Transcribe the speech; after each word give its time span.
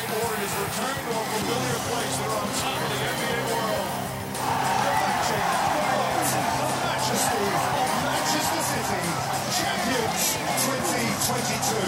To 0.00 0.06
a 0.06 0.16
familiar 0.16 1.78
place 1.92 2.16
that 2.16 2.32
are 2.32 2.40
on 2.40 2.48
top 2.56 2.80
of 2.80 2.88
the 2.88 3.00
NBA 3.04 3.40
world. 3.52 3.84
Matching, 4.40 5.44
of 7.20 7.90
Manchester 8.00 8.62
City, 8.64 9.04
champions 9.60 10.24
2022. 10.40 11.84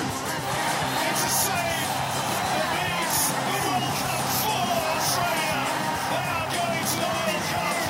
It's 1.09 1.25
a 1.25 1.33
save 1.41 1.89
that 2.53 2.69
means 2.77 3.17
the 3.33 3.57
World 3.65 3.97
Cup 3.97 4.25
for 4.45 4.61
Australia. 4.93 5.61
They 6.13 6.29
are 6.37 6.49
going 6.53 6.85
to 6.93 6.97
the 7.01 7.09
World 7.17 7.45
Cup 7.49 7.81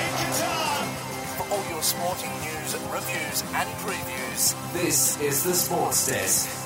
in 0.00 0.10
Qatar. 0.24 0.88
For 1.36 1.44
all 1.52 1.64
your 1.68 1.84
sporting 1.84 2.32
news, 2.48 2.70
reviews, 2.88 3.44
and 3.52 3.68
previews, 3.84 4.56
This 4.72 5.20
is 5.20 5.44
the 5.44 5.52
Sports 5.52 6.06
Desk. 6.06 6.59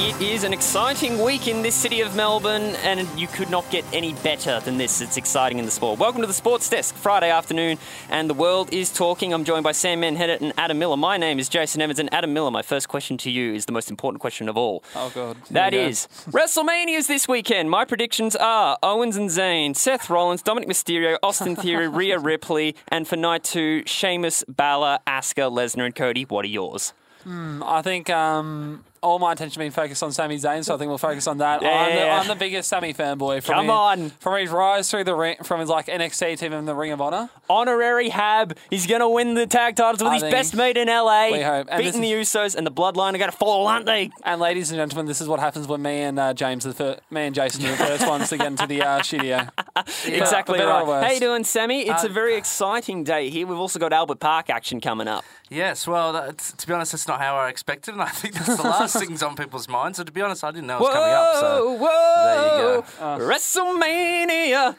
It 0.00 0.22
is 0.22 0.44
an 0.44 0.52
exciting 0.52 1.20
week 1.20 1.48
in 1.48 1.62
this 1.62 1.74
city 1.74 2.02
of 2.02 2.14
Melbourne, 2.14 2.76
and 2.84 3.00
you 3.18 3.26
could 3.26 3.50
not 3.50 3.68
get 3.68 3.84
any 3.92 4.12
better 4.14 4.60
than 4.60 4.78
this. 4.78 5.00
It's 5.00 5.16
exciting 5.16 5.58
in 5.58 5.64
the 5.64 5.72
sport. 5.72 5.98
Welcome 5.98 6.20
to 6.20 6.26
the 6.28 6.32
Sports 6.32 6.70
Desk, 6.70 6.94
Friday 6.94 7.30
afternoon, 7.30 7.78
and 8.08 8.30
the 8.30 8.34
world 8.34 8.72
is 8.72 8.92
talking. 8.92 9.32
I'm 9.34 9.42
joined 9.44 9.64
by 9.64 9.72
Sam 9.72 10.00
Menhennet 10.00 10.40
and 10.40 10.52
Adam 10.56 10.78
Miller. 10.78 10.96
My 10.96 11.16
name 11.16 11.40
is 11.40 11.48
Jason 11.48 11.82
Evans, 11.82 11.98
and 11.98 12.12
Adam 12.14 12.32
Miller, 12.32 12.52
my 12.52 12.62
first 12.62 12.88
question 12.88 13.18
to 13.18 13.30
you 13.30 13.52
is 13.54 13.66
the 13.66 13.72
most 13.72 13.90
important 13.90 14.20
question 14.20 14.48
of 14.48 14.56
all. 14.56 14.84
Oh, 14.94 15.10
God. 15.12 15.34
Here 15.36 15.44
That 15.50 15.72
we 15.72 15.78
go. 15.80 15.86
is 15.86 16.06
WrestleMania's 16.30 17.08
this 17.08 17.26
weekend. 17.26 17.68
My 17.68 17.84
predictions 17.84 18.36
are 18.36 18.78
Owens 18.84 19.16
and 19.16 19.28
Zayn, 19.28 19.74
Seth 19.74 20.08
Rollins, 20.08 20.44
Dominik 20.44 20.66
Mysterio, 20.68 21.18
Austin 21.24 21.56
Theory, 21.60 21.88
Rhea 21.88 22.20
Ripley, 22.20 22.76
and 22.86 23.06
for 23.08 23.16
night 23.16 23.42
two, 23.42 23.82
Sheamus, 23.84 24.44
Balor, 24.48 25.00
Asuka, 25.08 25.50
Lesnar, 25.52 25.86
and 25.86 25.94
Cody. 25.94 26.22
What 26.22 26.44
are 26.44 26.48
yours? 26.48 26.92
I 27.30 27.82
think 27.82 28.08
um, 28.08 28.84
all 29.02 29.18
my 29.18 29.32
attention 29.32 29.60
being 29.60 29.70
focused 29.70 30.02
on 30.02 30.12
Sami 30.12 30.36
Zayn, 30.38 30.64
so 30.64 30.74
I 30.74 30.78
think 30.78 30.88
we'll 30.88 30.98
focus 30.98 31.26
on 31.26 31.38
that. 31.38 31.62
I'm, 31.62 31.94
the, 31.94 32.08
I'm 32.08 32.28
the 32.28 32.34
biggest 32.34 32.68
Sami 32.68 32.92
fanboy. 32.94 33.42
From 33.42 33.54
Come 33.54 33.64
his, 33.66 33.70
on. 33.72 34.10
From 34.20 34.40
his 34.40 34.50
rise 34.50 34.90
through 34.90 35.04
the 35.04 35.14
ring, 35.14 35.36
from 35.42 35.60
his 35.60 35.68
like 35.68 35.86
NXT 35.86 36.38
team 36.38 36.52
in 36.52 36.64
the 36.64 36.74
Ring 36.74 36.92
of 36.92 37.00
Honor. 37.00 37.30
honorary 37.48 38.08
Hab. 38.08 38.56
He's 38.70 38.86
going 38.86 39.00
to 39.00 39.08
win 39.08 39.34
the 39.34 39.46
tag 39.46 39.76
titles 39.76 40.02
with 40.02 40.12
I 40.12 40.14
his 40.14 40.22
best 40.24 40.54
mate 40.54 40.76
in 40.76 40.88
LA. 40.88 41.30
We 41.30 41.40
hope. 41.42 41.68
And 41.70 41.82
Beating 41.82 42.00
the 42.00 42.12
this 42.12 42.34
Usos 42.34 42.54
and 42.56 42.66
the 42.66 42.70
Bloodline 42.72 43.14
are 43.14 43.18
going 43.18 43.30
to 43.30 43.36
fall, 43.36 43.66
aren't 43.66 43.86
they? 43.86 44.10
And 44.24 44.40
ladies 44.40 44.70
and 44.70 44.78
gentlemen, 44.78 45.06
this 45.06 45.20
is 45.20 45.28
what 45.28 45.40
happens 45.40 45.66
when 45.68 45.82
me 45.82 46.00
and 46.00 46.18
uh, 46.18 46.34
James, 46.34 46.66
are 46.66 46.70
the 46.70 46.74
fir- 46.74 46.98
me 47.10 47.22
and 47.22 47.34
Jason, 47.34 47.64
are 47.66 47.70
the 47.70 47.76
first 47.76 48.06
ones 48.08 48.28
to 48.30 48.36
get 48.38 48.46
into 48.48 48.66
the 48.66 48.82
uh, 48.82 49.02
studio. 49.02 49.46
exactly 50.06 50.58
for 50.58 50.64
better 50.66 50.70
or 50.86 50.86
right. 50.94 51.04
How 51.06 51.12
you 51.12 51.20
doing, 51.20 51.44
Sammy? 51.44 51.82
It's 51.88 52.04
a 52.04 52.08
Uh, 52.08 52.12
very 52.12 52.36
exciting 52.36 53.04
day 53.04 53.30
here. 53.30 53.46
We've 53.46 53.58
also 53.58 53.78
got 53.78 53.92
Albert 53.92 54.20
Park 54.20 54.50
action 54.50 54.80
coming 54.80 55.08
up. 55.08 55.24
Yes, 55.50 55.86
well, 55.86 56.12
that's, 56.12 56.52
to 56.52 56.66
be 56.66 56.72
honest, 56.74 56.92
that's 56.92 57.08
not 57.08 57.20
how 57.20 57.36
I 57.36 57.48
expected, 57.48 57.94
and 57.94 58.02
I 58.02 58.08
think 58.08 58.34
that's 58.34 58.56
the 58.56 58.62
last 58.68 58.87
things 58.92 59.22
on 59.22 59.36
people's 59.36 59.68
minds. 59.68 59.98
So, 59.98 60.04
to 60.04 60.12
be 60.12 60.20
honest, 60.22 60.44
I 60.44 60.50
didn't 60.50 60.66
know 60.66 60.76
it 60.76 60.80
was 60.80 60.92
coming 60.94 61.12
up. 61.12 61.34
So, 61.36 61.72
whoa, 61.72 62.24
there 62.24 62.76
you 62.76 62.82
go. 62.82 63.26
WrestleMania. 63.26 64.76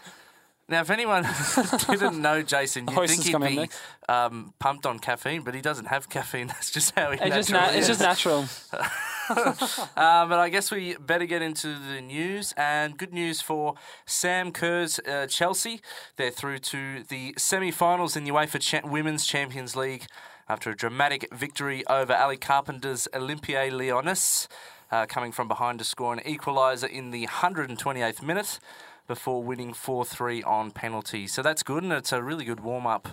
now, 0.68 0.82
if 0.82 0.90
anyone 0.90 1.26
didn't 1.90 2.22
know 2.22 2.42
Jason, 2.42 2.88
you'd 2.88 2.96
Hoist 2.96 3.24
think 3.24 3.44
he'd 3.44 3.68
be 3.68 3.70
um, 4.08 4.54
pumped 4.60 4.86
on 4.86 5.00
caffeine, 5.00 5.42
but 5.42 5.54
he 5.56 5.62
doesn't 5.62 5.86
have 5.86 6.10
caffeine. 6.10 6.48
That's 6.54 6.72
just 6.72 6.98
how 6.98 7.12
he 7.12 7.20
It's 7.22 7.36
just, 7.36 7.52
naturally 7.52 7.74
na- 7.74 7.78
it's 7.78 7.88
just 7.88 8.02
natural. 8.02 8.46
Uh, 9.30 10.26
but 10.26 10.40
I 10.40 10.50
guess 10.50 10.72
we 10.72 10.96
better 10.96 11.28
get 11.28 11.44
into 11.44 11.68
the 11.78 12.02
news. 12.02 12.52
And 12.58 12.98
good 12.98 13.14
news 13.14 13.42
for 13.42 13.76
Sam 14.08 14.52
Kerr's 14.52 14.98
uh, 15.08 15.28
Chelsea. 15.30 15.82
They're 16.16 16.32
through 16.32 16.58
to 16.60 17.04
the 17.04 17.36
semi 17.38 17.70
finals 17.70 18.16
in 18.16 18.24
the 18.24 18.32
UEFA 18.32 18.60
Cha- 18.60 18.88
Women's 18.88 19.28
Champions 19.28 19.76
League 19.76 20.08
after 20.50 20.72
a 20.72 20.76
dramatic 20.76 21.32
victory 21.32 21.86
over 21.88 22.12
Ellie 22.12 22.36
Carpenter's 22.36 23.08
Olympique 23.14 23.72
Lyonnais, 23.72 24.48
uh, 24.92 25.06
coming 25.06 25.32
from 25.32 25.48
behind 25.48 25.78
to 25.78 25.86
score 25.86 26.12
an 26.12 26.20
equaliser 26.22 26.90
in 26.90 27.12
the 27.12 27.28
128th 27.28 28.24
minute 28.24 28.60
before 29.08 29.44
winning 29.44 29.74
4 29.74 30.04
3 30.04 30.42
on 30.44 30.72
penalty. 30.72 31.28
So 31.28 31.44
that's 31.44 31.62
good, 31.62 31.84
and 31.84 31.94
it's 31.94 32.12
a 32.12 32.24
really 32.24 32.46
good 32.46 32.62
warm 32.62 32.88
up. 32.88 33.10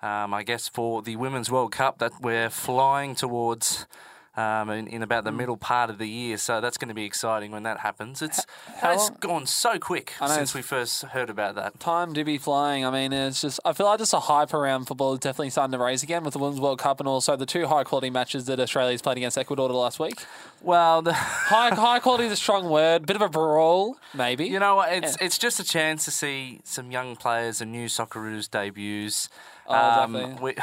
Um, 0.00 0.32
I 0.32 0.44
guess 0.44 0.68
for 0.68 1.02
the 1.02 1.16
Women's 1.16 1.50
World 1.50 1.72
Cup 1.72 1.98
that 1.98 2.12
we're 2.20 2.50
flying 2.50 3.16
towards 3.16 3.86
um, 4.38 4.70
in, 4.70 4.86
in 4.86 5.02
about 5.02 5.24
the 5.24 5.32
middle 5.32 5.56
part 5.56 5.90
of 5.90 5.98
the 5.98 6.08
year. 6.08 6.38
So 6.38 6.60
that's 6.60 6.78
going 6.78 6.88
to 6.88 6.94
be 6.94 7.04
exciting 7.04 7.50
when 7.50 7.64
that 7.64 7.80
happens. 7.80 8.22
It's 8.22 8.46
how 8.76 8.92
it's 8.92 9.10
long- 9.10 9.16
gone 9.20 9.46
so 9.46 9.78
quick 9.80 10.14
since 10.24 10.54
we 10.54 10.62
first 10.62 11.02
heard 11.06 11.28
about 11.28 11.56
that. 11.56 11.80
Time 11.80 12.14
to 12.14 12.22
be 12.24 12.38
flying. 12.38 12.84
I 12.86 12.90
mean, 12.92 13.12
it's 13.12 13.40
just, 13.40 13.58
I 13.64 13.72
feel 13.72 13.86
like 13.86 13.98
just 13.98 14.14
a 14.14 14.20
hype 14.20 14.54
around 14.54 14.84
football 14.84 15.14
is 15.14 15.18
definitely 15.18 15.50
starting 15.50 15.72
to 15.72 15.78
raise 15.78 16.04
again 16.04 16.22
with 16.22 16.34
the 16.34 16.38
Women's 16.38 16.60
World 16.60 16.78
Cup 16.78 17.00
and 17.00 17.08
also 17.08 17.34
the 17.34 17.46
two 17.46 17.66
high 17.66 17.82
quality 17.82 18.10
matches 18.10 18.44
that 18.46 18.60
Australia's 18.60 19.02
played 19.02 19.16
against 19.16 19.36
Ecuador 19.36 19.68
last 19.70 19.98
week. 19.98 20.24
Well, 20.62 21.02
the, 21.02 21.12
High, 21.48 21.74
high 21.74 21.98
quality 21.98 22.24
is 22.26 22.32
a 22.32 22.36
strong 22.36 22.68
word. 22.68 23.06
Bit 23.06 23.16
of 23.16 23.22
a 23.22 23.28
brawl, 23.28 23.96
maybe. 24.14 24.46
you 24.46 24.58
know 24.60 24.76
what? 24.76 24.92
It's 24.92 25.16
it's 25.20 25.38
just 25.38 25.58
a 25.58 25.64
chance 25.64 26.04
to 26.04 26.10
see 26.10 26.60
some 26.64 26.90
young 26.90 27.16
players 27.16 27.60
and 27.60 27.72
new 27.72 27.86
Socceroos 27.86 28.50
debuts. 28.50 29.28
Um, 29.68 30.16
exactly. 30.16 30.42
we, 30.42 30.54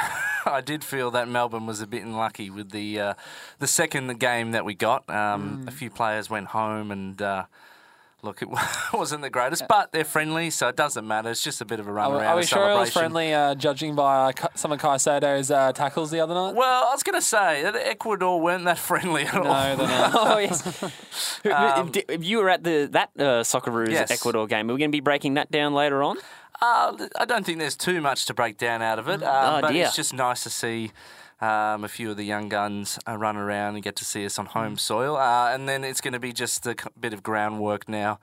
I 0.52 0.60
did 0.60 0.82
feel 0.84 1.10
that 1.12 1.28
Melbourne 1.28 1.66
was 1.66 1.80
a 1.80 1.86
bit 1.86 2.02
unlucky 2.04 2.50
with 2.50 2.70
the 2.70 3.00
uh, 3.00 3.14
the 3.58 3.66
second 3.66 4.18
game 4.18 4.52
that 4.52 4.64
we 4.64 4.74
got. 4.74 5.08
Um, 5.10 5.64
Mm. 5.64 5.68
A 5.68 5.70
few 5.70 5.90
players 5.90 6.28
went 6.30 6.48
home, 6.48 6.90
and 6.90 7.20
uh, 7.22 7.44
look, 8.22 8.42
it 8.42 8.48
wasn't 8.92 9.22
the 9.22 9.30
greatest, 9.30 9.64
but 9.68 9.92
they're 9.92 10.04
friendly, 10.04 10.50
so 10.50 10.68
it 10.68 10.76
doesn't 10.76 11.06
matter. 11.06 11.30
It's 11.30 11.42
just 11.42 11.60
a 11.60 11.64
bit 11.64 11.78
of 11.80 11.86
a 11.86 11.92
run 11.92 12.10
Are, 12.12 12.16
around. 12.18 12.26
are 12.26 12.36
we 12.36 12.42
a 12.42 12.46
sure 12.46 12.70
it 12.70 12.74
was 12.78 12.90
friendly, 12.92 13.32
uh, 13.34 13.54
judging 13.54 13.94
by 13.94 14.32
uh, 14.32 14.48
some 14.54 14.72
of 14.72 14.80
Caicedo's 14.80 15.50
uh, 15.50 15.72
tackles 15.72 16.10
the 16.10 16.20
other 16.20 16.34
night? 16.34 16.54
Well, 16.54 16.88
I 16.88 16.92
was 16.92 17.02
going 17.02 17.18
to 17.18 17.26
say 17.26 17.62
that 17.62 17.76
Ecuador 17.76 18.40
weren't 18.40 18.64
that 18.64 18.78
friendly 18.78 19.22
at 19.24 19.34
all. 19.36 19.44
No, 19.44 19.76
they're 19.76 19.86
not. 19.88 20.12
Oh 20.34 20.38
yes. 20.38 20.62
Who- 21.42 21.50
if, 21.50 22.04
if 22.08 22.24
you 22.24 22.38
were 22.38 22.48
at 22.50 22.64
the 22.64 22.88
that 22.92 23.10
uh, 23.18 23.42
Socceroos 23.44 23.90
Yes. 23.90 24.10
Ecuador 24.10 24.46
game, 24.46 24.70
are 24.70 24.74
we 24.74 24.78
going 24.80 24.90
to 24.90 24.96
be 24.96 25.00
breaking 25.00 25.34
that 25.34 25.50
down 25.50 25.74
later 25.74 26.02
on? 26.02 26.16
Uh, 26.60 27.06
I 27.18 27.24
don't 27.24 27.44
think 27.44 27.58
there's 27.58 27.76
too 27.76 28.00
much 28.00 28.26
to 28.26 28.34
break 28.34 28.56
down 28.58 28.82
out 28.82 28.98
of 28.98 29.08
it, 29.08 29.22
uh, 29.22 29.56
Oh, 29.58 29.60
but 29.60 29.72
dear. 29.72 29.86
it's 29.86 29.96
just 29.96 30.14
nice 30.14 30.42
to 30.44 30.50
see 30.50 30.92
um, 31.40 31.84
a 31.84 31.88
few 31.88 32.10
of 32.10 32.16
the 32.16 32.24
young 32.24 32.48
guns 32.48 32.98
uh, 33.06 33.14
run 33.16 33.36
around 33.36 33.74
and 33.74 33.82
get 33.84 33.94
to 33.96 34.04
see 34.06 34.24
us 34.24 34.38
on 34.38 34.46
home 34.46 34.78
soil. 34.78 35.16
Uh, 35.18 35.50
and 35.52 35.68
then 35.68 35.84
it's 35.84 36.00
going 36.00 36.14
to 36.14 36.18
be 36.18 36.32
just 36.32 36.66
a 36.66 36.70
c- 36.70 36.88
bit 36.98 37.12
of 37.12 37.22
groundwork 37.22 37.88
now 37.88 38.18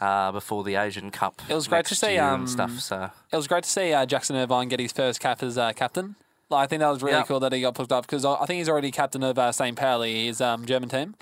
uh, 0.00 0.32
before 0.32 0.64
the 0.64 0.74
Asian 0.74 1.10
Cup. 1.12 1.40
It 1.48 1.54
was 1.54 1.68
great 1.68 1.86
to 1.86 1.94
see, 1.94 2.18
um, 2.18 2.40
and 2.40 2.50
stuff. 2.50 2.72
So 2.80 3.10
It 3.32 3.36
was 3.36 3.46
great 3.46 3.62
to 3.64 3.70
see 3.70 3.92
uh, 3.92 4.04
Jackson 4.04 4.34
Irvine 4.34 4.68
get 4.68 4.80
his 4.80 4.92
first 4.92 5.20
cap 5.20 5.42
as 5.44 5.56
uh, 5.56 5.72
captain. 5.74 6.16
Like, 6.50 6.64
I 6.64 6.66
think 6.66 6.80
that 6.80 6.88
was 6.90 7.02
really 7.02 7.16
Yeah. 7.18 7.24
cool 7.24 7.40
that 7.40 7.52
he 7.52 7.60
got 7.60 7.74
picked 7.76 7.92
up 7.92 8.04
because 8.04 8.24
I 8.24 8.34
I 8.34 8.46
think 8.46 8.58
he's 8.58 8.68
already 8.68 8.90
captain 8.90 9.22
of 9.22 9.38
uh, 9.38 9.52
St. 9.52 9.76
Pauli, 9.76 10.26
his 10.26 10.40
um, 10.40 10.66
German 10.66 10.88
team. 10.88 11.14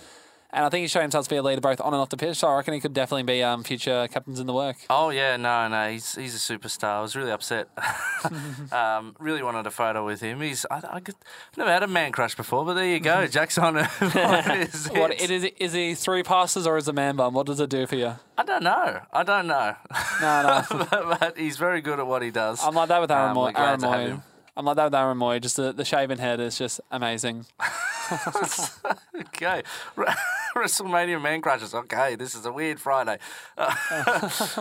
And 0.54 0.64
I 0.64 0.68
think 0.68 0.82
he's 0.82 0.92
shown 0.92 1.02
himself 1.02 1.24
to 1.24 1.30
be 1.30 1.36
a 1.36 1.42
leader 1.42 1.60
both 1.60 1.80
on 1.80 1.92
and 1.92 2.00
off 2.00 2.10
the 2.10 2.16
pitch, 2.16 2.36
so 2.36 2.46
I 2.46 2.54
reckon 2.56 2.74
he 2.74 2.80
could 2.80 2.94
definitely 2.94 3.24
be 3.24 3.42
um, 3.42 3.64
future 3.64 4.06
captains 4.10 4.38
in 4.38 4.46
the 4.46 4.52
work. 4.52 4.76
Oh 4.88 5.10
yeah, 5.10 5.36
no, 5.36 5.66
no, 5.66 5.90
he's 5.90 6.14
he's 6.14 6.34
a 6.34 6.38
superstar. 6.38 6.98
I 6.98 7.00
was 7.02 7.16
really 7.16 7.32
upset. 7.32 7.68
um, 8.72 9.16
really 9.18 9.42
wanted 9.42 9.66
a 9.66 9.70
photo 9.72 10.06
with 10.06 10.20
him. 10.20 10.40
He's 10.40 10.64
I, 10.70 10.80
I 10.92 11.00
could, 11.00 11.16
I've 11.52 11.58
never 11.58 11.70
had 11.72 11.82
a 11.82 11.88
man 11.88 12.12
crush 12.12 12.36
before, 12.36 12.64
but 12.64 12.74
there 12.74 12.86
you 12.86 13.00
go, 13.00 13.26
Jackson. 13.38 13.76
is 14.00 14.86
What, 14.90 15.10
it. 15.10 15.22
it 15.22 15.30
is, 15.32 15.44
is 15.58 15.72
he 15.72 15.94
three 15.94 16.22
passes 16.22 16.66
or 16.68 16.76
is 16.76 16.86
a 16.86 16.92
man 16.92 17.16
bum? 17.16 17.34
What 17.34 17.46
does 17.46 17.58
it 17.58 17.68
do 17.68 17.86
for 17.88 17.96
you? 17.96 18.14
I 18.38 18.44
don't 18.44 18.62
know. 18.62 19.00
I 19.12 19.22
don't 19.24 19.48
know. 19.48 19.74
No, 20.20 20.42
no. 20.70 20.86
but, 20.88 21.18
but 21.18 21.36
he's 21.38 21.56
very 21.56 21.80
good 21.80 21.98
at 21.98 22.06
what 22.06 22.22
he 22.22 22.30
does. 22.30 22.60
I'm 22.64 22.74
like 22.74 22.88
that 22.90 23.00
with 23.00 23.10
Aaron 23.10 23.30
Um, 23.30 23.36
Mooy. 23.36 23.52
Aaron 23.58 23.80
Mooy. 23.80 24.22
I'm 24.56 24.64
like 24.64 24.76
that 24.76 24.84
with 24.84 24.94
Aaron 24.94 25.18
Mooy. 25.18 25.40
Just 25.40 25.56
the, 25.56 25.72
the 25.72 25.84
shaven 25.84 26.18
head 26.18 26.38
is 26.38 26.56
just 26.56 26.80
amazing. 26.92 27.44
Okay. 29.18 29.62
WrestleMania 30.64 31.20
man 31.20 31.40
crushes. 31.40 31.74
Okay, 31.74 32.14
this 32.14 32.34
is 32.34 32.46
a 32.46 32.52
weird 32.52 32.78
Friday. 32.80 33.18
Uh, 33.58 33.74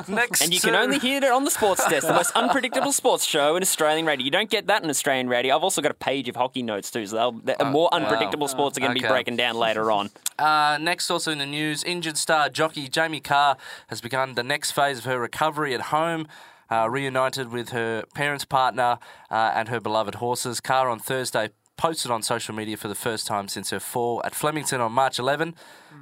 next. 0.08 0.42
And 0.42 0.52
you 0.52 0.60
can 0.60 0.74
only 0.74 0.98
hear 0.98 1.24
it 1.24 1.32
on 1.32 1.44
the 1.44 1.52
Sports 1.52 1.88
Desk, 1.88 2.08
the 2.08 2.14
most 2.14 2.32
unpredictable 2.36 2.92
sports 2.92 3.24
show 3.26 3.56
in 3.56 3.62
Australian 3.62 4.08
radio. 4.08 4.26
You 4.26 4.32
don't 4.32 4.50
get 4.50 4.66
that 4.68 4.84
in 4.84 4.90
Australian 4.90 5.30
radio. 5.30 5.56
I've 5.56 5.64
also 5.64 5.82
got 5.82 5.92
a 5.92 5.96
page 5.96 6.28
of 6.28 6.36
hockey 6.36 6.64
notes 6.64 6.90
too, 6.90 7.06
so 7.06 7.40
they'll, 7.44 7.58
the 7.58 7.66
more 7.66 7.94
unpredictable 7.94 8.48
sports 8.48 8.78
are 8.78 8.82
going 8.82 8.96
to 8.96 9.02
be 9.02 9.08
breaking 9.08 9.36
down 9.36 9.56
later 9.56 9.92
on. 9.92 10.10
Uh, 10.40 10.80
next, 10.82 11.12
also 11.12 11.32
in 11.32 11.38
the 11.38 11.46
news, 11.46 11.84
injured 11.84 12.18
star 12.18 12.50
jockey 12.50 12.88
Jamie 12.88 13.20
Kah 13.20 13.56
has 13.88 14.02
begun 14.02 14.34
the 14.34 14.44
next 14.44 14.72
phase 14.72 14.98
of 14.98 15.06
her 15.06 15.20
recovery 15.20 15.76
at 15.76 15.82
home. 15.82 16.28
Uh, 16.72 16.90
reunited 16.90 17.52
with 17.52 17.70
her 17.70 18.04
parents' 18.16 18.46
partner 18.46 18.98
uh, 19.30 19.52
and 19.54 19.68
her 19.68 19.80
beloved 19.80 20.16
horses. 20.16 20.60
Kah 20.60 20.90
on 20.90 20.98
Thursday 20.98 21.50
posted 21.76 22.12
on 22.12 22.22
social 22.22 22.54
media 22.54 22.78
for 22.78 22.88
the 22.88 22.96
first 22.96 23.28
time 23.28 23.48
since 23.48 23.70
her 23.72 23.80
fall 23.80 24.22
at 24.24 24.36
Flemington 24.36 24.80
on 24.82 24.92
March 24.92 25.20
11. 25.20 25.56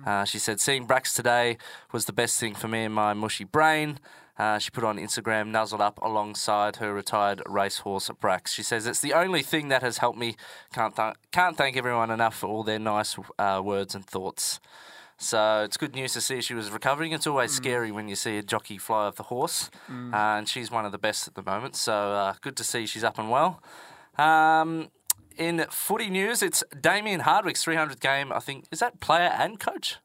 Uh, 0.06 0.26
she 0.26 0.40
said, 0.40 0.60
Seeing 0.60 0.86
Brax 0.86 1.16
today 1.16 1.58
was 1.92 2.06
the 2.06 2.14
best 2.14 2.40
thing 2.40 2.56
for 2.56 2.68
me 2.68 2.84
and 2.86 2.94
my 2.94 3.14
mushy 3.14 3.44
brain. 3.44 4.00
Uh, 4.38 4.58
she 4.58 4.72
put 4.72 4.84
on 4.84 4.98
Instagram, 4.98 5.48
nuzzled 5.48 5.82
up 5.82 6.00
alongside 6.02 6.78
her 6.78 6.94
retired 6.94 7.42
racehorse 7.46 8.10
Brax. 8.10 8.48
She 8.48 8.64
says, 8.64 8.88
It's 8.88 9.02
the 9.02 9.14
only 9.14 9.42
thing 9.44 9.68
that 9.68 9.82
has 9.84 10.00
helped 10.00 10.18
me. 10.18 10.36
Can't, 10.74 10.96
th- 10.96 11.16
can't 11.32 11.56
thank 11.56 11.78
everyone 11.78 12.10
enough 12.10 12.36
for 12.38 12.48
all 12.48 12.64
their 12.64 12.80
nice 12.80 13.16
uh, 13.38 13.62
words 13.64 13.94
and 13.94 14.06
thoughts. 14.06 14.60
So 15.18 15.62
it's 15.64 15.78
good 15.78 15.94
news 15.94 16.14
to 16.14 16.22
see 16.22 16.42
she 16.42 16.56
was 16.56 16.72
recovering. 16.72 17.12
It's 17.12 17.28
always 17.28 17.52
scary 17.52 17.92
when 17.92 18.08
you 18.08 18.16
see 18.16 18.38
a 18.40 18.42
jockey 18.42 18.80
fly 18.80 19.06
off 19.06 19.18
the 19.18 19.24
horse, 19.24 19.70
uh, 19.88 20.16
and 20.16 20.50
she's 20.50 20.72
one 20.72 20.84
of 20.84 20.92
the 20.92 20.98
best 20.98 21.28
at 21.28 21.36
the 21.36 21.44
moment. 21.44 21.76
So 21.76 21.94
uh, 21.94 22.34
good 22.42 22.58
to 22.58 22.64
see 22.64 22.88
she's 22.88 23.04
up 23.04 23.20
and 23.20 23.30
well. 23.30 23.62
Um, 24.18 24.90
in 25.42 25.66
footy 25.70 26.10
news, 26.10 26.42
it's 26.44 26.64
Damien 26.80 27.22
Hardwick's 27.22 27.66
300th 27.66 28.00
game. 28.00 28.32
I 28.32 28.40
think 28.40 28.66
is 28.72 28.80
that 28.80 29.00
player 29.00 29.32
and 29.38 29.60
coach. 29.60 29.98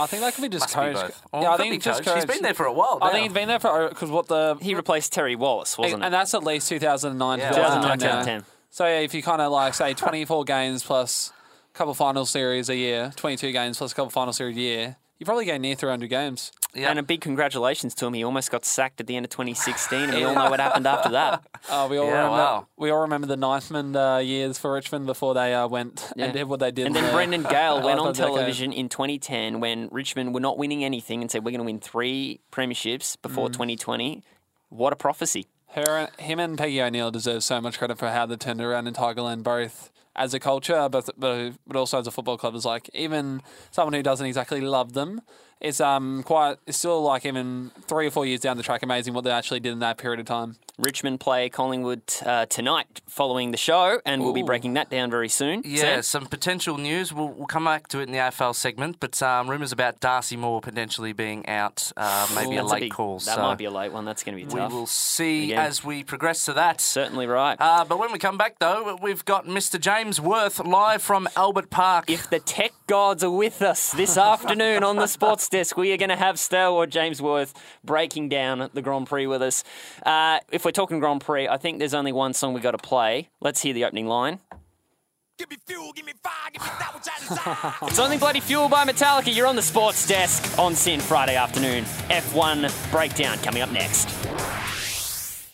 I 0.00 0.06
think 0.06 0.22
that 0.22 0.34
could 0.34 0.42
be 0.42 0.48
just 0.48 0.74
Must 0.74 0.74
be 0.74 0.94
coach. 0.94 1.06
both. 1.06 1.22
Or 1.32 1.42
yeah, 1.42 1.50
I 1.52 1.56
think 1.58 1.72
be 1.72 1.76
it's 1.76 1.84
just 1.84 2.02
coach. 2.04 2.14
He's 2.14 2.24
coach. 2.24 2.34
been 2.34 2.42
there 2.42 2.54
for 2.54 2.64
a 2.66 2.72
while. 2.72 2.98
I 3.02 3.10
think 3.10 3.24
he's 3.24 3.32
been 3.32 3.48
there 3.48 3.60
for 3.60 3.68
oh, 3.68 3.88
because 3.88 4.10
what 4.10 4.26
the 4.28 4.56
He 4.60 4.74
replaced 4.74 5.12
Terry 5.12 5.36
Wallace, 5.36 5.76
wasn't 5.76 6.02
and 6.02 6.14
it? 6.14 6.16
that's 6.16 6.32
at 6.34 6.44
least 6.44 6.68
2009, 6.68 7.38
Yeah, 7.38 7.48
2009, 7.50 7.98
2010. 7.98 8.08
2010. 8.24 8.44
So 8.70 8.86
yeah, 8.86 9.00
if 9.00 9.12
you 9.14 9.22
kind 9.22 9.42
of 9.42 9.52
like 9.52 9.74
say 9.74 9.92
24 9.92 10.44
games 10.44 10.82
plus 10.82 11.30
a 11.74 11.76
couple 11.76 11.92
final 11.94 12.24
series 12.24 12.70
a 12.70 12.76
year, 12.76 13.12
22 13.16 13.52
games 13.52 13.76
plus 13.78 13.92
a 13.92 13.94
couple 13.94 14.10
final 14.10 14.32
series 14.32 14.56
a 14.56 14.60
year, 14.60 14.96
you 15.18 15.26
probably 15.26 15.44
go 15.44 15.58
near 15.58 15.74
300 15.74 16.08
games. 16.08 16.52
Yeah. 16.74 16.88
And 16.88 16.98
a 16.98 17.02
big 17.02 17.20
congratulations 17.20 17.94
to 17.96 18.06
him. 18.06 18.14
He 18.14 18.24
almost 18.24 18.50
got 18.50 18.64
sacked 18.64 19.00
at 19.00 19.06
the 19.06 19.14
end 19.14 19.26
of 19.26 19.30
2016, 19.30 20.00
and 20.00 20.14
we 20.14 20.24
all 20.24 20.34
know 20.34 20.48
what 20.50 20.58
happened 20.58 20.86
after 20.86 21.10
that. 21.10 21.44
Oh, 21.70 21.86
we 21.86 21.96
all 21.98 22.06
Yeah, 22.06 22.12
remember. 22.12 22.30
wow. 22.36 22.66
We 22.76 22.90
all 22.90 23.02
remember 23.02 23.26
the 23.26 23.36
Ninthmond 23.36 23.94
uh, 23.94 24.18
years 24.20 24.58
for 24.58 24.72
Richmond 24.72 25.06
before 25.06 25.34
they 25.34 25.54
uh, 25.54 25.68
went 25.68 26.10
Yeah. 26.16 26.24
and 26.24 26.32
did 26.32 26.48
what 26.48 26.60
they 26.60 26.70
did. 26.70 26.86
And 26.86 26.96
then 26.96 27.04
the- 27.06 27.12
Brendan 27.12 27.42
Gale 27.44 27.80
went 27.84 27.98
last 28.00 28.06
on 28.08 28.14
decade. 28.14 28.34
television 28.34 28.72
in 28.72 28.88
2010 28.88 29.60
when 29.60 29.88
Richmond 29.92 30.34
were 30.34 30.40
not 30.40 30.56
winning 30.58 30.82
anything 30.82 31.20
and 31.20 31.30
said, 31.30 31.44
We're 31.44 31.50
going 31.52 31.60
to 31.60 31.64
win 31.64 31.78
three 31.78 32.40
premierships 32.50 33.16
before 33.20 33.48
Mm. 33.48 33.52
2020. 33.52 34.22
What 34.70 34.92
a 34.92 34.96
prophecy. 34.96 35.46
Her, 35.74 36.08
him 36.18 36.40
and 36.40 36.58
Peggy 36.58 36.82
O'Neill 36.82 37.10
deserve 37.10 37.44
so 37.44 37.60
much 37.60 37.78
credit 37.78 37.98
for 37.98 38.08
how 38.08 38.26
they 38.26 38.36
turned 38.36 38.60
around 38.60 38.86
in 38.88 38.94
Tigerland, 38.94 39.42
both 39.42 39.90
as 40.16 40.34
a 40.34 40.40
culture, 40.40 40.88
but 40.90 41.08
but, 41.16 41.52
but 41.66 41.76
also 41.76 41.98
as 42.00 42.06
a 42.06 42.10
football 42.10 42.36
club. 42.36 42.54
Is 42.54 42.64
like 42.66 42.90
even 42.92 43.40
someone 43.70 43.94
who 43.94 44.02
doesn't 44.02 44.26
exactly 44.26 44.60
love 44.60 44.92
them, 44.92 45.22
it's 45.62 45.80
um 45.80 46.22
quite 46.24 46.56
it's 46.66 46.78
still 46.78 47.02
like 47.02 47.24
even 47.24 47.70
three 47.86 48.06
or 48.06 48.10
four 48.10 48.26
years 48.26 48.40
down 48.40 48.56
the 48.56 48.62
track, 48.62 48.82
amazing 48.82 49.14
what 49.14 49.24
they 49.24 49.30
actually 49.30 49.60
did 49.60 49.72
in 49.72 49.78
that 49.78 49.96
period 49.98 50.20
of 50.20 50.26
time. 50.26 50.56
Richmond 50.78 51.20
play 51.20 51.48
Collingwood 51.50 52.02
uh, 52.24 52.46
tonight 52.46 53.02
following 53.06 53.50
the 53.52 53.58
show, 53.58 54.00
and 54.06 54.22
we'll 54.22 54.32
be 54.32 54.40
Ooh. 54.40 54.46
breaking 54.46 54.72
that 54.74 54.88
down 54.88 55.10
very 55.10 55.28
soon. 55.28 55.62
Yeah, 55.66 55.80
Sam? 56.00 56.02
some 56.02 56.26
potential 56.26 56.78
news. 56.78 57.12
We'll, 57.12 57.28
we'll 57.28 57.46
come 57.46 57.64
back 57.66 57.88
to 57.88 58.00
it 58.00 58.04
in 58.04 58.12
the 58.12 58.18
AFL 58.18 58.54
segment, 58.54 58.96
but 58.98 59.22
um, 59.22 59.50
rumours 59.50 59.70
about 59.70 60.00
Darcy 60.00 60.34
Moore 60.36 60.62
potentially 60.62 61.12
being 61.12 61.46
out, 61.46 61.92
uh, 61.96 62.26
maybe 62.34 62.56
a 62.56 62.62
That's 62.62 62.72
late 62.72 62.80
big- 62.80 62.92
call. 62.92 63.18
That 63.18 63.34
so 63.36 63.42
might 63.42 63.58
be 63.58 63.66
a 63.66 63.70
late 63.70 63.92
one. 63.92 64.06
That's 64.06 64.24
going 64.24 64.36
to 64.38 64.44
be 64.44 64.50
tough. 64.50 64.72
We 64.72 64.76
will 64.76 64.86
see 64.86 65.52
Again. 65.52 65.58
as 65.66 65.84
we 65.84 66.02
progress 66.04 66.46
to 66.46 66.54
that. 66.54 66.80
Certainly 66.80 67.26
right. 67.26 67.56
Uh, 67.60 67.84
but 67.84 67.98
when 67.98 68.10
we 68.10 68.18
come 68.18 68.38
back, 68.38 68.58
though, 68.58 68.98
we've 69.00 69.24
got 69.26 69.46
Mr. 69.46 69.78
James 69.78 70.20
Worth 70.22 70.58
live 70.64 71.02
from 71.02 71.28
Albert 71.36 71.68
Park. 71.68 72.08
if 72.08 72.30
the 72.30 72.40
tech 72.40 72.72
gods 72.86 73.22
are 73.22 73.30
with 73.30 73.60
us 73.62 73.92
this 73.92 74.16
afternoon 74.16 74.82
on 74.82 74.96
the 74.96 75.06
sports 75.06 75.48
desk, 75.52 75.76
we 75.76 75.92
are 75.92 75.96
going 75.96 76.08
to 76.08 76.16
have 76.16 76.38
stalwart 76.38 76.90
James 76.90 77.22
Worth 77.22 77.54
breaking 77.84 78.28
down 78.28 78.68
the 78.74 78.82
Grand 78.82 79.06
Prix 79.06 79.26
with 79.26 79.42
us. 79.42 79.62
Uh, 80.04 80.40
if 80.50 80.64
we're 80.64 80.72
talking 80.72 80.98
Grand 80.98 81.20
Prix, 81.20 81.46
I 81.46 81.58
think 81.58 81.78
there's 81.78 81.94
only 81.94 82.10
one 82.10 82.32
song 82.32 82.54
we 82.54 82.60
got 82.60 82.72
to 82.72 82.78
play. 82.78 83.28
Let's 83.40 83.62
hear 83.62 83.72
the 83.72 83.84
opening 83.84 84.08
line. 84.08 84.40
Give 85.38 85.50
me 85.50 85.56
fuel, 85.66 85.92
give 85.92 86.04
me 86.04 86.12
fire, 86.22 86.50
give 86.52 86.62
me 86.62 86.68
that 86.78 86.94
which 86.94 87.04
I 87.06 87.18
desire. 87.20 87.74
It's 87.88 87.98
only 87.98 88.18
bloody 88.18 88.40
fuel 88.40 88.68
by 88.68 88.84
Metallica. 88.84 89.34
You're 89.34 89.46
on 89.46 89.56
the 89.56 89.62
sports 89.62 90.06
desk 90.06 90.58
on 90.58 90.74
SYN 90.74 91.00
Friday 91.00 91.36
afternoon. 91.36 91.84
F1 91.84 92.90
breakdown 92.90 93.38
coming 93.38 93.62
up 93.62 93.70
next. 93.70 94.08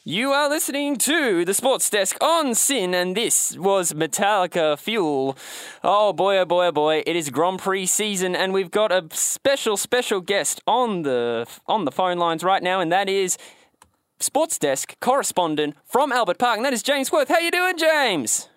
You 0.08 0.32
are 0.32 0.48
listening 0.48 0.96
to 0.96 1.44
the 1.44 1.52
Sports 1.52 1.90
Desk 1.90 2.16
on 2.22 2.54
SYN, 2.54 2.94
and 2.94 3.14
this 3.14 3.58
was 3.58 3.92
Metallica 3.92 4.78
Fuel. 4.78 5.36
Oh 5.84 6.14
boy, 6.14 6.38
oh 6.38 6.46
boy, 6.46 6.68
oh 6.68 6.72
boy! 6.72 7.02
It 7.04 7.14
is 7.14 7.28
Grand 7.28 7.58
Prix 7.58 7.84
season, 7.84 8.34
and 8.34 8.54
we've 8.54 8.70
got 8.70 8.90
a 8.90 9.04
special, 9.10 9.76
special 9.76 10.22
guest 10.22 10.62
on 10.66 11.02
the 11.02 11.46
on 11.66 11.84
the 11.84 11.92
phone 11.92 12.16
lines 12.16 12.42
right 12.42 12.62
now, 12.62 12.80
and 12.80 12.90
that 12.90 13.10
is 13.10 13.36
Sports 14.18 14.58
Desk 14.58 14.98
correspondent 15.00 15.76
from 15.84 16.10
Albert 16.10 16.38
Park, 16.38 16.56
and 16.56 16.64
that 16.64 16.72
is 16.72 16.82
James 16.82 17.12
Worth. 17.12 17.28
How 17.28 17.40
you 17.40 17.50
doing, 17.50 17.76
James? 17.76 18.48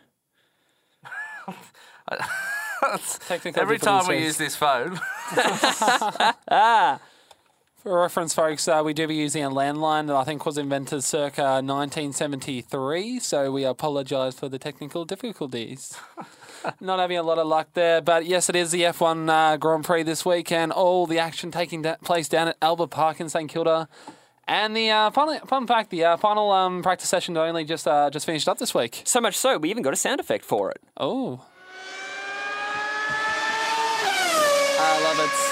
Every 3.57 3.77
time 3.77 4.07
we 4.07 4.19
use 4.19 4.38
this 4.38 4.56
phone, 4.56 5.01
For 7.81 8.00
reference, 8.00 8.36
folks, 8.36 8.68
uh, 8.68 8.83
we 8.86 8.94
do 8.94 9.07
be 9.07 9.16
using 9.16 9.44
a 9.44 9.50
landline 9.50 10.06
that 10.06 10.16
I 10.16 10.24
think 10.24 10.45
was 10.45 10.60
invented 10.60 11.04
circa 11.04 11.63
1973, 11.63 13.18
so 13.19 13.51
we 13.51 13.63
apologise 13.63 14.36
for 14.36 14.48
the 14.48 14.60
technical 14.60 15.04
difficulties. 15.04 15.98
Not 16.80 17.00
having 17.00 17.18
a 17.18 17.24
lot 17.24 17.39
of 17.39 17.48
luck 17.48 17.69
there, 17.74 18.00
but 18.00 18.28
yes, 18.28 18.50
it 18.50 18.56
is 18.56 18.69
the 18.69 18.83
F1 18.83 19.28
uh, 19.28 19.57
Grand 19.57 19.83
Prix 19.83 20.04
this 20.04 20.24
week, 20.24 20.51
and 20.51 20.72
all 20.72 21.07
the 21.07 21.18
action 21.18 21.50
taking 21.50 21.81
da- 21.81 21.95
place 22.04 22.30
down 22.30 22.50
at 22.50 22.57
Albert 22.62 22.92
Park 22.92 23.19
in 23.19 23.30
St 23.30 23.50
Kilda. 23.50 23.89
And 24.48 24.78
the 24.78 24.92
uh, 24.92 25.10
fun, 25.10 25.39
fun 25.48 25.66
fact, 25.66 25.89
the 25.89 26.04
uh, 26.04 26.18
final 26.18 26.51
um, 26.51 26.83
practice 26.83 27.10
session 27.10 27.36
only 27.36 27.66
just 27.66 27.88
uh, 27.88 28.12
just 28.12 28.28
finished 28.28 28.48
up 28.48 28.60
this 28.60 28.75
week. 28.75 29.01
So 29.06 29.19
much 29.19 29.36
so, 29.36 29.57
we 29.57 29.72
even 29.72 29.81
got 29.81 29.94
a 29.94 29.95
sound 29.95 30.19
effect 30.19 30.45
for 30.45 30.69
it. 30.69 30.83
Oh. 30.98 31.44
I 34.83 35.04
love 35.04 35.19
it. 35.19 35.50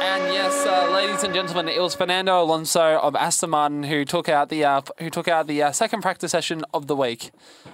And 0.00 0.32
yes, 0.32 0.64
uh, 0.64 0.90
ladies 0.92 1.24
and 1.24 1.34
gentlemen, 1.34 1.68
it 1.68 1.80
was 1.80 1.94
Fernando 1.94 2.40
Alonso 2.42 2.98
of 2.98 3.16
Aston 3.16 3.50
Martin 3.50 3.82
who 3.82 4.04
took 4.04 4.28
out 4.28 4.48
the 4.48 4.64
uh, 4.64 4.80
who 4.98 5.10
took 5.10 5.26
out 5.26 5.48
the 5.48 5.62
uh, 5.62 5.72
second 5.72 6.02
practice 6.02 6.30
session 6.30 6.64
of 6.72 6.86
the 6.86 6.94
week, 6.94 7.32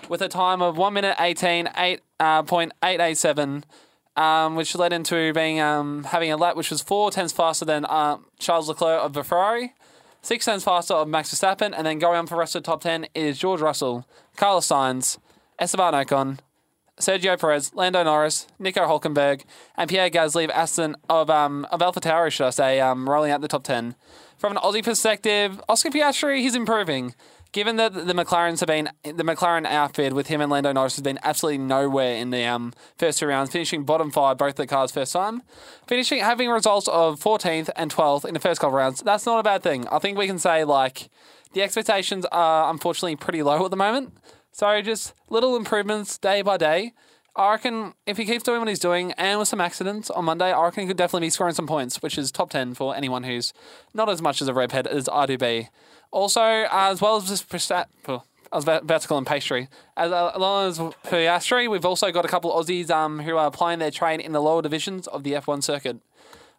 with 0.08 0.22
a 0.22 0.28
time 0.28 0.62
of 0.62 0.78
one 0.78 0.94
minute 0.94 1.16
eighteen 1.20 1.68
eight 1.76 2.00
uh, 2.18 2.42
point 2.42 2.72
eight 2.82 3.00
eight 3.00 3.18
seven, 3.18 3.64
um, 4.16 4.56
which 4.56 4.74
led 4.74 4.92
into 4.92 5.32
being 5.34 5.60
um, 5.60 6.04
having 6.04 6.32
a 6.32 6.36
lap 6.36 6.56
which 6.56 6.70
was 6.70 6.80
four 6.80 7.10
tenths 7.10 7.32
faster 7.32 7.66
than 7.66 7.84
uh, 7.84 8.16
Charles 8.38 8.68
Leclerc 8.68 9.02
of 9.02 9.12
the 9.12 9.22
Ferrari, 9.22 9.74
six 10.22 10.46
tenths 10.46 10.64
faster 10.64 10.94
of 10.94 11.06
Max 11.06 11.32
Verstappen, 11.32 11.74
and 11.76 11.86
then 11.86 11.98
going 11.98 12.16
on 12.16 12.26
for 12.26 12.36
the 12.36 12.40
rest 12.40 12.56
of 12.56 12.62
the 12.62 12.66
top 12.66 12.80
ten 12.80 13.06
is 13.14 13.38
George 13.38 13.60
Russell, 13.60 14.08
Carlos 14.36 14.66
Sainz, 14.66 15.18
Esteban 15.58 15.92
Ocon, 15.92 16.38
Sergio 17.00 17.38
Perez, 17.38 17.74
Lando 17.74 18.02
Norris, 18.02 18.46
Nico 18.58 18.86
Hulkenberg, 18.86 19.42
and 19.76 19.90
Pierre 19.90 20.10
Gasly 20.10 20.44
of 20.44 20.50
Aston 20.50 20.96
of 21.08 21.28
um 21.30 21.66
of 21.70 21.80
AlphaTauri, 21.80 22.30
should 22.30 22.46
I 22.46 22.50
say, 22.50 22.80
um, 22.80 23.08
rolling 23.08 23.30
out 23.30 23.40
the 23.40 23.48
top 23.48 23.64
ten. 23.64 23.94
From 24.38 24.56
an 24.56 24.62
Aussie 24.62 24.84
perspective, 24.84 25.60
Oscar 25.68 25.90
Piastri, 25.90 26.40
he's 26.40 26.54
improving. 26.54 27.14
Given 27.52 27.76
that 27.76 27.94
the 27.94 28.14
McLarens 28.14 28.58
have 28.60 28.66
been 28.66 28.90
the 29.04 29.22
McLaren 29.22 29.64
outfit 29.64 30.12
with 30.12 30.26
him 30.26 30.40
and 30.40 30.50
Lando 30.50 30.72
Norris 30.72 30.96
has 30.96 31.02
been 31.02 31.20
absolutely 31.22 31.58
nowhere 31.58 32.16
in 32.16 32.30
the 32.30 32.44
um, 32.44 32.72
first 32.98 33.20
two 33.20 33.28
rounds, 33.28 33.50
finishing 33.52 33.84
bottom 33.84 34.10
five 34.10 34.38
both 34.38 34.56
the 34.56 34.66
cars 34.66 34.90
first 34.90 35.12
time, 35.12 35.40
finishing 35.86 36.18
having 36.18 36.50
results 36.50 36.88
of 36.88 37.20
14th 37.20 37.70
and 37.76 37.94
12th 37.94 38.24
in 38.24 38.34
the 38.34 38.40
first 38.40 38.60
couple 38.60 38.76
rounds. 38.76 39.02
That's 39.02 39.24
not 39.24 39.38
a 39.38 39.44
bad 39.44 39.62
thing. 39.62 39.86
I 39.86 40.00
think 40.00 40.18
we 40.18 40.26
can 40.26 40.40
say 40.40 40.64
like 40.64 41.08
the 41.52 41.62
expectations 41.62 42.26
are 42.32 42.72
unfortunately 42.72 43.14
pretty 43.14 43.44
low 43.44 43.64
at 43.64 43.70
the 43.70 43.76
moment. 43.76 44.12
So 44.54 44.80
just 44.82 45.14
little 45.28 45.56
improvements 45.56 46.16
day 46.16 46.40
by 46.40 46.58
day. 46.58 46.92
I 47.34 47.50
reckon 47.50 47.94
if 48.06 48.16
he 48.16 48.24
keeps 48.24 48.44
doing 48.44 48.60
what 48.60 48.68
he's 48.68 48.78
doing 48.78 49.10
and 49.18 49.40
with 49.40 49.48
some 49.48 49.60
accidents 49.60 50.10
on 50.10 50.26
Monday, 50.26 50.52
I 50.52 50.62
reckon 50.62 50.82
he 50.82 50.86
could 50.86 50.96
definitely 50.96 51.26
be 51.26 51.30
scoring 51.30 51.54
some 51.54 51.66
points, 51.66 52.00
which 52.00 52.16
is 52.16 52.30
top 52.30 52.50
10 52.50 52.74
for 52.74 52.94
anyone 52.94 53.24
who's 53.24 53.52
not 53.92 54.08
as 54.08 54.22
much 54.22 54.40
as 54.40 54.46
a 54.46 54.54
redhead 54.54 54.86
as 54.86 55.08
I 55.08 55.26
do 55.26 55.36
be. 55.36 55.70
Also, 56.12 56.40
as 56.70 57.00
well 57.00 57.16
as 57.16 57.44
about 58.62 59.00
to 59.00 59.08
call 59.08 59.18
him 59.18 59.24
pastry. 59.24 59.66
As 59.96 60.12
uh, 60.12 60.30
long 60.38 60.68
as 60.68 60.78
Piastri, 60.78 61.68
we've 61.68 61.84
also 61.84 62.12
got 62.12 62.24
a 62.24 62.28
couple 62.28 62.52
of 62.52 62.64
Aussies 62.64 62.90
um, 62.90 63.18
who 63.18 63.36
are 63.36 63.48
applying 63.48 63.80
their 63.80 63.90
trade 63.90 64.20
in 64.20 64.30
the 64.30 64.40
lower 64.40 64.62
divisions 64.62 65.08
of 65.08 65.24
the 65.24 65.32
F1 65.32 65.64
circuit. 65.64 65.96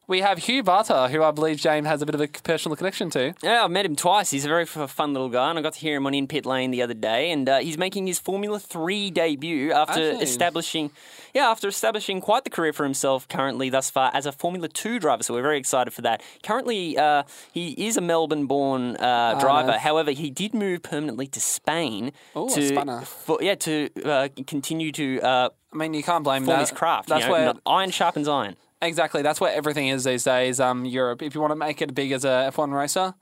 We 0.07 0.21
have 0.21 0.37
Hugh 0.37 0.61
Barter, 0.61 1.07
who 1.07 1.23
I 1.23 1.31
believe 1.31 1.57
James 1.57 1.87
has 1.87 2.01
a 2.03 2.05
bit 2.05 2.13
of 2.13 2.21
a 2.21 2.27
personal 2.27 2.75
connection 2.75 3.09
to. 3.11 3.33
Yeah, 3.41 3.63
I've 3.63 3.71
met 3.71 3.85
him 3.87 3.95
twice. 3.95 4.29
He's 4.29 4.45
a 4.45 4.47
very 4.47 4.63
f- 4.63 4.91
fun 4.91 5.13
little 5.13 5.29
guy, 5.29 5.49
and 5.49 5.57
I 5.57 5.63
got 5.63 5.73
to 5.73 5.79
hear 5.79 5.95
him 5.97 6.05
on 6.05 6.13
In 6.13 6.27
Pit 6.27 6.45
Lane 6.45 6.69
the 6.69 6.83
other 6.83 6.93
day. 6.93 7.31
And 7.31 7.49
uh, 7.49 7.57
he's 7.57 7.77
making 7.77 8.05
his 8.05 8.19
Formula 8.19 8.59
Three 8.59 9.09
debut 9.09 9.71
after 9.71 10.11
Actually. 10.11 10.23
establishing, 10.23 10.91
yeah, 11.33 11.49
after 11.49 11.67
establishing 11.67 12.21
quite 12.21 12.43
the 12.43 12.51
career 12.51 12.71
for 12.71 12.83
himself 12.83 13.27
currently 13.27 13.71
thus 13.71 13.89
far 13.89 14.11
as 14.13 14.27
a 14.27 14.31
Formula 14.31 14.67
Two 14.67 14.99
driver. 14.99 15.23
So 15.23 15.33
we're 15.33 15.41
very 15.41 15.57
excited 15.57 15.91
for 15.91 16.03
that. 16.03 16.21
Currently, 16.43 16.99
uh, 16.99 17.23
he 17.51 17.71
is 17.71 17.97
a 17.97 18.01
Melbourne-born 18.01 18.97
uh, 18.97 19.39
driver. 19.39 19.71
nice. 19.71 19.81
However, 19.81 20.11
he 20.11 20.29
did 20.29 20.53
move 20.53 20.83
permanently 20.83 21.25
to 21.27 21.41
Spain 21.41 22.11
Ooh, 22.37 22.47
to, 22.49 23.01
for, 23.05 23.39
yeah, 23.41 23.55
to 23.55 23.89
uh, 24.03 24.27
continue 24.45 24.91
to 24.91 25.19
uh, 25.21 25.49
I 25.73 25.77
mean, 25.77 25.95
you 25.95 26.03
can't 26.03 26.23
blame 26.23 26.45
form 26.45 26.57
that. 26.57 26.61
his 26.61 26.71
craft. 26.71 27.09
That's 27.09 27.23
you 27.23 27.27
know, 27.27 27.33
where 27.33 27.53
iron 27.65 27.89
sharpens 27.89 28.27
iron. 28.27 28.55
Exactly. 28.85 29.21
That's 29.21 29.41
where 29.41 29.53
everything 29.53 29.87
is 29.87 30.03
these 30.03 30.23
days. 30.23 30.59
Um, 30.59 30.85
Europe. 30.85 31.21
If 31.21 31.35
you 31.35 31.41
want 31.41 31.51
to 31.51 31.55
make 31.55 31.81
it 31.81 31.95
big 31.95 32.11
as 32.11 32.23
a 32.23 32.51
F1 32.53 32.71
racer, 32.71 33.15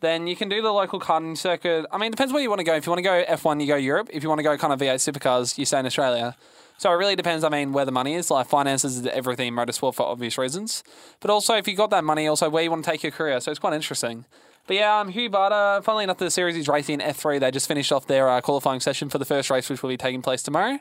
then 0.00 0.26
you 0.26 0.34
can 0.34 0.48
do 0.48 0.62
the 0.62 0.72
local 0.72 0.98
karting 0.98 1.36
circuit. 1.36 1.86
I 1.92 1.98
mean, 1.98 2.08
it 2.08 2.10
depends 2.12 2.32
where 2.32 2.42
you 2.42 2.48
want 2.48 2.60
to 2.60 2.64
go. 2.64 2.74
If 2.74 2.86
you 2.86 2.90
want 2.90 2.98
to 2.98 3.02
go 3.02 3.24
F1, 3.28 3.60
you 3.60 3.66
go 3.66 3.76
Europe. 3.76 4.08
If 4.12 4.22
you 4.22 4.28
want 4.28 4.38
to 4.38 4.42
go 4.42 4.56
kind 4.56 4.72
of 4.72 4.80
V8 4.80 4.94
supercars, 4.94 5.58
you 5.58 5.64
stay 5.64 5.78
in 5.78 5.86
Australia. 5.86 6.36
So 6.78 6.90
it 6.90 6.96
really 6.96 7.14
depends. 7.14 7.44
I 7.44 7.48
mean, 7.50 7.72
where 7.72 7.84
the 7.84 7.92
money 7.92 8.14
is. 8.14 8.30
Like 8.30 8.46
finances 8.46 8.98
is 8.98 9.06
everything 9.06 9.48
in 9.48 9.54
motorsport 9.54 9.94
for 9.94 10.04
obvious 10.04 10.38
reasons. 10.38 10.82
But 11.20 11.30
also, 11.30 11.54
if 11.54 11.68
you 11.68 11.76
got 11.76 11.90
that 11.90 12.04
money, 12.04 12.26
also 12.26 12.50
where 12.50 12.62
you 12.62 12.70
want 12.70 12.84
to 12.84 12.90
take 12.90 13.02
your 13.02 13.12
career. 13.12 13.40
So 13.40 13.50
it's 13.50 13.60
quite 13.60 13.74
interesting. 13.74 14.24
But 14.66 14.76
yeah, 14.76 15.00
um, 15.00 15.08
Hugh 15.08 15.28
Barter, 15.28 15.82
funnily 15.82 16.04
enough, 16.04 16.18
the 16.18 16.30
series 16.30 16.56
is 16.56 16.68
racing 16.68 17.00
in 17.00 17.06
F3. 17.06 17.40
They 17.40 17.50
just 17.50 17.66
finished 17.66 17.92
off 17.92 18.06
their 18.06 18.28
uh, 18.28 18.40
qualifying 18.40 18.80
session 18.80 19.08
for 19.08 19.18
the 19.18 19.24
first 19.24 19.50
race, 19.50 19.68
which 19.68 19.82
will 19.82 19.90
be 19.90 19.96
taking 19.96 20.22
place 20.22 20.42
tomorrow. 20.42 20.78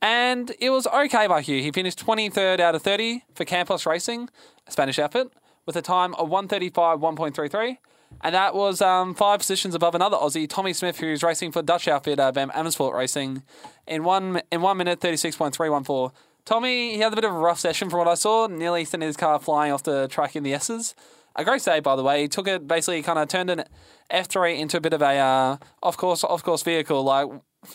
And 0.00 0.52
it 0.60 0.70
was 0.70 0.86
okay 0.86 1.26
by 1.26 1.40
Hugh. 1.40 1.60
He 1.62 1.72
finished 1.72 2.04
23rd 2.04 2.60
out 2.60 2.74
of 2.74 2.82
30 2.82 3.24
for 3.34 3.44
Campos 3.44 3.84
Racing, 3.84 4.28
a 4.66 4.70
Spanish 4.70 4.98
outfit, 4.98 5.32
with 5.66 5.76
a 5.76 5.82
time 5.82 6.14
of 6.14 6.28
135 6.28 7.00
1.33. 7.00 7.78
And 8.22 8.34
that 8.34 8.54
was 8.54 8.80
um, 8.80 9.14
five 9.14 9.40
positions 9.40 9.74
above 9.74 9.94
another 9.94 10.16
Aussie, 10.16 10.48
Tommy 10.48 10.72
Smith, 10.72 10.98
who's 10.98 11.22
racing 11.22 11.52
for 11.52 11.62
Dutch 11.62 11.86
outfit 11.88 12.18
uh, 12.18 12.32
Van 12.32 12.50
Amersfoort 12.50 12.96
Racing, 12.96 13.42
in 13.86 14.02
one 14.02 14.40
in 14.50 14.62
one 14.62 14.76
minute 14.76 15.00
36.314. 15.00 16.12
Tommy, 16.44 16.94
he 16.94 17.00
had 17.00 17.12
a 17.12 17.16
bit 17.16 17.24
of 17.24 17.34
a 17.34 17.38
rough 17.38 17.58
session 17.60 17.90
from 17.90 17.98
what 17.98 18.08
I 18.08 18.14
saw. 18.14 18.46
Nearly 18.46 18.84
sent 18.84 19.02
his 19.02 19.16
car 19.16 19.38
flying 19.38 19.72
off 19.72 19.82
the 19.82 20.08
track 20.08 20.34
in 20.34 20.42
the 20.42 20.54
S's. 20.54 20.94
A 21.36 21.44
great 21.44 21.60
save, 21.60 21.82
by 21.82 21.94
the 21.94 22.02
way. 22.02 22.22
He 22.22 22.28
took 22.28 22.48
it 22.48 22.66
basically, 22.66 23.02
kind 23.02 23.18
of 23.18 23.28
turned 23.28 23.50
an 23.50 23.64
F3 24.10 24.58
into 24.58 24.78
a 24.78 24.80
bit 24.80 24.92
of 24.92 25.02
a 25.02 25.18
uh, 25.18 25.56
off 25.82 25.96
course, 25.96 26.24
off 26.24 26.42
course 26.42 26.62
vehicle. 26.62 27.04
Like 27.04 27.28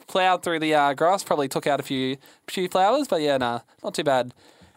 plowed 0.07 0.43
through 0.43 0.59
the 0.59 0.73
uh, 0.73 0.93
grass, 0.93 1.23
probably 1.23 1.47
took 1.47 1.67
out 1.67 1.79
a 1.79 1.83
few 1.83 2.17
few 2.47 2.67
flowers, 2.67 3.07
but 3.07 3.21
yeah, 3.21 3.37
nah, 3.37 3.59
not 3.83 3.93
too 3.93 4.03
bad. 4.03 4.33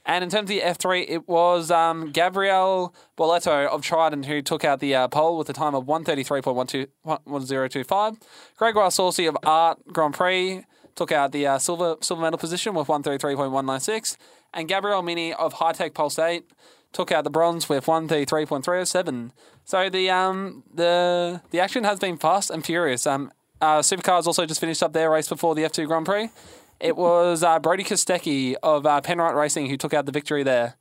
And 0.08 0.22
in 0.22 0.30
terms 0.30 0.44
of 0.44 0.48
the 0.48 0.60
F3, 0.60 1.04
it 1.08 1.28
was 1.28 1.72
um, 1.72 2.12
Gabriel 2.12 2.94
Bortoleto 3.18 3.66
of 3.66 3.82
Trident 3.82 4.26
who 4.26 4.40
took 4.40 4.64
out 4.64 4.78
the 4.78 4.94
uh, 4.94 5.08
pole 5.08 5.36
with 5.36 5.50
a 5.50 5.52
time 5.52 5.74
of 5.74 5.86
133.1025. 5.86 8.22
Gregoire 8.56 8.92
Saucy 8.92 9.26
of 9.26 9.36
Art 9.42 9.80
Grand 9.92 10.14
Prix 10.14 10.62
took 10.94 11.10
out 11.10 11.32
the 11.32 11.44
uh, 11.44 11.58
silver 11.58 11.96
silver 12.00 12.22
medal 12.22 12.38
position 12.38 12.74
with 12.74 12.86
133.196. 12.86 14.16
And 14.54 14.68
Gabriel 14.68 15.02
Mini 15.02 15.34
of 15.34 15.54
Hitech 15.54 15.92
Pulse 15.92 16.20
8 16.20 16.44
took 16.92 17.10
out 17.10 17.24
the 17.24 17.30
bronze 17.30 17.68
with 17.68 17.86
133.307. 17.86 19.32
So 19.64 19.90
the 19.90 20.08
um 20.08 20.62
the 20.72 21.42
the 21.50 21.58
action 21.58 21.82
has 21.82 21.98
been 21.98 22.16
fast 22.16 22.48
and 22.48 22.64
furious. 22.64 23.08
Um, 23.08 23.32
uh, 23.60 23.80
Supercars 23.80 24.26
also 24.26 24.46
just 24.46 24.60
finished 24.60 24.82
up 24.82 24.92
their 24.92 25.10
race 25.10 25.28
before 25.28 25.54
the 25.54 25.62
F2 25.62 25.86
Grand 25.86 26.06
Prix. 26.06 26.30
It 26.78 26.96
was 26.96 27.42
uh, 27.42 27.58
Brodie 27.58 27.84
Kostecki 27.84 28.54
of 28.62 28.84
uh, 28.84 29.00
Penrite 29.00 29.34
Racing 29.34 29.68
who 29.68 29.76
took 29.76 29.94
out 29.94 30.06
the 30.06 30.12
victory 30.12 30.42
there. 30.42 30.76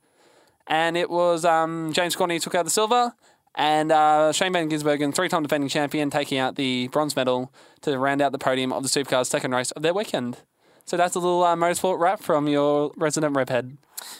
And 0.66 0.96
it 0.96 1.08
was 1.08 1.44
um, 1.44 1.92
James 1.92 2.16
Courtney 2.16 2.34
who 2.36 2.40
took 2.40 2.54
out 2.54 2.64
the 2.64 2.70
silver, 2.70 3.14
and 3.54 3.90
uh, 3.90 4.32
Shane 4.32 4.52
Van 4.52 4.68
Gisbergen, 4.68 5.14
three 5.14 5.28
time 5.28 5.42
defending 5.42 5.68
champion, 5.68 6.10
taking 6.10 6.38
out 6.38 6.56
the 6.56 6.88
bronze 6.88 7.16
medal 7.16 7.52
to 7.82 7.98
round 7.98 8.20
out 8.20 8.32
the 8.32 8.38
podium 8.38 8.72
of 8.72 8.82
the 8.82 8.88
Supercars' 8.88 9.26
second 9.26 9.54
race 9.54 9.70
of 9.70 9.82
their 9.82 9.94
weekend. 9.94 10.38
So 10.84 10.96
that's 10.96 11.14
a 11.16 11.18
little 11.18 11.42
uh, 11.42 11.56
motorsport 11.56 11.98
wrap 11.98 12.20
from 12.20 12.48
your 12.48 12.92
resident 12.96 13.34
rephead. 13.36 13.78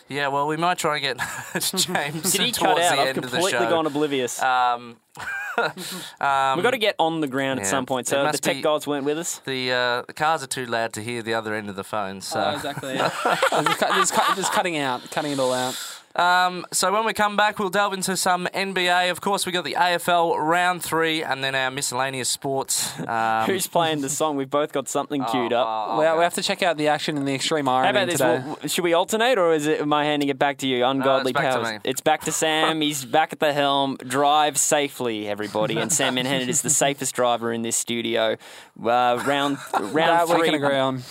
Yeah, 0.09 0.29
well, 0.29 0.47
we 0.47 0.57
might 0.57 0.79
try 0.79 0.99
and 0.99 1.03
get 1.03 1.19
James 1.75 2.33
Did 2.33 2.41
he 2.41 2.53
towards 2.53 2.59
cut 2.59 2.79
out? 2.79 2.97
the 2.97 3.03
I've 3.03 3.09
of 3.11 3.15
the 3.17 3.31
completely 3.31 3.67
gone 3.67 3.87
oblivious. 3.87 4.41
Um, 4.43 4.97
We've 5.59 6.63
got 6.63 6.71
to 6.73 6.79
get 6.79 6.95
on 6.99 7.21
the 7.21 7.27
ground 7.29 7.61
at 7.61 7.65
yeah, 7.67 7.71
some 7.71 7.87
point. 7.87 8.07
it 8.07 8.11
So 8.11 8.19
the 8.19 8.25
must 8.25 8.43
tech 8.43 8.57
be- 8.57 8.63
gods 8.63 8.87
weren't 8.87 9.05
with 9.05 9.19
us. 9.19 9.39
the 9.47 9.73
uh, 9.73 10.03
the 10.07 10.13
cars 10.13 10.43
are 10.43 10.47
too 10.47 10.67
loud 10.67 10.93
to 10.95 11.03
hear 11.03 11.23
the 11.23 11.35
other 11.35 11.55
end 11.55 11.69
of 11.71 11.77
the 11.77 11.85
phone. 11.85 12.21
So, 12.21 12.41
Oh, 12.41 12.51
exactly. 12.55 12.95
Yeah. 12.95 13.09
just, 13.25 13.79
cut, 13.79 13.95
just, 13.95 14.13
cut, 14.15 14.37
just 14.37 14.53
cutting 14.53 14.77
out, 14.77 15.11
cutting 15.11 15.33
it 15.33 15.39
all 15.39 15.53
out. 15.53 15.75
Um, 16.17 16.67
so 16.73 16.93
when 16.93 17.05
we 17.05 17.13
come 17.13 17.37
back, 17.37 17.59
we'll 17.59 17.69
delve 17.71 17.93
into 17.93 18.17
some 18.17 18.47
NBA. 18.55 19.11
Of 19.11 19.21
course, 19.21 19.45
we 19.47 19.53
got 19.53 19.65
the 19.65 19.75
AFL 19.75 20.37
round 20.39 20.83
three, 20.83 21.23
and 21.23 21.45
then 21.45 21.55
our 21.55 21.71
miscellaneous 21.71 22.29
sports. 22.29 22.99
Um, 23.01 23.45
Who's 23.47 23.67
playing 23.67 24.01
the 24.01 24.09
song? 24.09 24.37
We've 24.37 24.49
both 24.51 24.73
got 24.73 24.89
something 24.89 25.23
queued 25.25 25.53
up. 25.53 25.67
oh, 25.69 25.99
Well, 25.99 26.17
we 26.17 26.23
have 26.23 26.35
to 26.35 26.43
check 26.43 26.63
out 26.63 26.77
the 26.77 26.89
action 26.89 27.17
in 27.17 27.25
the 27.25 27.35
extreme 27.35 27.67
How 27.67 27.89
about 27.91 28.07
this? 28.07 28.19
today. 28.19 28.43
Well, 28.45 28.59
should 28.67 28.85
we 28.85 28.95
alternate, 28.95 29.39
or 29.39 29.53
is 29.53 29.67
it? 29.67 29.81
Am 29.81 29.93
I 29.93 30.05
handing 30.05 30.29
it 30.29 30.39
back 30.39 30.59
to 30.59 30.67
you? 30.67 30.85
Ungodly 30.85 31.33
back 31.33 31.53
to 31.55 31.59
powers. 31.61 31.73
me. 31.73 31.79
It's 31.85 32.01
back 32.01 32.23
to 32.23 32.33
Sam. 32.33 32.81
He's 32.81 33.05
back 33.17 33.33
at 33.33 33.41
the 33.41 33.53
helm. 33.53 33.97
Drive 33.99 34.59
safely, 34.59 35.29
everybody. 35.29 35.77
And 35.79 35.93
Sam 35.93 36.17
Menhennet 36.17 36.49
is 36.49 36.63
the 36.63 36.71
safest 36.85 37.15
driver 37.15 37.53
in 37.53 37.63
this 37.63 37.77
studio. 37.77 38.37
Uh, 38.83 39.23
round 39.27 39.59
round 39.75 39.95
that 39.95 40.29
we 40.29 40.35
three. 40.37 40.47
can 40.47 40.55
agree 40.55 40.77
on. 40.77 41.03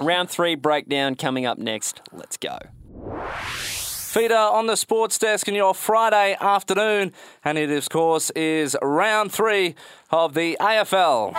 round 0.00 0.30
three 0.30 0.54
breakdown 0.54 1.14
coming 1.16 1.44
up 1.46 1.58
next. 1.58 2.00
Let's 2.12 2.36
go. 2.36 2.58
Feeder 4.14 4.36
on 4.36 4.68
the 4.68 4.76
sports 4.76 5.18
desk 5.18 5.48
in 5.48 5.56
your 5.56 5.74
Friday 5.74 6.36
afternoon, 6.40 7.12
and 7.44 7.58
it, 7.58 7.68
of 7.68 7.88
course, 7.88 8.30
is 8.36 8.76
round 8.80 9.32
three 9.32 9.74
of 10.12 10.34
the 10.34 10.56
AFL. 10.60 11.32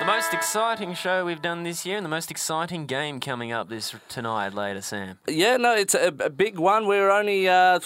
The 0.00 0.04
most 0.04 0.34
exciting 0.34 0.92
show 0.94 1.24
we've 1.24 1.40
done 1.40 1.62
this 1.62 1.86
year, 1.86 1.96
and 1.96 2.04
the 2.04 2.10
most 2.10 2.32
exciting 2.32 2.86
game 2.86 3.20
coming 3.20 3.52
up 3.52 3.68
this 3.68 3.94
tonight. 4.08 4.54
Later, 4.54 4.80
Sam. 4.80 5.20
Yeah, 5.28 5.56
no, 5.56 5.72
it's 5.76 5.94
a, 5.94 6.08
a 6.08 6.30
big 6.30 6.58
one. 6.58 6.88
We're 6.88 7.12
only 7.12 7.48
uh, 7.48 7.78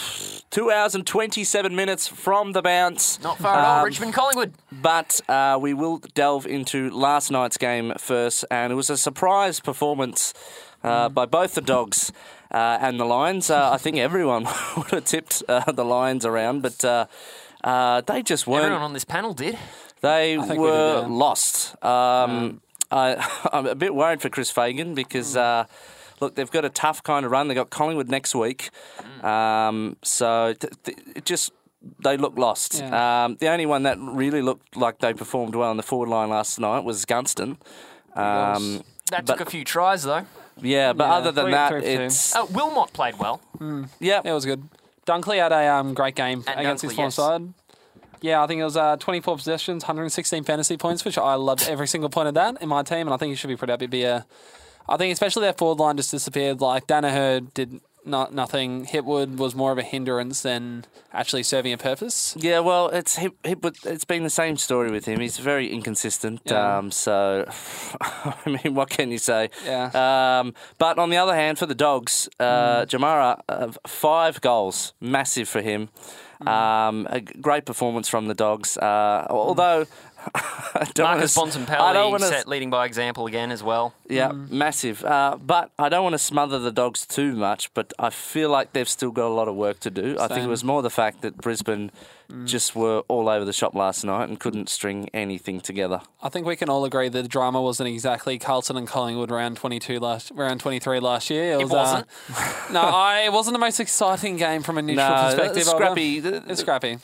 two 0.48 0.70
hours 0.70 0.94
and 0.94 1.06
27 1.06 1.76
minutes 1.76 2.08
from 2.08 2.52
the 2.52 2.62
bounce. 2.62 3.22
Not 3.22 3.36
far 3.36 3.58
at 3.58 3.62
all. 3.62 3.78
Um, 3.80 3.84
Richmond 3.84 4.14
Collingwood. 4.14 4.54
But 4.72 5.20
uh, 5.28 5.58
we 5.60 5.74
will 5.74 5.98
delve 6.14 6.46
into 6.46 6.88
last 6.88 7.30
night's 7.30 7.58
game 7.58 7.92
first, 7.98 8.46
and 8.50 8.72
it 8.72 8.76
was 8.76 8.88
a 8.88 8.96
surprise 8.96 9.60
performance 9.60 10.32
uh, 10.82 11.10
by 11.10 11.26
both 11.26 11.54
the 11.54 11.60
Dogs 11.60 12.10
uh, 12.56 12.78
and 12.86 12.98
the 12.98 13.04
Lions. 13.04 13.50
Uh, 13.50 13.70
I 13.72 13.78
think 13.78 13.96
everyone 13.98 14.44
would 14.76 14.90
have 14.90 15.04
tipped 15.04 15.42
uh, 15.48 15.70
the 15.72 15.84
Lions 15.84 16.24
around, 16.24 16.62
but 16.62 16.84
uh, 16.84 17.06
uh, 17.64 18.00
they 18.02 18.22
just 18.22 18.46
weren't. 18.46 18.64
Everyone 18.64 18.82
on 18.82 18.92
this 18.92 19.04
panel 19.04 19.34
did. 19.34 19.56
They 20.00 20.36
think 20.36 20.50
we 20.52 20.58
were 20.58 21.02
did, 21.02 21.10
yeah. 21.10 21.16
lost. 21.24 21.84
Um, 21.84 22.60
I, 22.90 23.04
I'm 23.52 23.66
a 23.66 23.74
bit 23.74 23.94
worried 23.94 24.20
for 24.22 24.28
Chris 24.30 24.50
Fagan 24.50 24.94
because, 24.94 25.32
Hmm. 25.34 25.38
uh, 25.40 25.64
look, 26.20 26.34
they've 26.36 26.50
got 26.50 26.64
a 26.64 26.70
tough 26.70 27.02
kind 27.02 27.24
of 27.26 27.32
run. 27.32 27.48
They've 27.48 27.56
got 27.64 27.70
Collingwood 27.70 28.08
next 28.08 28.34
week. 28.34 28.70
Um, 29.22 29.96
so 30.02 30.54
th- 30.58 30.72
th- 30.84 30.98
it 31.16 31.24
just. 31.24 31.52
They 32.02 32.16
look 32.16 32.36
lost. 32.36 32.80
Yeah. 32.80 33.24
Um, 33.26 33.36
the 33.38 33.46
only 33.48 33.66
one 33.66 33.84
that 33.84 33.96
really 34.00 34.42
looked 34.42 34.76
like 34.76 34.98
they 34.98 35.14
performed 35.14 35.54
well 35.54 35.70
on 35.70 35.76
the 35.76 35.84
forward 35.84 36.08
line 36.08 36.30
last 36.30 36.58
night 36.58 36.82
was 36.82 37.04
Gunston. 37.04 37.58
Um, 38.16 38.82
That 39.12 39.24
took 39.26 39.40
a 39.40 39.44
few 39.46 39.62
tries, 39.64 40.02
though. 40.02 40.26
Yeah, 40.60 40.92
but 40.92 41.04
Yeah, 41.04 41.14
other 41.14 41.32
than 41.32 41.44
three- 41.44 41.52
that, 41.52 41.68
three 41.70 41.80
for 41.80 41.86
two. 41.96 42.02
it's 42.02 42.34
Oh, 42.36 42.46
Wilmot 42.46 42.92
played 42.92 43.18
well. 43.18 43.40
yeah. 44.00 44.22
It 44.24 44.32
was 44.32 44.44
good. 44.46 44.62
Dunkley 45.06 45.38
had 45.38 45.52
a 45.52 45.66
um, 45.74 45.94
great 45.94 46.14
game 46.14 46.42
And 46.46 46.60
against 46.60 46.82
Dunkley, 46.84 46.88
his 46.88 46.96
former 46.96 47.06
yes. 47.08 47.14
side. 47.14 47.54
Yeah, 48.22 48.42
I 48.42 48.46
think 48.46 48.60
it 48.60 48.64
was 48.64 48.76
uh, 48.76 48.96
24 48.96 49.36
possessions, 49.36 49.84
116 49.84 50.42
fantasy 50.44 50.76
points, 50.76 51.04
which 51.04 51.18
I 51.18 51.34
loved 51.34 51.68
every 51.68 51.86
single 51.86 52.08
point 52.10 52.28
of 52.28 52.34
that 52.34 52.60
in 52.62 52.68
my 52.68 52.82
team, 52.82 53.00
and 53.06 53.10
I 53.10 53.18
think 53.18 53.30
he 53.30 53.36
should 53.36 53.48
be 53.48 53.56
pretty 53.56 53.72
happy. 53.72 53.86
Be 53.86 54.04
a, 54.04 54.26
I 54.88 54.96
think 54.96 55.12
especially 55.12 55.42
their 55.42 55.52
forward 55.52 55.78
line 55.78 55.96
just 55.98 56.10
disappeared. 56.10 56.60
Like 56.60 56.86
Daniher 56.86 57.46
did 57.54 57.80
not 58.06 58.32
nothing. 58.32 58.86
Hipwood 58.86 59.36
was 59.36 59.54
more 59.54 59.72
of 59.72 59.78
a 59.78 59.82
hindrance 59.82 60.42
than 60.42 60.84
actually 61.12 61.42
serving 61.42 61.72
a 61.72 61.78
purpose. 61.78 62.36
Yeah, 62.38 62.60
well, 62.60 62.88
it's 62.88 63.16
he, 63.16 63.28
but 63.54 63.76
it's 63.84 64.04
been 64.04 64.22
the 64.22 64.30
same 64.30 64.56
story 64.56 64.90
with 64.90 65.04
him. 65.04 65.20
He's 65.20 65.38
very 65.38 65.72
inconsistent. 65.72 66.42
Yeah. 66.44 66.78
Um, 66.78 66.90
so, 66.90 67.46
I 68.00 68.58
mean, 68.62 68.74
what 68.74 68.90
can 68.90 69.10
you 69.10 69.18
say? 69.18 69.50
Yeah. 69.64 70.40
Um, 70.40 70.54
but 70.78 70.98
on 70.98 71.10
the 71.10 71.16
other 71.16 71.34
hand, 71.34 71.58
for 71.58 71.66
the 71.66 71.74
Dogs, 71.74 72.28
uh, 72.38 72.84
Jamarra, 72.86 73.40
uh, 73.48 73.72
five 73.86 74.40
goals, 74.40 74.94
massive 75.00 75.48
for 75.48 75.62
him. 75.62 75.88
Um, 76.44 77.06
a 77.10 77.20
great 77.20 77.64
performance 77.64 78.08
from 78.08 78.28
the 78.28 78.34
Dogs. 78.34 78.76
Uh, 78.76 79.26
although, 79.30 79.86
Marcus 80.98 80.98
wanna 80.98 81.22
s- 81.22 81.36
I 81.38 81.40
don't 81.40 81.66
Bontempelli 81.66 82.10
wanna 82.10 82.26
set 82.26 82.48
leading 82.48 82.70
by 82.70 82.86
example 82.86 83.26
again 83.26 83.50
as 83.50 83.62
well. 83.62 83.94
yeah, 84.08 84.32
massive. 84.32 85.04
Uh, 85.04 85.36
but 85.40 85.70
I 85.78 85.88
don't 85.88 86.02
want 86.02 86.14
to 86.14 86.18
smother 86.18 86.58
the 86.58 86.72
dogs 86.72 87.06
too 87.06 87.34
much. 87.34 87.72
But 87.74 87.92
I 87.98 88.10
feel 88.10 88.50
like 88.50 88.72
they've 88.72 88.88
still 88.88 89.10
got 89.10 89.26
a 89.26 89.34
lot 89.34 89.48
of 89.48 89.54
work 89.54 89.80
to 89.80 89.90
do. 89.90 90.16
I 90.20 90.28
think 90.28 90.42
it 90.44 90.48
was 90.48 90.64
more 90.64 90.82
the 90.82 90.90
fact 90.90 91.22
that 91.22 91.36
Brisbane 91.38 91.90
just 92.44 92.74
were 92.74 93.00
all 93.08 93.28
over 93.28 93.44
the 93.44 93.52
shop 93.52 93.74
last 93.74 94.04
night 94.04 94.28
and 94.28 94.40
couldn't 94.40 94.68
string 94.68 95.08
anything 95.14 95.60
together. 95.60 96.00
I 96.20 96.28
think 96.28 96.44
we 96.44 96.56
can 96.56 96.68
all 96.68 96.84
agree 96.84 97.08
that 97.08 97.22
the 97.22 97.28
drama 97.28 97.62
wasn't 97.62 97.88
exactly 97.88 98.36
Carlton 98.38 98.76
and 98.76 98.88
Collingwood 98.88 99.30
round 99.30 99.56
22 99.58 100.00
last, 100.00 100.32
round 100.34 100.58
23 100.60 100.98
last 100.98 101.30
year. 101.30 101.52
It, 101.52 101.58
was, 101.62 101.70
wasn't. 101.70 102.06
Uh, 102.36 102.66
no, 102.72 102.80
I, 102.80 103.20
it 103.20 103.32
wasn't 103.32 103.54
the 103.54 103.60
most 103.60 103.78
exciting 103.78 104.36
game 104.36 104.62
from 104.62 104.76
a 104.76 104.82
neutral 104.82 105.08
No, 105.08 105.22
perspective. 105.26 105.56
it's 105.58 105.68
I'll 105.68 105.76
scrappy. 105.76 106.18
It's 106.18 106.60
scrappy. 106.60 106.98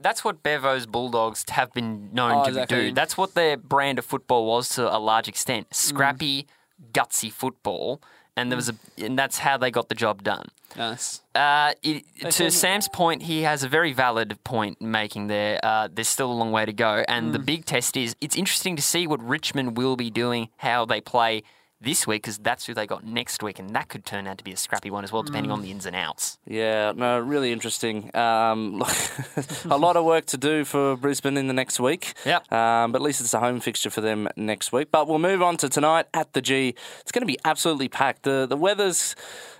That's 0.00 0.24
what 0.24 0.42
Bevo's 0.42 0.86
Bulldogs 0.86 1.44
have 1.50 1.72
been 1.72 2.10
known 2.12 2.32
Oh, 2.32 2.42
to 2.44 2.48
exactly. 2.50 2.88
do. 2.88 2.92
That's 2.94 3.16
what 3.16 3.34
their 3.34 3.56
brand 3.56 3.98
of 3.98 4.04
football 4.04 4.46
was 4.46 4.68
to 4.70 4.94
a 4.94 4.98
large 4.98 5.28
extent. 5.28 5.74
Scrappy, 5.74 6.46
gutsy 6.92 7.30
football, 7.30 8.00
and 8.36 8.50
there 8.50 8.56
was 8.56 8.70
a, 8.70 8.74
and 8.98 9.18
that's 9.18 9.38
how 9.38 9.58
they 9.58 9.70
got 9.70 9.88
the 9.88 9.94
job 9.94 10.22
done. 10.22 10.46
Nice. 10.76 11.20
Uh, 11.34 11.72
it, 11.82 12.04
to 12.30 12.50
Sam's 12.50 12.88
point, 12.88 13.22
he 13.22 13.42
has 13.42 13.62
a 13.64 13.68
very 13.68 13.92
valid 13.92 14.38
point 14.44 14.80
making 14.80 15.26
there. 15.26 15.58
Uh, 15.62 15.88
there's 15.92 16.08
still 16.08 16.30
a 16.30 16.34
long 16.34 16.52
way 16.52 16.64
to 16.64 16.72
go, 16.72 17.04
and 17.08 17.32
the 17.34 17.38
big 17.40 17.64
test 17.66 17.96
is 17.96 18.14
it's 18.20 18.36
interesting 18.36 18.76
to 18.76 18.82
see 18.82 19.06
what 19.06 19.20
Richmond 19.22 19.76
will 19.76 19.96
be 19.96 20.10
doing, 20.10 20.48
how 20.58 20.84
they 20.84 21.00
play 21.00 21.42
this 21.80 22.06
week, 22.06 22.22
because 22.22 22.38
that's 22.38 22.66
who 22.66 22.74
they 22.74 22.86
got 22.86 23.04
next 23.04 23.42
week, 23.42 23.58
and 23.58 23.74
that 23.74 23.88
could 23.88 24.04
turn 24.04 24.26
out 24.26 24.38
to 24.38 24.44
be 24.44 24.52
a 24.52 24.56
scrappy 24.56 24.90
one 24.90 25.04
as 25.04 25.12
well, 25.12 25.22
depending 25.22 25.50
on 25.50 25.62
the 25.62 25.70
ins 25.70 25.86
and 25.86 25.96
outs. 25.96 26.38
Yeah, 26.46 26.92
no, 26.94 27.18
really 27.18 27.52
interesting. 27.52 28.14
Um, 28.14 28.78
look, 28.78 28.96
a 29.64 29.78
lot 29.78 29.96
of 29.96 30.04
work 30.04 30.26
to 30.26 30.36
do 30.36 30.64
for 30.64 30.96
Brisbane 30.96 31.36
in 31.36 31.46
the 31.46 31.54
next 31.54 31.80
week. 31.80 32.14
Yep. 32.24 32.52
Um, 32.52 32.92
but 32.92 33.00
at 33.00 33.02
least 33.02 33.20
it's 33.20 33.34
a 33.34 33.40
home 33.40 33.60
fixture 33.60 33.90
for 33.90 34.00
them 34.00 34.28
next 34.36 34.72
week. 34.72 34.88
But 34.90 35.08
we'll 35.08 35.18
move 35.18 35.42
on 35.42 35.56
to 35.58 35.68
tonight 35.68 36.06
at 36.12 36.32
the 36.32 36.42
G. 36.42 36.74
It's 37.00 37.12
going 37.12 37.22
to 37.22 37.26
be 37.26 37.38
absolutely 37.44 37.88
packed. 37.88 38.24
The 38.24 38.46
the 38.46 38.56
weather's 38.56 39.14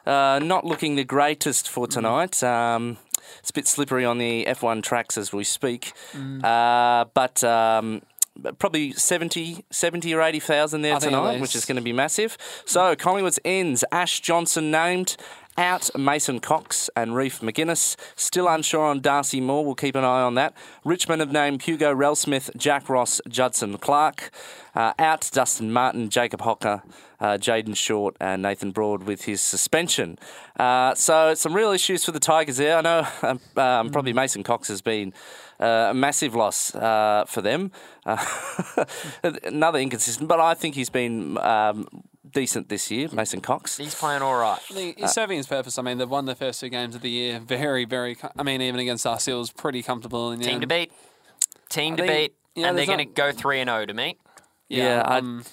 uh, 0.07 0.41
not 0.43 0.65
looking 0.65 0.97
the 0.97 1.05
greatest 1.05 1.69
for 1.69 1.87
tonight. 1.87 2.43
Um, 2.43 2.99
it's 3.39 3.51
a 3.51 3.53
bit 3.53 3.67
slippery 3.67 4.05
on 4.05 4.19
the 4.19 4.45
F1 4.47 4.83
tracks 4.83 5.17
as 5.17 5.33
we 5.33 5.45
speak. 5.45 5.93
Uh, 6.45 7.05
but. 7.15 7.43
Probably 8.59 8.93
70, 8.93 9.65
70 9.71 10.15
or 10.15 10.23
80,000 10.23 10.83
there 10.83 10.95
I 10.95 10.99
tonight, 10.99 11.41
which 11.41 11.55
is 11.55 11.65
going 11.65 11.77
to 11.77 11.83
be 11.83 11.93
massive. 11.93 12.37
So, 12.65 12.95
Collingwood's 12.97 13.39
ends, 13.45 13.85
Ash 13.93 14.21
Johnson 14.21 14.71
named, 14.71 15.17
out 15.57 15.91
Mason 15.99 16.41
Cox 16.41 16.89
and 16.97 17.15
Reef 17.15 17.41
McInnes. 17.41 17.97
Still 18.17 18.49
unsure 18.49 18.85
on 18.87 19.01
Darcy 19.01 19.41
Moore. 19.41 19.65
We'll 19.65 19.75
keep 19.75 19.95
an 19.95 20.05
eye 20.05 20.23
on 20.23 20.35
that. 20.35 20.55
Richmond 20.85 21.21
have 21.21 21.33
named 21.33 21.63
Hugo 21.63 21.93
Ralphsmith, 21.93 22.51
Jack 22.57 22.89
Ross, 22.89 23.21
Judson 23.29 23.77
Clarke. 23.79 24.31
Uh, 24.75 24.93
out 25.01 25.29
Dustin 25.33 25.73
Martin, 25.73 26.11
Jacob 26.11 26.43
Hocker, 26.43 26.83
uh, 27.19 27.37
Jayden 27.37 27.77
Short, 27.77 28.17
and 28.21 28.41
Nathan 28.41 28.71
Broad 28.71 29.03
with 29.03 29.25
his 29.25 29.41
suspension. 29.41 30.17
Uh, 30.59 30.95
so 30.95 31.35
some 31.35 31.55
real 31.55 31.73
issues 31.73 32.05
for 32.05 32.13
the 32.13 32.21
Tigers 32.21 32.59
there. 32.59 32.79
I 32.79 32.81
know 32.81 33.07
um, 33.23 33.41
um, 33.57 33.91
probably 33.91 34.13
Mason 34.13 34.45
Cox 34.45 34.69
has 34.69 34.81
been 34.81 35.13
uh, 35.59 35.89
a 35.91 35.95
massive 35.95 36.37
loss 36.37 36.73
uh, 36.75 37.25
for 37.27 37.43
them. 37.43 37.73
Uh, 39.23 39.33
another 39.45 39.79
inconsistent, 39.79 40.29
but 40.29 40.41
I 40.41 40.55
think 40.55 40.75
he's 40.75 40.89
been 40.91 41.37
um, 41.39 41.87
decent 42.31 42.69
this 42.69 42.91
year, 42.91 43.09
Mason 43.13 43.41
Cox. 43.41 43.77
He's 43.77 43.95
playing 43.95 44.23
all 44.23 44.37
right. 44.37 44.59
I 44.71 44.73
think 44.75 44.99
He's 44.99 45.13
serving 45.13 45.37
his 45.37 45.47
purpose. 45.47 45.79
I 45.79 45.83
mean, 45.83 45.99
they've 45.99 46.09
won 46.09 46.25
the 46.25 46.35
first 46.35 46.61
two 46.61 46.69
games 46.71 46.95
of 46.95 47.03
the 47.03 47.11
year 47.11 47.41
very, 47.41 47.85
very. 47.85 48.17
I 48.39 48.43
mean, 48.43 48.63
even 48.63 48.81
against 48.81 49.07
us, 49.07 49.29
it 49.29 49.35
was 49.35 49.51
pretty 49.51 49.83
comfortable. 49.83 50.31
In 50.33 50.39
the 50.39 50.45
Team 50.47 50.55
end. 50.55 50.63
to 50.63 50.67
beat. 50.69 50.93
Team 51.69 51.97
to 51.97 52.03
think- 52.07 52.13
beat. 52.13 52.35
yeah, 52.55 52.69
and 52.69 52.79
they're 52.79 52.87
there's 52.87 52.97
going 52.97 53.07
to 53.09 53.15
go 53.15 53.33
3 53.33 53.61
and 53.61 53.69
0 53.69 53.87
to 53.87 53.95
me. 53.95 54.17
Yeah, 54.69 55.03
I- 55.05 55.19
um, 55.19 55.45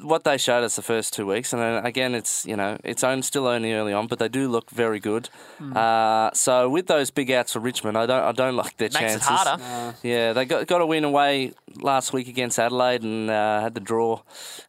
what 0.00 0.24
they 0.24 0.38
showed 0.38 0.64
us 0.64 0.76
the 0.76 0.82
first 0.82 1.12
two 1.12 1.26
weeks, 1.26 1.52
and 1.52 1.60
then 1.60 1.84
again, 1.84 2.14
it's 2.14 2.46
you 2.46 2.56
know 2.56 2.78
it's 2.84 3.04
on, 3.04 3.22
still 3.22 3.46
only 3.46 3.72
early 3.72 3.92
on, 3.92 4.06
but 4.06 4.18
they 4.18 4.28
do 4.28 4.48
look 4.48 4.70
very 4.70 5.00
good. 5.00 5.28
Hmm. 5.58 5.76
Uh, 5.76 6.30
so 6.32 6.68
with 6.68 6.86
those 6.86 7.10
big 7.10 7.30
outs 7.30 7.52
for 7.52 7.60
Richmond, 7.60 7.96
I 7.98 8.06
don't 8.06 8.22
I 8.22 8.32
don't 8.32 8.56
like 8.56 8.76
their 8.76 8.88
Makes 8.88 8.98
chances. 8.98 9.22
it 9.22 9.22
harder. 9.22 9.94
Yeah, 10.02 10.32
they 10.32 10.44
got 10.44 10.66
got 10.66 10.80
a 10.80 10.86
win 10.86 11.04
away 11.04 11.52
last 11.76 12.12
week 12.12 12.28
against 12.28 12.58
Adelaide 12.58 13.02
and 13.02 13.30
uh, 13.30 13.60
had 13.60 13.74
the 13.74 13.80
draw 13.80 14.22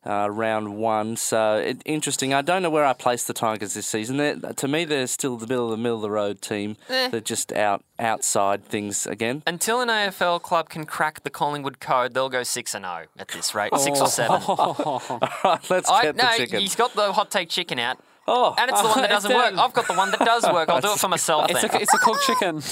uh, 0.05 0.29
round 0.29 0.75
one. 0.77 1.15
So 1.15 1.57
it, 1.57 1.81
interesting. 1.85 2.33
I 2.33 2.41
don't 2.41 2.61
know 2.61 2.69
where 2.69 2.85
I 2.85 2.93
place 2.93 3.23
the 3.23 3.33
Tigers 3.33 3.73
this 3.73 3.87
season. 3.87 4.17
They're, 4.17 4.35
to 4.35 4.67
me, 4.67 4.85
they're 4.85 5.07
still 5.07 5.37
the 5.37 5.47
middle 5.47 5.65
of 5.65 5.71
the 5.71 5.77
middle 5.77 5.97
of 5.97 6.01
the 6.01 6.11
road 6.11 6.41
team. 6.41 6.77
Eh. 6.89 7.09
They're 7.09 7.19
just 7.19 7.51
out 7.53 7.83
outside 8.03 8.65
things 8.65 9.07
again. 9.07 9.43
Until 9.47 9.81
an 9.81 9.89
AFL 9.89 10.41
club 10.41 10.69
can 10.69 10.85
crack 10.85 11.23
the 11.23 11.29
Collingwood 11.29 11.79
code, 11.79 12.13
they'll 12.13 12.29
go 12.29 12.43
6 12.43 12.75
and 12.75 12.85
0 12.85 13.05
at 13.17 13.27
this 13.29 13.55
rate. 13.55 13.71
6 13.75 13.99
or 13.99 14.07
7. 14.07 14.41
Let's 15.69 15.89
I, 15.89 16.03
get 16.03 16.15
no, 16.15 16.23
the 16.23 16.37
chicken. 16.37 16.59
he's 16.59 16.75
got 16.75 16.93
the 16.93 17.13
hot 17.13 17.31
take 17.31 17.49
chicken 17.49 17.79
out. 17.79 17.99
Oh, 18.25 18.55
And 18.57 18.69
it's 18.71 18.81
the 18.81 18.87
one 18.87 19.01
that 19.01 19.09
doesn't 19.17 19.33
work. 19.33 19.53
I've 19.57 19.73
got 19.73 19.87
the 19.87 19.93
one 19.93 20.11
that 20.11 20.19
does 20.21 20.43
work. 20.43 20.69
I'll 20.69 20.79
do 20.79 20.93
it 20.93 20.99
for 20.99 21.09
myself 21.09 21.49
it's 21.49 21.61
then. 21.61 21.71
a 21.71 21.79
it's 21.81 21.93
a 21.93 21.97
cooked 21.97 22.23
chicken. 22.25 22.61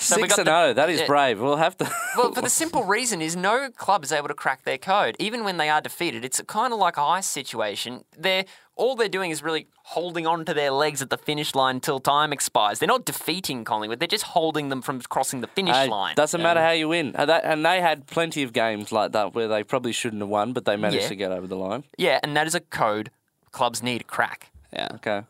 So 0.00 0.14
six 0.16 0.28
got 0.28 0.38
and 0.38 0.46
the- 0.46 0.52
zero. 0.62 0.74
That 0.74 0.90
is 0.90 1.00
yeah. 1.00 1.06
brave. 1.06 1.40
We'll 1.40 1.56
have 1.56 1.76
to. 1.78 1.90
Well, 2.16 2.32
for 2.32 2.40
the 2.42 2.50
simple 2.50 2.84
reason 2.84 3.20
is 3.20 3.34
no 3.34 3.70
club 3.70 4.04
is 4.04 4.12
able 4.12 4.28
to 4.28 4.34
crack 4.34 4.62
their 4.62 4.78
code, 4.78 5.16
even 5.18 5.42
when 5.42 5.56
they 5.56 5.68
are 5.68 5.80
defeated. 5.80 6.24
It's 6.24 6.40
kind 6.46 6.72
of 6.72 6.78
like 6.78 6.96
a 6.96 7.02
ice 7.02 7.26
situation. 7.26 8.04
They're 8.16 8.44
all 8.76 8.94
they're 8.94 9.08
doing 9.08 9.32
is 9.32 9.42
really 9.42 9.66
holding 9.82 10.24
on 10.28 10.44
to 10.44 10.54
their 10.54 10.70
legs 10.70 11.02
at 11.02 11.10
the 11.10 11.18
finish 11.18 11.56
line 11.56 11.76
until 11.76 11.98
time 11.98 12.32
expires. 12.32 12.78
They're 12.78 12.86
not 12.86 13.04
defeating 13.04 13.64
Collingwood; 13.64 13.98
they're 13.98 14.06
just 14.06 14.24
holding 14.26 14.68
them 14.68 14.82
from 14.82 15.00
crossing 15.00 15.40
the 15.40 15.48
finish 15.48 15.74
Hey, 15.74 15.88
line. 15.88 16.14
Doesn't 16.14 16.40
matter 16.40 16.60
how 16.60 16.70
you 16.70 16.88
win. 16.88 17.16
And, 17.16 17.28
and 17.28 17.66
they 17.66 17.80
had 17.80 18.06
plenty 18.06 18.44
of 18.44 18.52
games 18.52 18.92
like 18.92 19.10
that 19.12 19.34
where 19.34 19.48
they 19.48 19.64
probably 19.64 19.90
shouldn't 19.92 20.22
have 20.22 20.28
won, 20.28 20.52
but 20.52 20.64
they 20.64 20.76
managed 20.76 21.02
Yeah. 21.02 21.08
to 21.08 21.16
get 21.16 21.32
over 21.32 21.48
the 21.48 21.56
line. 21.56 21.82
Yeah, 21.96 22.20
and 22.22 22.36
that 22.36 22.46
is 22.46 22.54
a 22.54 22.60
code 22.60 23.10
clubs 23.50 23.82
need 23.82 23.98
to 23.98 24.04
crack. 24.04 24.52
Yeah, 24.72 24.88
Okay. 24.96 25.22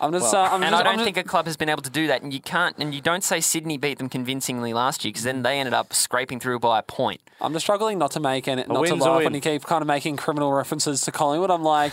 I'm 0.00 0.10
just. 0.10 0.32
Well- 0.32 0.42
uh, 0.42 0.48
I'm 0.48 0.62
And 0.64 0.70
just, 0.72 0.74
I 0.74 0.82
don't 0.82 0.92
I'm 0.94 0.98
just- 0.98 1.04
think 1.04 1.16
a 1.18 1.22
club 1.22 1.46
has 1.46 1.56
been 1.56 1.68
able 1.68 1.82
to 1.82 1.90
do 1.90 2.08
that. 2.08 2.22
And 2.22 2.34
you 2.34 2.40
can't. 2.40 2.74
And 2.78 2.92
you 2.92 3.00
don't 3.00 3.22
say 3.22 3.40
Sydney 3.40 3.76
beat 3.78 3.98
them 3.98 4.08
convincingly 4.08 4.72
last 4.72 5.04
year 5.04 5.10
because 5.10 5.22
then 5.22 5.42
they 5.42 5.60
ended 5.60 5.74
up 5.74 5.92
scraping 5.92 6.40
through 6.40 6.58
by 6.58 6.80
a 6.80 6.82
point. 6.82 7.20
I'm 7.40 7.52
just 7.52 7.64
struggling 7.64 7.98
not 7.98 8.10
to 8.12 8.20
make 8.20 8.48
and 8.48 8.66
not 8.66 8.84
to 8.86 8.94
laugh 8.96 9.16
win. 9.18 9.24
when 9.26 9.34
you 9.34 9.40
keep 9.40 9.62
kind 9.64 9.80
of 9.80 9.86
making 9.86 10.16
criminal 10.16 10.52
references 10.52 11.02
to 11.02 11.12
Collingwood. 11.12 11.52
I'm 11.52 11.62
like, 11.62 11.92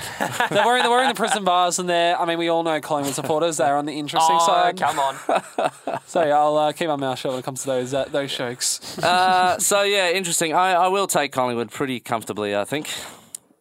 they're 0.50 0.66
wearing 0.66 0.82
they're 0.82 0.90
wearing 0.90 1.10
the 1.10 1.14
prison 1.14 1.44
bars 1.44 1.78
and 1.78 1.88
they're. 1.88 2.20
I 2.20 2.26
mean, 2.26 2.40
we 2.40 2.48
all 2.48 2.64
know 2.64 2.82
Collingwood 2.82 3.14
supporters. 3.14 3.58
They're 3.58 3.78
on 3.78 3.86
the 3.86 4.00
interesting 4.00 4.38
Oh, 4.42 4.46
side. 4.48 4.80
come 4.80 4.98
on! 4.98 5.70
So 6.08 6.26
yeah, 6.26 6.40
I'll 6.40 6.58
uh, 6.58 6.72
keep 6.72 6.88
my 6.88 6.96
mouth 6.96 7.20
shut 7.20 7.32
when 7.32 7.40
it 7.40 7.46
comes 7.46 7.62
to 7.62 7.68
those 7.68 7.94
uh, 7.94 8.06
those 8.06 8.36
jokes. 8.36 8.98
Uh, 8.98 9.60
so, 9.60 9.84
yeah, 9.84 10.10
interesting. 10.10 10.54
I, 10.56 10.72
I 10.72 10.88
will 10.88 11.06
take 11.06 11.32
Collingwood 11.32 11.70
pretty 11.70 12.00
comfortably, 12.00 12.56
I 12.56 12.64
think. 12.64 12.90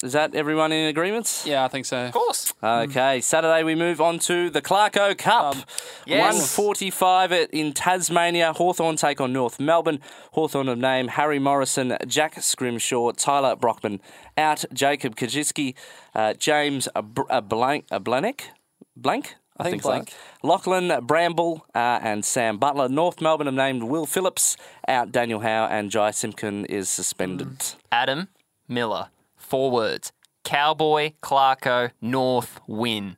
Is 0.04 0.12
that 0.12 0.32
everyone 0.36 0.70
in 0.70 0.86
agreement? 0.86 1.42
yeah, 1.44 1.64
I 1.64 1.68
think 1.68 1.84
so. 1.84 2.06
Of 2.06 2.12
course. 2.12 2.54
Okay, 2.62 3.20
Saturday 3.20 3.64
we 3.64 3.74
move 3.74 4.00
on 4.00 4.20
to 4.20 4.48
the 4.48 4.62
Clarko 4.62 5.18
Cup. 5.18 5.56
Um, 5.56 5.64
yes. 6.06 6.56
145 6.56 7.32
in 7.52 7.72
Tasmania. 7.72 8.52
Hawthorn 8.52 8.94
take 8.94 9.20
on 9.20 9.32
North 9.32 9.58
Melbourne. 9.58 9.98
Hawthorn 10.32 10.68
have 10.68 10.78
named 10.78 11.10
Harry 11.10 11.40
Morrison, 11.40 11.96
Jack 12.06 12.40
Scrimshaw, 12.40 13.10
Tyler 13.12 13.56
Brockman 13.56 14.00
out, 14.36 14.64
Jacob 14.72 15.16
Kajiski, 15.16 15.74
uh, 16.14 16.34
James 16.34 16.88
Br- 17.02 17.22
uh, 17.28 17.40
Blank, 17.40 17.86
uh, 17.90 17.98
Blanek? 17.98 18.42
Blank? 18.96 19.34
I, 19.56 19.70
think 19.70 19.82
so. 19.82 20.04
Lachlan 20.44 21.04
Bramble 21.04 21.66
uh, 21.74 21.98
and 22.00 22.24
Sam 22.24 22.58
Butler. 22.58 22.88
North 22.88 23.20
Melbourne 23.20 23.48
have 23.48 23.54
named 23.54 23.82
Will 23.82 24.06
Phillips 24.06 24.56
out, 24.86 25.10
Daniel 25.10 25.40
Howe, 25.40 25.66
and 25.68 25.90
Jai 25.90 26.12
Simpkin 26.12 26.64
is 26.66 26.88
suspended. 26.88 27.74
Adam 27.90 28.28
Miller. 28.68 29.08
Four 29.48 29.70
words. 29.70 30.12
Cowboy, 30.44 31.12
Clarko, 31.22 31.90
North, 32.02 32.60
win. 32.66 33.16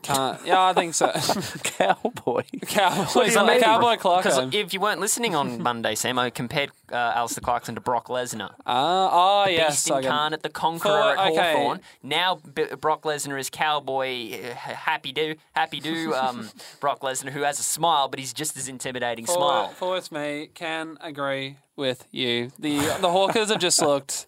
Can't, 0.00 0.40
yeah, 0.46 0.62
I 0.62 0.72
think 0.74 0.94
so. 0.94 1.10
Cowboy. 1.64 2.42
Cowboys, 2.66 3.34
you 3.34 3.44
mean? 3.44 3.60
Cowboy 3.60 3.96
Because 3.96 4.54
if 4.54 4.72
you 4.72 4.78
weren't 4.78 5.00
listening 5.00 5.34
on 5.34 5.60
Monday, 5.60 5.96
Sam, 5.96 6.20
I 6.20 6.30
compared 6.30 6.70
uh, 6.92 6.94
Alastair 7.16 7.42
Clarkson 7.42 7.74
to 7.74 7.80
Brock 7.80 8.06
Lesnar. 8.06 8.54
Ah, 8.64 9.44
oh 9.44 9.48
yes, 9.48 9.70
Beast 9.84 9.90
I 9.90 10.00
get- 10.00 10.04
incarnate, 10.06 10.42
the 10.44 10.50
conqueror 10.50 11.14
For- 11.14 11.18
at 11.20 11.32
okay. 11.32 11.52
Hawthorn. 11.52 11.80
Now 12.04 12.36
B- 12.36 12.66
Brock 12.80 13.02
Lesnar 13.02 13.38
is 13.40 13.50
cowboy, 13.50 14.34
uh, 14.40 14.54
happy 14.54 15.10
do, 15.12 15.34
happy 15.52 15.80
do. 15.80 16.14
Um, 16.18 16.48
Brock 16.80 17.00
Lesnar, 17.00 17.30
who 17.30 17.42
has 17.42 17.58
a 17.58 17.64
smile, 17.64 18.06
but 18.08 18.18
he's 18.20 18.32
just 18.32 18.56
as 18.56 18.68
intimidating 18.68 19.26
For, 19.26 19.34
smile. 19.34 19.68
for 19.70 19.96
it's 19.96 20.12
me, 20.12 20.48
can 20.54 20.96
agree 21.00 21.56
with 21.76 22.06
you. 22.12 22.50
The 22.58 22.78
the 23.00 23.10
Hawkers 23.10 23.50
have 23.50 23.58
just 23.58 23.82
looked 23.82 24.26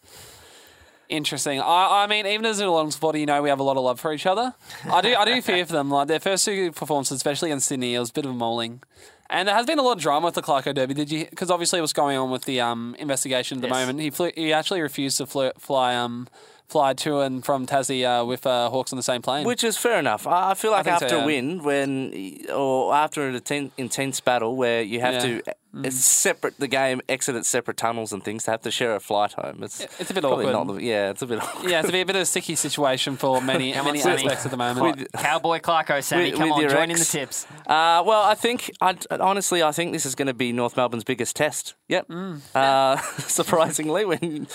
interesting. 1.10 1.60
I, 1.60 2.04
I 2.04 2.06
mean, 2.06 2.26
even 2.26 2.46
as 2.46 2.58
a 2.60 2.62
Geelong 2.64 2.90
supporter, 2.90 3.18
you 3.18 3.26
know 3.26 3.42
we 3.42 3.48
have 3.48 3.60
a 3.60 3.62
lot 3.62 3.76
of 3.76 3.82
love 3.84 4.00
for 4.00 4.12
each 4.12 4.26
other. 4.26 4.54
I 4.90 5.00
do 5.02 5.14
I 5.14 5.24
do 5.24 5.42
fear 5.50 5.66
for 5.66 5.72
them. 5.72 5.90
Like 5.90 6.08
their 6.08 6.20
first 6.20 6.44
two 6.44 6.72
performances, 6.72 7.16
especially 7.16 7.50
in 7.50 7.60
Sydney, 7.60 7.94
it 7.94 7.98
was 7.98 8.10
a 8.10 8.12
bit 8.12 8.24
of 8.24 8.30
a 8.30 8.34
mauling. 8.34 8.82
And 9.28 9.46
there 9.46 9.54
has 9.54 9.64
been 9.64 9.78
a 9.78 9.82
lot 9.82 9.92
of 9.92 10.02
drama 10.02 10.26
with 10.26 10.34
the 10.34 10.42
Clarko 10.42 10.74
Derby. 10.74 10.94
Did 10.94 11.10
you? 11.10 11.26
Because 11.30 11.50
obviously, 11.50 11.80
what's 11.80 11.92
going 11.92 12.16
on 12.16 12.30
with 12.30 12.44
the 12.46 12.60
um, 12.60 12.96
investigation 12.98 13.58
at 13.58 13.62
the 13.62 13.68
Yes. 13.68 13.74
moment? 13.76 14.00
He 14.00 14.10
flew, 14.10 14.32
he 14.34 14.52
actually 14.52 14.80
refused 14.80 15.18
to 15.18 15.26
fly, 15.26 15.52
fly 15.58 15.94
um 15.94 16.26
fly 16.68 16.94
to 16.94 17.18
and 17.20 17.44
from 17.44 17.66
Tassie 17.66 18.04
uh, 18.04 18.24
with 18.24 18.46
uh, 18.46 18.70
Hawks 18.70 18.92
on 18.92 18.96
the 18.96 19.02
same 19.02 19.22
plane. 19.22 19.44
Which 19.44 19.64
is 19.64 19.76
fair 19.76 19.98
enough. 19.98 20.26
I 20.26 20.54
feel 20.54 20.70
like 20.70 20.84
think 20.84 20.98
so, 21.00 21.04
after 21.06 21.16
yeah. 21.18 21.22
a 21.24 21.26
win, 21.26 21.62
when 21.64 22.38
or 22.54 22.94
after 22.94 23.26
an 23.28 23.70
intense 23.76 24.20
battle 24.20 24.56
where 24.56 24.80
you 24.82 25.00
have 25.00 25.24
Yeah. 25.24 25.40
Mm. 25.74 25.82
to 25.82 25.88
uh, 25.88 25.90
separate 25.92 26.58
the 26.58 26.66
game, 26.66 27.00
exit 27.08 27.36
at 27.36 27.46
separate 27.46 27.76
tunnels 27.76 28.12
and 28.12 28.24
things, 28.24 28.44
They 28.44 28.52
have 28.52 28.62
to 28.62 28.70
share 28.72 28.94
a 28.96 29.00
flight 29.00 29.34
home. 29.34 29.62
It's 29.62 29.80
it's 30.00 30.10
a 30.10 30.14
bit 30.14 30.22
probably 30.22 30.46
awkward. 30.46 30.66
Not 30.68 30.74
the, 30.76 30.82
yeah, 30.82 31.10
it's 31.10 31.22
a 31.22 31.26
bit. 31.26 31.38
Awkward. 31.42 31.70
yeah, 31.70 31.78
it's 31.80 31.88
a 31.88 31.92
bit, 31.92 32.02
a 32.02 32.06
bit 32.06 32.16
of 32.16 32.22
a 32.22 32.26
sticky 32.26 32.56
situation 32.56 33.16
for 33.16 33.40
many 33.52 33.72
Come 33.72 33.80
on, 33.86 33.92
many 33.92 34.00
Sammy. 34.00 34.16
aspects 34.24 34.44
at 34.44 34.50
the 34.50 34.56
moment. 34.56 34.98
With- 34.98 35.12
Cowboy 35.16 35.58
Clarko, 35.60 36.02
Sammy, 36.02 36.30
With- 36.30 36.34
come 36.40 36.48
with 36.48 36.52
on, 36.54 36.60
your 36.62 36.70
join 36.70 36.90
in 36.90 36.98
the 36.98 37.04
tips. 37.04 37.46
Uh, 37.66 38.02
well, 38.04 38.22
I 38.22 38.34
think 38.34 38.70
I 38.80 38.96
honestly 39.20 39.62
I 39.62 39.70
think 39.72 39.92
this 39.92 40.04
is 40.06 40.14
going 40.16 40.26
to 40.28 40.34
be 40.34 40.52
North 40.52 40.76
Melbourne's 40.76 41.04
biggest 41.04 41.36
test. 41.36 41.74
Yep. 41.88 42.08
Mm. 42.08 42.40
Uh, 42.54 42.96
surprisingly, 43.28 44.04
when 44.04 44.46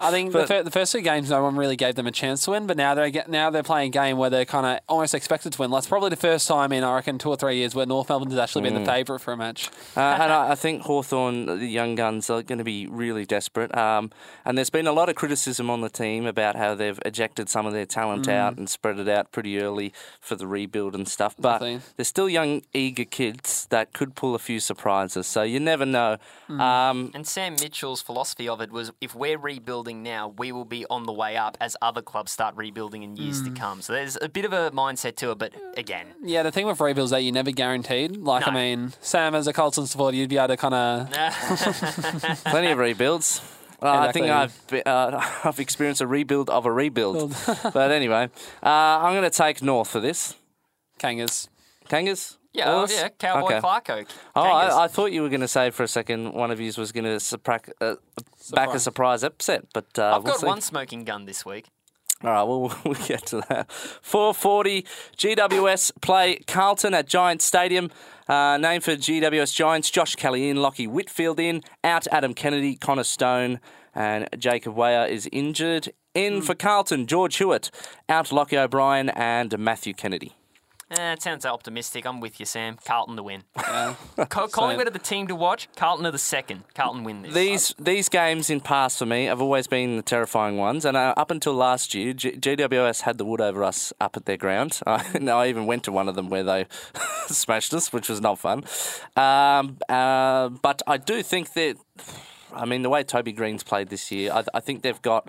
I 0.00 0.10
think 0.10 0.32
the, 0.32 0.46
fir- 0.46 0.62
the 0.62 0.70
first 0.70 0.92
two 0.92 1.00
games, 1.00 1.30
no 1.30 1.42
one 1.42 1.56
really 1.56 1.76
gave 1.76 1.94
them 1.94 2.06
a 2.06 2.12
chance 2.12 2.44
to 2.44 2.50
win, 2.52 2.66
but 2.66 2.76
now 2.76 2.94
they 2.94 3.10
get 3.10 3.28
now 3.28 3.50
they're 3.50 3.62
playing 3.62 3.88
a 3.88 3.92
game 3.92 4.16
where 4.18 4.30
they're 4.30 4.44
kind 4.44 4.66
of 4.66 4.80
almost 4.88 5.14
expected 5.14 5.52
to 5.52 5.62
win. 5.62 5.70
That's 5.70 5.86
probably 5.86 6.10
the 6.10 6.16
first 6.16 6.46
time 6.48 6.72
in 6.72 6.84
I 6.84 6.94
reckon 6.96 7.18
two 7.18 7.30
or 7.30 7.36
three 7.36 7.56
years 7.56 7.74
where 7.74 7.86
North 7.86 8.08
Melbourne 8.08 8.30
has 8.30 8.38
actually 8.38 8.62
been 8.62 8.74
Mm. 8.74 8.84
the 8.84 8.90
favourite 8.90 9.20
for 9.22 9.32
a 9.32 9.36
match. 9.36 9.70
Uh, 9.96 10.00
and 10.00 10.32
I, 10.32 10.47
I 10.50 10.54
think 10.54 10.82
Hawthorn, 10.82 11.46
the 11.46 11.66
young 11.66 11.94
guns, 11.94 12.30
are 12.30 12.42
going 12.42 12.58
to 12.58 12.64
be 12.64 12.86
really 12.86 13.24
desperate. 13.26 13.76
Um, 13.76 14.10
and 14.44 14.56
there's 14.56 14.70
been 14.70 14.86
a 14.86 14.92
lot 14.92 15.08
of 15.08 15.14
criticism 15.14 15.68
on 15.70 15.80
the 15.80 15.88
team 15.90 16.26
about 16.26 16.56
how 16.56 16.74
they've 16.74 16.98
ejected 17.04 17.48
some 17.48 17.66
of 17.66 17.72
their 17.72 17.86
talent 17.86 18.26
Mm. 18.26 18.32
out 18.32 18.56
and 18.56 18.68
spread 18.68 18.98
it 18.98 19.08
out 19.08 19.30
pretty 19.32 19.60
early 19.60 19.92
for 20.20 20.34
the 20.36 20.46
rebuild 20.46 20.94
and 20.94 21.06
stuff. 21.08 21.34
But 21.38 21.54
Definitely. 21.58 21.80
they're 21.96 22.04
still 22.04 22.28
young, 22.28 22.62
eager 22.72 23.04
kids 23.04 23.66
that 23.70 23.92
could 23.92 24.14
pull 24.14 24.34
a 24.34 24.38
few 24.38 24.60
surprises. 24.60 25.26
So 25.26 25.42
you 25.42 25.60
never 25.60 25.84
know. 25.86 26.16
Mm. 26.48 26.60
Um, 26.60 27.10
And 27.14 27.26
Sam 27.26 27.54
Mitchell's 27.60 28.00
philosophy 28.02 28.48
of 28.48 28.60
it 28.60 28.70
was 28.72 28.90
if 29.00 29.14
we're 29.14 29.38
rebuilding 29.38 30.02
now, 30.02 30.28
we 30.38 30.50
will 30.52 30.64
be 30.64 30.84
on 30.88 31.04
the 31.04 31.12
way 31.12 31.36
up 31.36 31.56
as 31.60 31.76
other 31.82 32.02
clubs 32.02 32.32
start 32.32 32.56
rebuilding 32.56 33.02
in 33.02 33.16
years 33.16 33.42
to 33.42 33.50
come. 33.50 33.82
So 33.82 33.92
there's 33.92 34.16
a 34.20 34.28
bit 34.28 34.44
of 34.44 34.52
a 34.52 34.70
mindset 34.70 35.16
to 35.16 35.30
it, 35.32 35.38
but 35.38 35.52
again, 35.76 36.06
Yeah, 36.22 36.42
the 36.42 36.50
thing 36.52 36.66
with 36.66 36.80
rebuilds 36.80 37.10
that 37.10 37.20
you're 37.22 37.32
never 37.34 37.50
guaranteed. 37.50 38.16
Like 38.16 38.46
I 38.48 38.50
mean, 38.52 38.94
Sam 39.00 39.34
as 39.34 39.46
a 39.46 39.52
Carlton 39.52 39.86
supporter, 39.86 40.16
you'd 40.16 40.28
be 40.30 40.37
able 40.38 40.48
to 40.48 40.56
kind 40.56 40.74
of 40.74 41.10
plenty 42.44 42.68
of 42.70 42.78
rebuilds. 42.78 43.40
Uh, 43.80 43.90
I 43.90 44.12
think 44.12 44.26
I've 44.26 44.66
be- 44.68 44.84
uh, 44.84 45.20
I've 45.44 45.60
experienced 45.60 46.00
a 46.00 46.06
rebuild 46.06 46.50
of 46.50 46.66
a 46.66 46.72
rebuild. 46.72 47.36
but 47.62 47.90
anyway, 47.92 48.28
uh, 48.62 48.66
I'm 48.66 49.12
going 49.12 49.30
to 49.30 49.30
take 49.30 49.62
North 49.62 49.88
for 49.88 50.00
this. 50.00 50.34
Kangas. 50.98 51.48
Kangas? 51.88 52.38
yeah, 52.52 52.72
oh, 52.72 52.86
yeah, 52.90 53.08
Cowboy 53.10 53.56
Okay. 53.56 53.60
Clarko. 53.60 54.06
Oh, 54.34 54.42
I, 54.42 54.84
I 54.84 54.88
thought 54.88 55.12
you 55.12 55.22
were 55.22 55.28
going 55.28 55.42
to 55.42 55.48
say 55.48 55.70
for 55.70 55.84
a 55.84 55.88
second 55.88 56.32
one 56.32 56.50
of 56.50 56.58
you 56.60 56.72
was 56.76 56.90
going 56.90 57.04
to 57.04 57.20
supra- 57.20 57.60
uh, 57.80 57.94
back 58.52 58.74
a 58.74 58.80
surprise 58.80 59.22
upset, 59.22 59.66
but 59.72 59.86
uh, 59.96 60.16
I've 60.16 60.24
we'll 60.24 60.32
got 60.32 60.40
see. 60.40 60.46
one 60.46 60.60
smoking 60.60 61.04
gun 61.04 61.24
this 61.26 61.46
week. 61.46 61.66
All 62.24 62.30
right, 62.30 62.42
well, 62.42 62.76
we'll 62.84 63.06
get 63.06 63.26
to 63.26 63.42
that. 63.48 63.70
440 63.70 64.82
GWS 65.16 65.92
play 66.00 66.40
Carlton 66.46 66.94
at 66.94 67.06
Giants 67.06 67.44
Stadium. 67.44 67.90
Uh, 68.28 68.56
name 68.56 68.80
for 68.80 68.92
GWS 68.92 69.54
Giants 69.54 69.90
Josh 69.90 70.16
Kelly 70.16 70.48
in, 70.48 70.56
Lockie 70.56 70.86
Whitfield 70.86 71.40
in, 71.40 71.62
out 71.84 72.06
Adam 72.10 72.34
Kennedy, 72.34 72.74
Connor 72.74 73.04
Stone, 73.04 73.60
and 73.94 74.28
Jacob 74.36 74.74
Wehr 74.74 75.08
is 75.08 75.28
injured. 75.32 75.92
In 76.14 76.42
for 76.42 76.54
Carlton, 76.54 77.06
George 77.06 77.36
Hewitt, 77.36 77.70
out 78.08 78.32
Lockie 78.32 78.58
O'Brien 78.58 79.08
and 79.10 79.56
Matthew 79.56 79.94
Kennedy. 79.94 80.37
Eh, 80.90 81.12
it 81.12 81.20
sounds 81.22 81.44
optimistic. 81.44 82.06
I'm 82.06 82.18
with 82.18 82.40
you, 82.40 82.46
Sam. 82.46 82.78
Carlton 82.82 83.16
to 83.16 83.22
win. 83.22 83.44
Co- 84.30 84.48
Collingwood 84.48 84.86
are 84.86 84.90
the 84.90 84.98
team 84.98 85.26
to 85.28 85.34
watch. 85.34 85.68
Carlton 85.76 86.06
are 86.06 86.10
the 86.10 86.16
second. 86.18 86.64
Carlton 86.74 87.04
win 87.04 87.22
this. 87.22 87.34
These 87.34 87.74
these 87.78 88.08
games 88.08 88.48
in 88.48 88.60
past 88.60 88.98
for 88.98 89.04
me 89.04 89.26
have 89.26 89.42
always 89.42 89.66
been 89.66 89.96
the 89.96 90.02
terrifying 90.02 90.56
ones, 90.56 90.86
and 90.86 90.96
uh, 90.96 91.12
up 91.16 91.30
until 91.30 91.52
last 91.52 91.94
year, 91.94 92.14
G- 92.14 92.32
GWS 92.32 93.02
had 93.02 93.18
the 93.18 93.26
wood 93.26 93.42
over 93.42 93.62
us 93.64 93.92
up 94.00 94.16
at 94.16 94.24
their 94.24 94.38
ground. 94.38 94.80
I, 94.86 95.18
no, 95.20 95.38
I 95.38 95.48
even 95.48 95.66
went 95.66 95.84
to 95.84 95.92
one 95.92 96.08
of 96.08 96.14
them 96.14 96.30
where 96.30 96.42
they 96.44 96.66
smashed 97.26 97.74
us, 97.74 97.92
which 97.92 98.08
was 98.08 98.22
not 98.22 98.38
fun. 98.38 98.64
Um, 99.14 99.76
uh, 99.90 100.48
but 100.48 100.80
I 100.86 100.96
do 100.96 101.22
think 101.22 101.52
that. 101.52 101.76
I 102.54 102.64
mean, 102.64 102.82
the 102.82 102.88
way 102.88 103.02
Toby 103.02 103.32
Greene's 103.32 103.62
played 103.62 103.88
this 103.88 104.10
year, 104.10 104.32
I, 104.32 104.44
I 104.54 104.60
think 104.60 104.82
they've 104.82 105.00
got. 105.02 105.28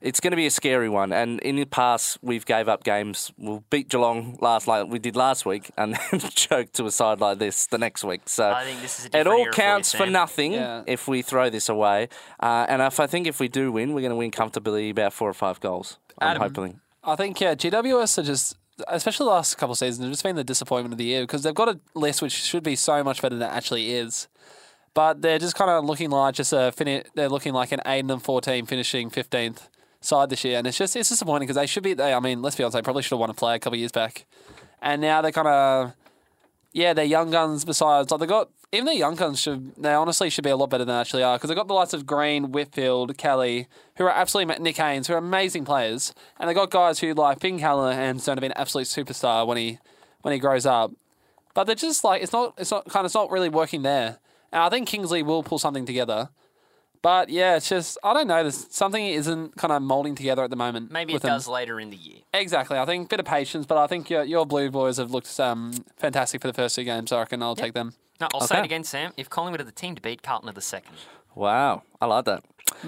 It's 0.00 0.20
going 0.20 0.30
to 0.30 0.36
be 0.36 0.46
a 0.46 0.50
scary 0.50 0.88
one, 0.88 1.12
and 1.12 1.40
in 1.40 1.56
the 1.56 1.64
past 1.64 2.18
we've 2.22 2.46
gave 2.46 2.68
up 2.68 2.84
games. 2.84 3.32
We'll 3.36 3.64
beat 3.70 3.88
Geelong 3.88 4.38
last 4.40 4.68
like 4.68 4.86
we 4.88 4.98
did 5.00 5.16
last 5.16 5.44
week, 5.44 5.70
and 5.76 5.94
then 6.12 6.20
choke 6.20 6.72
to 6.74 6.86
a 6.86 6.90
side 6.90 7.20
like 7.20 7.38
this 7.38 7.66
the 7.66 7.78
next 7.78 8.04
week. 8.04 8.22
So 8.26 8.50
I 8.50 8.64
think 8.64 8.80
this 8.80 9.00
is 9.00 9.06
a 9.12 9.18
it 9.18 9.26
all 9.26 9.32
era 9.34 9.42
for 9.44 9.48
you, 9.48 9.52
counts 9.52 9.94
for 9.94 10.06
nothing 10.06 10.52
Yeah. 10.52 10.82
if 10.86 11.08
we 11.08 11.22
throw 11.22 11.50
this 11.50 11.68
away. 11.68 12.08
Uh, 12.40 12.66
and 12.68 12.80
if 12.82 13.00
I 13.00 13.06
think 13.08 13.26
if 13.26 13.40
we 13.40 13.48
do 13.48 13.72
win, 13.72 13.92
we're 13.92 14.00
going 14.02 14.10
to 14.10 14.16
win 14.16 14.30
comfortably 14.30 14.90
about 14.90 15.12
four 15.12 15.28
or 15.28 15.34
five 15.34 15.58
goals. 15.60 15.98
I'm 16.20 16.28
Adam. 16.30 16.42
hoping. 16.42 16.80
I 17.02 17.16
think 17.16 17.40
yeah, 17.40 17.54
GWS 17.54 18.18
are 18.18 18.22
just, 18.22 18.56
especially 18.86 19.24
the 19.24 19.30
last 19.30 19.56
couple 19.56 19.72
of 19.72 19.78
seasons, 19.78 20.04
have 20.04 20.12
just 20.12 20.22
been 20.22 20.36
the 20.36 20.44
disappointment 20.44 20.92
of 20.92 20.98
the 20.98 21.04
year 21.06 21.22
because 21.22 21.42
they've 21.42 21.54
got 21.54 21.68
a 21.68 21.80
list 21.94 22.22
which 22.22 22.32
should 22.32 22.62
be 22.62 22.76
so 22.76 23.02
much 23.02 23.20
better 23.22 23.34
than 23.36 23.48
it 23.48 23.52
actually 23.52 23.94
is. 23.94 24.28
But 24.98 25.22
they're 25.22 25.38
just 25.38 25.54
kind 25.54 25.70
of 25.70 25.84
looking 25.84 26.10
like 26.10 26.34
just 26.34 26.52
a 26.52 26.72
fini- 26.72 27.04
They're 27.14 27.28
looking 27.28 27.52
like 27.52 27.70
an 27.70 27.80
eight 27.86 28.10
and 28.10 28.20
fourteen, 28.20 28.66
finishing 28.66 29.10
fifteenth 29.10 29.68
side 30.00 30.28
this 30.28 30.42
year, 30.42 30.58
and 30.58 30.66
it's 30.66 30.76
just 30.76 30.96
it's 30.96 31.08
disappointing 31.08 31.46
because 31.46 31.54
they 31.54 31.68
should 31.68 31.84
be. 31.84 31.94
They, 31.94 32.12
I 32.12 32.18
mean, 32.18 32.42
let's 32.42 32.56
be 32.56 32.64
honest, 32.64 32.74
they 32.74 32.82
probably 32.82 33.04
should 33.04 33.10
have 33.10 33.20
won 33.20 33.30
a 33.30 33.34
play 33.34 33.54
a 33.54 33.58
couple 33.60 33.76
of 33.76 33.78
years 33.78 33.92
back, 33.92 34.26
and 34.82 35.00
now 35.00 35.22
they're 35.22 35.30
kind 35.30 35.46
of 35.46 35.94
yeah, 36.72 36.94
they're 36.94 37.04
young 37.04 37.30
guns. 37.30 37.64
Besides, 37.64 38.10
like 38.10 38.18
they 38.18 38.26
got 38.26 38.50
even 38.72 38.86
their 38.86 38.94
young 38.96 39.14
guns 39.14 39.38
should 39.38 39.72
they 39.76 39.94
honestly 39.94 40.30
should 40.30 40.42
be 40.42 40.50
a 40.50 40.56
lot 40.56 40.68
better 40.68 40.84
than 40.84 40.92
they 40.92 41.00
actually 41.00 41.22
are 41.22 41.36
because 41.36 41.48
they 41.48 41.54
got 41.54 41.68
the 41.68 41.74
likes 41.74 41.92
of 41.92 42.04
Greene, 42.04 42.50
Whitfield, 42.50 43.16
Kelly, 43.16 43.68
who 43.98 44.04
are 44.04 44.10
absolutely 44.10 44.52
Nick 44.58 44.78
Haynes, 44.78 45.06
who 45.06 45.14
are 45.14 45.18
amazing 45.18 45.64
players, 45.64 46.12
and 46.40 46.50
they 46.50 46.54
got 46.54 46.72
guys 46.72 46.98
who 46.98 47.14
like 47.14 47.38
Finn 47.38 47.60
Callaghan's 47.60 48.26
going 48.26 48.36
to 48.36 48.40
be 48.40 48.48
an 48.48 48.52
absolute 48.56 48.88
superstar 48.88 49.46
when 49.46 49.58
he 49.58 49.78
when 50.22 50.32
he 50.32 50.40
grows 50.40 50.66
up. 50.66 50.90
But 51.54 51.68
they're 51.68 51.76
just 51.76 52.02
like 52.02 52.20
it's 52.20 52.32
not 52.32 52.54
it's 52.58 52.72
not 52.72 52.86
kind 52.86 53.04
of 53.04 53.10
it's 53.10 53.14
not 53.14 53.30
really 53.30 53.48
working 53.48 53.82
there, 53.82 54.18
and 54.52 54.62
I 54.62 54.68
think 54.68 54.88
Kingsley 54.88 55.22
will 55.22 55.42
pull 55.42 55.58
something 55.58 55.86
together. 55.86 56.30
But 57.00 57.28
yeah, 57.28 57.56
it's 57.56 57.68
just 57.68 57.96
I 58.02 58.12
don't 58.12 58.26
know. 58.26 58.42
There's 58.42 58.66
something 58.74 59.04
isn't 59.04 59.56
kind 59.56 59.72
of 59.72 59.82
molding 59.82 60.14
together 60.14 60.42
at 60.42 60.50
the 60.50 60.56
moment. 60.56 60.90
Maybe 60.90 61.12
it 61.12 61.16
with 61.16 61.22
them. 61.22 61.30
does 61.30 61.46
later 61.46 61.78
in 61.78 61.90
the 61.90 61.96
year. 61.96 62.18
Exactly. 62.34 62.78
I 62.78 62.84
think 62.84 63.06
a 63.06 63.08
bit 63.08 63.20
of 63.20 63.26
patience, 63.26 63.66
but 63.66 63.78
I 63.78 63.86
think 63.86 64.10
your, 64.10 64.24
your 64.24 64.44
Blue 64.46 64.70
Boys 64.70 64.96
have 64.96 65.10
looked 65.10 65.38
um, 65.38 65.72
fantastic 65.96 66.40
for 66.40 66.48
the 66.48 66.54
first 66.54 66.74
two 66.74 66.84
games. 66.84 67.10
So 67.10 67.16
I 67.16 67.20
reckon 67.20 67.42
I'll 67.42 67.56
take 67.56 67.74
them. 67.74 67.94
No, 68.20 68.26
I'll 68.34 68.40
say 68.40 68.58
it 68.58 68.64
again, 68.64 68.82
Sam. 68.82 69.12
If 69.16 69.30
Collingwood 69.30 69.60
are 69.60 69.64
the 69.64 69.70
team 69.70 69.94
to 69.94 70.02
beat, 70.02 70.22
Carlton 70.22 70.48
are 70.48 70.52
the 70.52 70.60
second. 70.60 70.96
Wow, 71.36 71.82
I 72.00 72.06
like 72.06 72.24
that. 72.24 72.42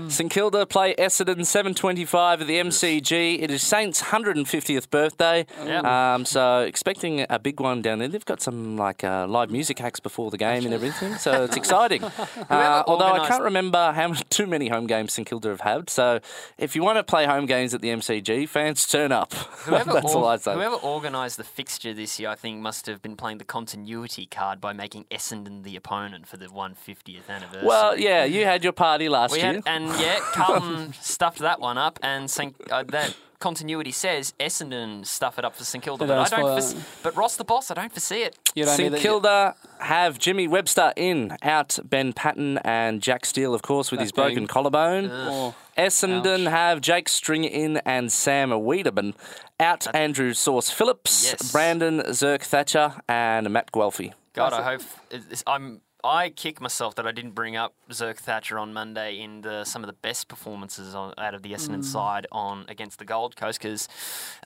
St 0.08 0.30
Kilda 0.30 0.66
play 0.66 0.94
Essendon 0.94 1.40
7:25 1.40 2.40
at 2.42 2.46
the 2.46 2.58
MCG. 2.58 3.40
It 3.42 3.50
is 3.50 3.62
Saints' 3.62 4.02
150th 4.02 4.88
birthday, 4.90 5.46
Yeah. 5.64 6.14
um, 6.14 6.24
so 6.24 6.60
expecting 6.60 7.26
a 7.28 7.38
big 7.38 7.60
one 7.60 7.82
down 7.82 7.98
there. 7.98 8.08
They've 8.08 8.24
got 8.24 8.40
some 8.40 8.76
like 8.76 9.02
uh, 9.02 9.26
live 9.26 9.50
music 9.50 9.80
acts 9.80 9.98
before 10.00 10.30
the 10.30 10.38
game 10.38 10.64
and 10.64 10.72
everything, 10.72 11.14
so 11.16 11.44
it's 11.44 11.56
exciting. 11.56 12.02
Uh, 12.50 12.82
although 12.86 13.06
I 13.06 13.26
can't 13.28 13.42
remember 13.44 13.92
how 13.92 14.08
many, 14.08 14.20
too 14.30 14.46
many 14.46 14.68
home 14.68 14.86
games 14.86 15.12
St 15.12 15.26
Kilda 15.26 15.48
have 15.50 15.60
had. 15.60 15.88
So 15.90 16.20
if 16.58 16.74
you 16.74 16.82
want 16.82 16.96
to 16.98 17.04
play 17.04 17.24
home 17.26 17.46
games 17.46 17.74
at 17.74 17.80
the 17.80 17.88
MCG, 17.88 18.48
fans 18.48 18.86
turn 18.86 19.12
up. 19.12 19.32
Whoever, 19.64 19.92
That's 19.94 20.14
all 20.14 20.26
I 20.26 20.36
say. 20.36 20.54
whoever 20.54 20.76
organised 20.76 21.36
the 21.36 21.44
fixture 21.44 21.94
this 21.94 22.18
year, 22.18 22.28
I 22.28 22.34
think, 22.34 22.60
must 22.60 22.86
have 22.86 23.02
been 23.02 23.16
playing 23.16 23.38
the 23.38 23.44
continuity 23.44 24.26
card 24.26 24.60
by 24.60 24.72
making 24.72 25.04
Essendon 25.10 25.62
the 25.62 25.76
opponent 25.76 26.26
for 26.26 26.36
the 26.36 26.46
150th 26.46 27.28
anniversary. 27.28 27.66
Well, 27.66 27.98
yeah, 27.98 28.24
you 28.24 28.44
had 28.44 28.64
your 28.64 28.72
party 28.72 29.08
last 29.08 29.32
We 29.32 29.38
year. 29.40 29.60
Had, 29.72 29.82
and 29.82 30.00
yeah, 30.00 30.18
Carlton 30.32 30.92
stuffed 31.00 31.38
that 31.38 31.60
one 31.60 31.78
up, 31.78 31.98
and 32.02 32.30
St, 32.30 32.54
uh, 32.70 32.82
that 32.88 33.16
continuity 33.38 33.90
says 33.90 34.34
Essendon 34.38 35.06
stuff 35.06 35.38
it 35.38 35.44
up 35.46 35.56
for 35.56 35.64
St 35.64 35.82
Kilda. 35.82 36.06
But 36.06 36.12
I 36.18 36.28
don't 36.28 36.30
don't. 36.30 36.60
spoil 36.60 36.60
Foresee, 36.82 37.00
but 37.02 37.16
Ross 37.16 37.36
the 37.36 37.44
boss, 37.44 37.70
I 37.70 37.74
don't 37.74 37.90
foresee 37.92 38.22
it. 38.22 38.36
You 38.54 38.64
know 38.64 38.70
what 38.72 38.80
I 38.80 38.82
mean? 38.82 38.92
St 38.92 39.02
Kilda 39.02 39.54
have 39.78 40.18
Jimmy 40.18 40.46
Webster 40.46 40.92
in, 40.96 41.36
out 41.42 41.78
Ben 41.84 42.12
Paton 42.12 42.58
and 42.58 43.00
Jack 43.00 43.24
Steele, 43.24 43.54
of 43.54 43.62
course, 43.62 43.90
with 43.90 44.00
his 44.00 44.12
broken 44.12 44.40
bang. 44.40 44.46
collarbone. 44.46 45.10
Oh, 45.10 45.54
Essendon 45.78 46.46
ouch. 46.46 46.50
have 46.50 46.80
Jake 46.82 47.08
Stringer 47.08 47.48
in 47.48 47.78
and 47.78 48.12
Sam 48.12 48.50
Weideman. 48.50 49.14
Out 49.58 49.86
Andrew 49.94 50.32
Sauce 50.34 50.70
Phillips, 50.70 51.24
Yes. 51.30 51.50
Brandon 51.52 52.00
Zerk 52.08 52.42
Thatcher, 52.42 52.94
and 53.08 53.48
Matt 53.50 53.72
Guelfi. 53.72 54.12
God, 54.34 54.52
I 54.52 54.62
hope 54.62 54.82
it's- 55.10 55.42
I'm. 55.46 55.80
I 56.04 56.30
kick 56.30 56.60
myself 56.60 56.94
that 56.96 57.06
I 57.06 57.12
didn't 57.12 57.32
bring 57.32 57.56
up 57.56 57.74
Zerk 57.90 58.16
Thatcher 58.18 58.58
on 58.58 58.72
Monday 58.72 59.20
in 59.20 59.40
the, 59.42 59.64
some 59.64 59.82
of 59.82 59.86
the 59.88 59.92
best 59.94 60.28
performances 60.28 60.94
on, 60.94 61.14
out 61.18 61.34
of 61.34 61.42
the 61.42 61.52
Essendon 61.52 61.84
side 61.84 62.26
on 62.32 62.64
against 62.68 62.98
the 62.98 63.04
Gold 63.04 63.36
Coast 63.36 63.58
because 63.60 63.88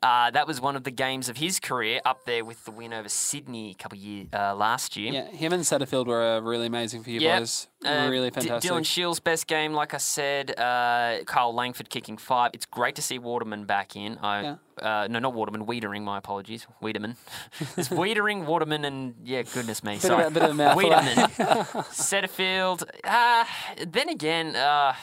uh, 0.03 0.31
that 0.31 0.47
was 0.47 0.61
one 0.61 0.77
of 0.77 0.85
the 0.85 0.91
games 0.91 1.29
of 1.29 1.37
his 1.37 1.61
career 1.61 2.01
up 2.05 2.25
there 2.25 2.45
with 2.45 2.65
the 2.65 2.71
win 2.71 2.93
over 2.93 3.09
Sydney 3.09 3.71
a 3.71 3.75
couple 3.83 3.99
years 3.99 4.29
uh, 4.33 4.55
last 4.55 4.97
year. 4.97 5.13
Yeah, 5.13 5.27
him 5.29 5.53
and 5.53 5.63
Setterfield 5.63 6.07
were 6.07 6.23
uh, 6.37 6.41
really 6.41 6.67
amazing 6.67 7.03
for 7.03 7.11
you 7.11 7.21
Yep. 7.21 7.41
boys. 7.41 7.69
Uh, 7.85 8.09
really 8.11 8.31
D- 8.31 8.41
fantastic. 8.41 8.71
Dylan 8.71 8.85
Shields' 8.87 9.21
best 9.21 9.47
game, 9.47 9.75
like 9.75 9.93
I 9.95 9.99
said. 9.99 10.59
Uh, 10.59 11.19
Kyle 11.27 11.55
Langford 11.55 11.91
kicking 11.91 12.17
five. 12.17 12.51
It's 12.55 12.65
great 12.67 12.95
to 12.97 13.03
see 13.03 13.19
Waterman 13.19 13.65
back 13.67 13.95
in. 13.95 14.17
I, 14.23 14.43
Yeah. 14.43 14.57
Uh, 14.81 15.07
no, 15.09 15.19
not 15.21 15.35
Waterman. 15.35 15.67
Wiedering. 15.67 16.03
My 16.03 16.19
apologies. 16.19 16.67
Weideman. 16.83 17.17
It's 17.77 17.89
Wiedering, 17.89 18.45
Waterman, 18.47 18.85
and 18.85 19.15
yeah, 19.25 19.43
goodness 19.43 19.83
me. 19.85 19.95
bit, 19.95 20.03
sorry. 20.03 20.25
of, 20.25 20.31
a- 20.31 20.35
bit 20.35 20.43
of 20.45 20.51
a 20.51 20.55
mouthful. 20.55 20.91
Weideman. 20.91 21.85
Setterfield. 21.93 22.85
Uh, 23.05 23.45
then 23.87 24.09
again, 24.09 24.57
uh, 24.57 24.95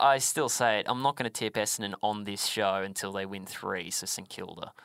I 0.00 0.18
still 0.18 0.48
say 0.48 0.80
it. 0.80 0.86
I'm 0.88 1.02
not 1.02 1.16
going 1.16 1.24
to 1.24 1.30
tip 1.30 1.54
Essendon 1.54 1.94
on 2.02 2.24
this 2.24 2.46
show 2.46 2.76
until 2.84 3.12
they 3.12 3.26
win 3.26 3.46
three. 3.46 3.90
So 3.90 4.06
St 4.06 4.28
Kilda. 4.28 4.72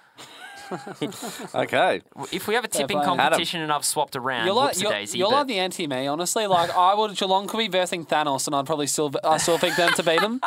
Okay. 1.53 2.01
If 2.31 2.47
we 2.47 2.55
have 2.55 2.63
a 2.63 2.67
tipping 2.67 2.97
play. 2.97 3.05
competition 3.05 3.61
and 3.61 3.71
I've 3.71 3.85
swapped 3.85 4.15
around, 4.15 4.45
You're 4.45 4.55
like 4.55 4.79
you're, 4.81 4.91
daisy. 4.91 5.17
you're 5.19 5.29
but- 5.29 5.35
like 5.39 5.47
the 5.47 5.59
anti 5.59 5.85
me, 5.87 6.07
honestly. 6.07 6.47
Like 6.47 6.71
I 6.75 6.95
would 6.95 7.15
Geelong 7.15 7.47
could 7.47 7.57
be 7.57 7.67
versing 7.67 8.05
Thanos, 8.05 8.47
and 8.47 8.55
I'd 8.55 8.65
probably 8.65 8.87
still 8.87 9.11
I 9.23 9.37
still 9.37 9.59
pick 9.59 9.75
them 9.75 9.91
to 9.93 10.03
beat 10.03 10.21
them. 10.21 10.41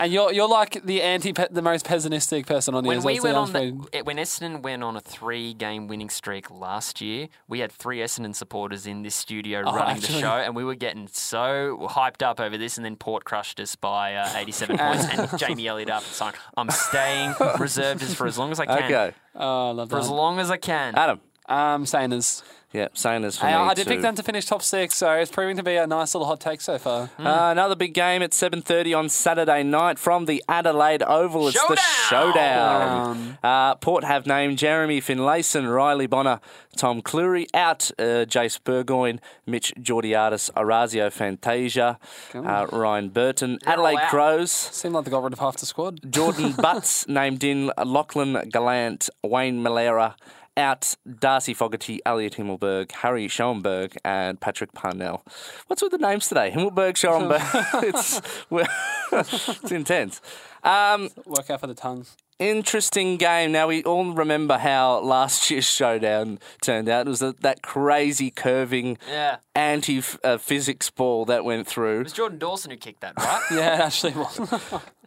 And 0.00 0.12
you're 0.12 0.32
you're 0.32 0.48
like 0.48 0.82
the 0.84 1.02
anti 1.02 1.32
the 1.32 1.60
most 1.62 1.84
pessimistic 1.84 2.46
person 2.46 2.74
on 2.74 2.84
here. 2.84 2.94
When 2.94 3.04
we 3.04 3.20
went 3.20 3.34
the 3.34 3.34
on 3.34 3.46
unfair- 3.48 3.72
the, 3.92 4.02
when 4.02 4.16
Essendon 4.16 4.62
went 4.62 4.82
on 4.82 4.96
a 4.96 5.00
three-game 5.00 5.88
winning 5.88 6.08
streak 6.08 6.50
last 6.50 7.00
year, 7.02 7.28
we 7.48 7.58
had 7.60 7.70
three 7.70 7.98
Essendon 7.98 8.34
supporters 8.34 8.86
in 8.86 9.02
this 9.02 9.14
studio 9.14 9.60
running 9.60 10.00
the 10.00 10.08
Oh, 10.16 10.20
show, 10.20 10.32
and 10.32 10.56
we 10.56 10.64
were 10.64 10.74
getting 10.74 11.06
so 11.06 11.86
hyped 11.90 12.22
up 12.22 12.40
over 12.40 12.56
this, 12.56 12.78
and 12.78 12.84
then 12.84 12.96
Port 12.96 13.24
crushed 13.24 13.60
us 13.60 13.76
by 13.76 14.14
uh, 14.14 14.32
87 14.36 14.78
points, 14.84 15.04
and 15.12 15.38
Jamie 15.38 15.68
Elliott 15.68 15.90
up 15.90 16.02
and 16.02 16.12
saying, 16.12 16.32
"I'm 16.56 16.70
staying 16.70 17.34
reserved 17.58 18.02
as 18.02 18.14
for 18.14 18.26
as 18.26 18.38
long 18.38 18.52
as 18.52 18.58
I 18.58 18.64
can, 18.66 18.82
Okay. 18.84 19.12
Oh, 19.34 19.68
I 19.68 19.72
love 19.72 19.90
for 19.90 19.98
as 19.98 20.08
long 20.08 20.38
as 20.38 20.50
I 20.50 20.56
can." 20.56 20.94
Adam. 20.94 21.20
Um, 21.50 21.84
Saners. 21.84 22.42
Yeah, 22.72 22.86
same 22.94 23.24
as 23.24 23.36
for 23.36 23.46
I, 23.46 23.50
me. 23.50 23.54
I 23.70 23.74
did 23.74 23.84
too. 23.84 23.90
pick 23.90 24.00
them 24.02 24.14
to 24.14 24.22
finish 24.22 24.46
top 24.46 24.62
six, 24.62 24.94
so 24.94 25.12
it's 25.14 25.30
proving 25.30 25.56
to 25.56 25.62
be 25.64 25.74
a 25.74 25.88
nice 25.88 26.14
little 26.14 26.28
hot 26.28 26.38
take 26.38 26.60
so 26.60 26.78
far. 26.78 27.10
Uh, 27.18 27.50
another 27.50 27.74
big 27.74 27.94
game 27.94 28.22
at 28.22 28.30
7.30 28.30 28.96
on 28.96 29.08
Saturday 29.08 29.64
night 29.64 29.98
from 29.98 30.26
the 30.26 30.44
Adelaide 30.48 31.02
Oval. 31.02 31.48
It's 31.48 31.60
the 31.66 31.76
showdown. 32.08 33.38
Uh, 33.42 33.74
Port 33.74 34.04
have 34.04 34.24
named 34.24 34.56
Jeremy 34.58 35.00
Finlayson, 35.00 35.66
Riley 35.66 36.06
Bonner, 36.06 36.38
Tom 36.76 37.02
Cleary 37.02 37.48
out, 37.54 37.90
uh, 37.98 38.24
Jase 38.24 38.58
Burgoyne, 38.58 39.20
Mitch 39.46 39.72
Georgiadis, 39.76 40.48
Orazio 40.56 41.10
Fantasia, 41.10 41.98
uh, 42.34 42.68
Ryan 42.70 43.08
Burton, 43.08 43.58
Adelaide. 43.66 43.98
Crows. 44.10 44.52
Seemed 44.52 44.94
like 44.94 45.04
they 45.04 45.10
got 45.10 45.24
rid 45.24 45.32
of 45.32 45.40
half 45.40 45.56
the 45.56 45.66
squad. 45.66 46.12
Jordan 46.12 46.52
Butts 46.56 47.08
named 47.08 47.42
in, 47.42 47.72
Lachlan 47.84 48.48
Gallant, 48.48 49.10
Wayne 49.24 49.60
Milera 49.60 50.14
out, 50.56 50.94
Darcy 51.18 51.54
Fogarty, 51.54 52.00
Elliot 52.04 52.34
Himmelberg, 52.34 52.92
Harry 52.92 53.28
Schoenberg, 53.28 53.96
and 54.04 54.40
Patrick 54.40 54.72
Parnell. 54.72 55.22
What's 55.66 55.82
with 55.82 55.92
the 55.92 55.98
names 55.98 56.28
today? 56.28 56.50
Himmelberg, 56.50 56.96
Schoenberg. 56.96 57.40
it's, 57.84 58.20
it's 59.62 59.72
intense. 59.72 60.20
Um, 60.62 61.08
Work 61.24 61.50
out 61.50 61.60
for 61.60 61.66
the 61.66 61.74
tongues. 61.74 62.16
Interesting 62.38 63.18
game. 63.18 63.52
Now 63.52 63.66
we 63.66 63.82
all 63.84 64.12
remember 64.14 64.56
how 64.56 65.00
last 65.00 65.50
year's 65.50 65.66
showdown 65.66 66.38
turned 66.62 66.88
out. 66.88 67.06
It 67.06 67.10
was 67.10 67.18
that, 67.18 67.42
that 67.42 67.60
crazy 67.62 68.30
curving 68.30 68.96
Yeah. 69.06 69.36
anti-physics 69.54 70.88
ball 70.88 71.26
that 71.26 71.44
went 71.44 71.66
through. 71.66 72.00
It 72.00 72.04
was 72.04 72.12
Jordan 72.14 72.38
Dawson 72.38 72.70
who 72.70 72.78
kicked 72.78 73.02
that, 73.02 73.12
right? 73.18 73.42
Yeah, 73.50 73.74
it 73.74 73.80
actually 73.80 74.12
was. 74.14 74.40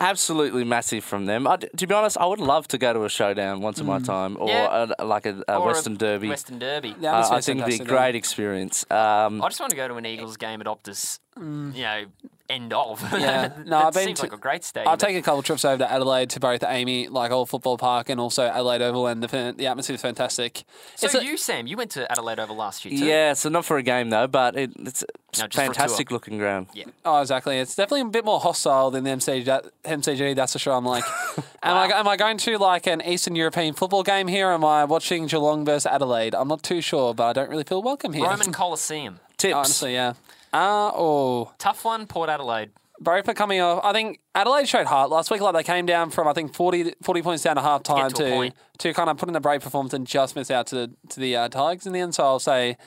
Absolutely 0.03 0.63
massive 0.63 1.03
from 1.03 1.25
them. 1.25 1.47
I, 1.47 1.57
to 1.57 1.87
be 1.87 1.93
honest, 1.93 2.17
I 2.17 2.25
would 2.25 2.39
love 2.39 2.67
to 2.69 2.77
go 2.77 2.91
to 2.93 3.03
a 3.05 3.09
showdown 3.09 3.61
once 3.61 3.79
in 3.79 3.85
my 3.85 3.99
time, 3.99 4.35
or 4.39 4.49
Yeah. 4.49 4.91
a, 4.99 5.05
like 5.05 5.25
a, 5.25 5.43
a 5.47 5.55
Or 5.57 5.63
a 5.63 5.65
Western 5.67 5.95
Derby. 5.97 6.27
Western 6.29 6.59
Derby. 6.59 6.95
Yeah, 6.99 7.17
Uh, 7.19 7.29
I 7.31 7.41
think 7.41 7.59
it'd 7.61 7.69
be 7.69 7.75
a 7.75 7.77
fantastic, 7.77 7.87
great 7.87 8.15
experience. 8.15 8.85
Um, 8.91 9.41
I 9.41 9.47
just 9.47 9.59
want 9.59 9.69
to 9.71 9.75
go 9.77 9.87
to 9.87 9.95
an 9.95 10.05
Eagles 10.05 10.37
game 10.37 10.59
at 10.61 10.67
Optus. 10.67 11.19
You 11.37 11.41
know, 11.81 12.03
end 12.49 12.73
of. 12.73 13.01
Yeah. 13.13 13.53
No, 13.65 13.77
I've 13.79 13.93
been 13.93 14.03
seems 14.05 14.19
to- 14.19 14.25
like 14.25 14.33
a 14.33 14.37
great 14.37 14.63
stadium. 14.63 14.91
I've 14.91 14.99
taken 14.99 15.17
a 15.17 15.21
couple 15.23 15.39
of 15.39 15.45
trips 15.45 15.65
over 15.65 15.77
to 15.77 15.91
Adelaide 15.91 16.29
to 16.31 16.39
both 16.39 16.63
Amy, 16.63 17.07
like 17.07 17.31
Old 17.31 17.49
Football 17.49 17.77
Park, 17.77 18.09
and 18.09 18.19
also 18.19 18.43
Adelaide 18.43 18.81
Oval, 18.83 19.07
and 19.07 19.23
the, 19.23 19.27
fan- 19.27 19.55
the 19.57 19.65
atmosphere 19.67 19.95
is 19.95 20.01
fantastic. 20.01 20.63
So 20.95 21.05
It's 21.05 21.15
a- 21.15 21.23
you, 21.23 21.37
Sam, 21.37 21.65
you 21.65 21.77
went 21.77 21.91
to 21.91 22.11
Adelaide 22.11 22.39
Oval 22.39 22.55
last 22.55 22.85
year 22.85 22.99
too. 22.99 23.05
yeah, 23.05 23.33
so 23.33 23.49
not 23.49 23.65
for 23.65 23.77
a 23.77 23.83
game 23.83 24.09
though, 24.11 24.27
but 24.27 24.55
it, 24.55 24.71
it's 24.77 25.03
it's 25.03 25.22
No, 25.39 25.47
just 25.47 25.55
fantastic 25.55 26.11
looking 26.11 26.37
ground. 26.37 26.67
Yeah. 26.73 26.85
Oh, 27.05 27.21
exactly. 27.21 27.57
It's 27.57 27.75
definitely 27.75 28.01
a 28.01 28.05
bit 28.05 28.25
more 28.25 28.39
hostile 28.39 28.91
than 28.91 29.03
the 29.03 29.11
MCG. 29.11 29.45
that- 29.45 29.65
MCG 29.83 30.35
that's 30.35 30.53
for 30.53 30.59
sure. 30.59 30.73
I'm 30.73 30.85
like, 30.85 31.03
am, 31.63 31.75
I, 31.77 31.99
am 31.99 32.07
I 32.07 32.15
going 32.17 32.37
to 32.39 32.57
like 32.57 32.87
an 32.87 33.01
Eastern 33.01 33.35
European 33.35 33.73
football 33.73 34.03
game 34.03 34.27
here? 34.27 34.49
Or 34.49 34.53
am 34.53 34.65
I 34.65 34.85
watching 34.85 35.27
Geelong 35.27 35.65
versus 35.65 35.85
Adelaide? 35.85 36.35
I'm 36.35 36.47
not 36.47 36.63
too 36.63 36.81
sure, 36.81 37.13
but 37.13 37.25
I 37.25 37.33
don't 37.33 37.49
really 37.49 37.63
feel 37.63 37.81
welcome 37.81 38.13
here. 38.13 38.25
Roman 38.25 38.51
Coliseum. 38.51 39.19
Tips. 39.37 39.55
Honestly, 39.55 39.93
yeah. 39.93 40.13
Uh, 40.53 40.91
oh, 40.93 41.51
Tough 41.57 41.83
one, 41.83 42.05
Port 42.05 42.29
Adelaide. 42.29 42.69
both 42.99 43.27
are 43.27 43.33
coming 43.33 43.59
off. 43.59 43.83
I 43.83 43.91
think 43.91 44.19
Adelaide 44.35 44.69
showed 44.69 44.85
heart 44.85 45.09
last 45.09 45.31
week. 45.31 45.41
Like 45.41 45.55
they 45.55 45.63
came 45.63 45.85
down 45.87 46.11
from 46.11 46.27
I 46.27 46.33
think 46.33 46.53
40, 46.53 46.93
40 47.01 47.21
points 47.23 47.43
down 47.43 47.57
at 47.57 47.63
half 47.63 47.81
time 47.83 48.11
to 48.11 48.23
to 48.49 48.51
to 48.77 48.93
kind 48.93 49.09
of 49.09 49.17
put 49.17 49.27
in 49.29 49.35
a 49.35 49.41
brave 49.41 49.61
performance 49.61 49.93
and 49.93 50.05
just 50.05 50.35
miss 50.35 50.51
out 50.51 50.67
to 50.67 50.75
the 50.75 50.91
to 51.09 51.19
the 51.19 51.35
uh, 51.35 51.49
Tigers 51.49 51.87
in 51.87 51.93
the 51.93 51.99
end. 51.99 52.13
So 52.15 52.23
I'll 52.23 52.39
say, 52.39 52.77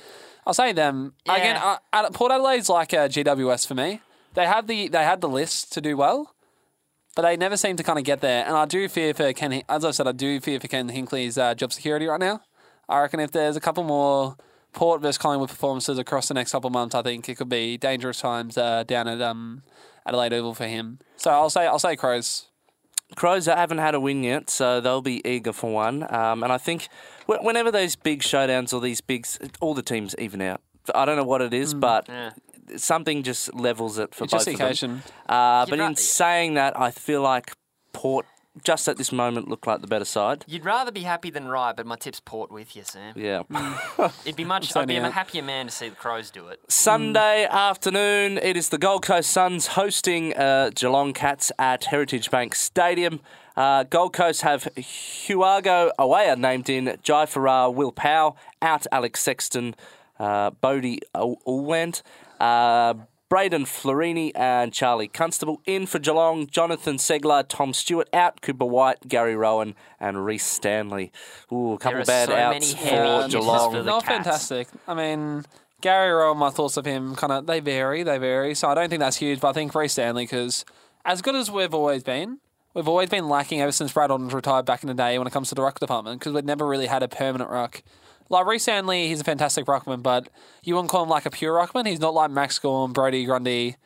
I'll 0.47 0.55
say 0.55 0.73
them 0.73 1.15
again. 1.29 1.57
Uh, 1.57 1.79
Ad- 1.93 2.15
Port 2.15 2.31
Adelaide's 2.31 2.69
like 2.69 2.93
a 2.93 3.09
GWS 3.09 3.67
for 3.67 3.75
me. 3.75 4.01
They 4.35 4.47
had 4.47 4.69
the 4.69 4.89
they 4.89 5.03
had 5.03 5.21
the 5.21 5.29
list 5.29 5.73
to 5.73 5.81
do 5.81 5.97
well. 5.97 6.33
But 7.17 7.23
they 7.23 7.37
never 7.39 7.57
seem 7.57 7.77
to 7.77 7.83
kind 7.83 7.99
of 7.99 8.05
get 8.05 8.21
there, 8.21 8.45
and 8.45 8.55
I 8.55 8.67
do 8.67 8.87
fear 8.89 9.15
for 9.15 9.33
Ken. 9.33 9.63
As 9.71 9.87
I've 9.87 9.95
said, 9.95 10.07
I 10.07 10.13
do 10.13 10.39
fear 10.39 10.61
for 10.61 10.69
Ken 10.69 10.91
Hinkley's 10.91 11.39
uh, 11.39 11.55
job 11.55 11.73
security 11.73 12.07
right 12.07 12.21
now. 12.21 12.43
I 12.91 13.01
reckon 13.01 13.21
if 13.21 13.33
there's 13.33 13.57
a 13.57 13.61
couple 13.61 13.85
more 13.85 14.37
Port 14.75 15.01
versus 15.01 15.17
Collingwood 15.17 15.49
performances 15.49 15.99
across 15.99 16.29
the 16.29 16.35
next 16.35 16.53
couple 16.53 16.69
of 16.69 16.75
months, 16.75 16.95
I 16.95 17.01
think 17.01 17.27
it 17.31 17.37
could 17.37 17.49
be 17.49 17.79
dangerous 17.79 18.21
times 18.21 18.59
uh, 18.59 18.85
down 18.85 19.09
at 19.09 19.23
um, 19.23 19.63
Adelaide 20.07 20.35
Oval 20.35 20.55
for 20.55 20.67
him. 20.67 20.99
So 21.17 21.31
I'll 21.31 21.49
say 21.49 21.67
I'll 21.67 21.79
say 21.79 21.97
Crows. 21.97 22.49
Crows 23.15 23.47
haven't 23.47 23.79
had 23.79 23.95
a 23.95 24.01
win 24.01 24.25
yet, 24.25 24.51
so 24.51 24.81
they'll 24.81 25.01
be 25.03 25.27
eager 25.27 25.53
for 25.53 25.71
one. 25.73 26.03
Um, 26.13 26.43
and 26.43 26.53
I 26.53 26.59
think 26.59 26.89
wh- 27.27 27.43
whenever 27.43 27.71
those 27.71 27.95
big 27.95 28.23
showdowns 28.23 28.75
or 28.75 28.81
these 28.81 29.01
big, 29.01 29.27
all 29.61 29.75
the 29.75 29.83
teams 29.83 30.15
even 30.19 30.43
out. 30.43 30.61
I 30.95 31.05
don't 31.05 31.17
know 31.17 31.25
what 31.25 31.41
it 31.41 31.55
is, 31.55 31.73
but 31.73 32.09
Yeah. 32.09 32.31
something 32.77 33.23
just 33.23 33.55
levels 33.55 33.99
it 33.99 34.15
for 34.15 34.25
It's 34.25 34.33
both 34.33 34.45
just 34.45 34.47
the 34.47 34.53
of 34.55 34.59
them. 34.59 34.67
occasion. 34.67 35.03
Uh, 35.29 35.67
but 35.67 35.79
ra- 35.79 35.87
in 35.87 35.97
saying 35.97 36.55
that, 36.55 36.79
I 36.79 36.91
feel 36.91 37.23
like 37.23 37.53
Port 37.93 38.27
just 38.65 38.89
at 38.89 38.97
this 38.97 39.13
moment 39.13 39.49
look 39.49 39.67
like 39.67 39.81
the 39.81 39.87
better 39.87 40.05
side. 40.05 40.45
You'd 40.47 40.65
rather 40.65 40.91
be 40.93 41.03
happy 41.03 41.31
than 41.31 41.49
right, 41.49 41.75
but 41.77 41.87
my 41.87 41.97
tip's 41.97 42.21
Port 42.21 42.51
with 42.51 42.75
you, 42.77 42.83
Sam. 42.85 43.15
Yeah. 43.17 43.43
It'd 44.25 44.37
be 44.37 44.45
much. 44.45 44.65
It's 44.65 44.77
I'd 44.77 44.89
be 44.89 44.97
only 44.97 45.09
a 45.09 45.13
happier 45.13 45.43
man 45.43 45.67
to 45.67 45.73
see 45.73 45.89
the 45.89 45.97
Crows 45.97 46.31
do 46.31 46.49
it. 46.49 46.61
Sunday 46.69 47.47
afternoon, 47.51 48.39
it 48.39 48.57
is 48.57 48.69
the 48.71 48.79
Gold 48.79 49.03
Coast 49.03 49.31
Suns 49.31 49.69
hosting 49.69 50.35
uh, 50.35 50.71
Geelong 50.75 51.13
Cats 51.13 51.53
at 51.59 51.85
Heritage 51.85 52.31
Bank 52.31 52.55
Stadium. 52.55 53.21
Uh, 53.57 53.85
Gold 53.85 54.13
Coast 54.13 54.43
have 54.43 54.65
Hewago 54.77 55.91
Oea 55.99 56.37
named 56.39 56.69
in, 56.69 56.97
Jai 57.03 57.27
Farrar, 57.27 57.71
Will 57.71 57.93
Powell, 57.93 58.37
out 58.61 58.87
Alex 58.93 59.21
Sexton, 59.21 59.75
uh, 60.19 60.51
Bodie 60.51 61.01
Ul- 61.15 61.41
Ulwant, 61.47 62.03
uh, 62.41 62.95
Brayden 63.29 63.63
Fiorini 63.67 64.31
and 64.37 64.73
Charlie 64.73 65.09
Constable 65.09 65.61
in 65.67 65.87
for 65.87 65.99
Geelong, 65.99 66.47
Jonathan 66.47 66.97
Ceglar, 66.97 67.45
Tom 67.49 67.73
Stewart 67.75 68.09
out, 68.13 68.41
Cooper 68.41 68.65
White, 68.65 69.09
Gary 69.09 69.35
Rohan 69.35 69.75
and 69.99 70.25
Rhys 70.25 70.45
Stanley. 70.45 71.11
Ooh, 71.53 71.73
a 71.73 71.79
couple 71.79 72.01
are 72.03 72.05
bad 72.05 72.29
so 72.29 72.37
outs 72.37 72.75
many 72.75 72.81
for 72.81 72.89
hitters 72.95 73.33
Geelong. 73.33 73.73
for 73.73 73.79
the 73.79 73.85
Not 73.85 74.05
Cats. 74.05 74.15
fantastic. 74.49 74.69
I 74.87 74.95
mean, 74.95 75.45
Gary 75.81 76.13
Rohan, 76.13 76.39
my 76.39 76.51
thoughts 76.51 76.77
of 76.77 76.87
him 76.87 77.17
kind 77.17 77.33
of 77.33 77.47
they 77.47 77.59
vary, 77.59 78.05
they 78.05 78.19
vary. 78.19 78.55
So 78.55 78.69
I 78.69 78.75
don't 78.75 78.89
think 78.89 79.01
that's 79.01 79.17
huge, 79.17 79.41
but 79.41 79.49
I 79.49 79.53
think 79.53 79.75
Rhys 79.75 79.93
Stanley 79.93 80.25
because 80.25 80.65
as 81.05 81.21
good 81.21 81.35
as 81.35 81.51
we've 81.51 81.75
always 81.75 82.05
been, 82.05 82.39
we've 82.75 82.87
always 82.89 83.09
been 83.09 83.29
lacking 83.29 83.61
ever 83.61 83.73
since 83.73 83.93
Brad 83.93 84.11
Alden's 84.13 84.35
retired 84.35 84.67
back 84.67 84.85
in 84.85 84.87
the 84.87 84.95
day 84.95 85.19
when 85.19 85.27
it 85.27 85.33
comes 85.33 85.49
to 85.49 85.57
the 85.57 85.63
ruck 85.63 85.81
department 85.81 86.21
because 86.21 86.33
we've 86.33 86.45
never 86.45 86.65
really 86.65 86.87
had 86.87 87.03
a 87.03 87.09
permanent 87.09 87.51
ruck. 87.51 87.83
Like 88.29 88.47
Rhys 88.47 88.63
Stanley, 88.63 89.09
he's 89.09 89.21
a 89.21 89.25
fantastic 89.25 89.67
ruckman, 89.67 90.03
but 90.03 90.29
you 90.63 90.75
wouldn't 90.75 90.91
call 90.91 91.05
him 91.05 91.09
like 91.09 91.27
a 91.27 91.31
pure 91.31 91.55
ruckman. 91.55 91.87
He's 91.87 92.01
not 92.01 92.15
like 92.15 92.31
Max 92.31 92.59
Gawn, 92.59 92.93
Brodie 92.93 93.25
Grundy, 93.25 93.77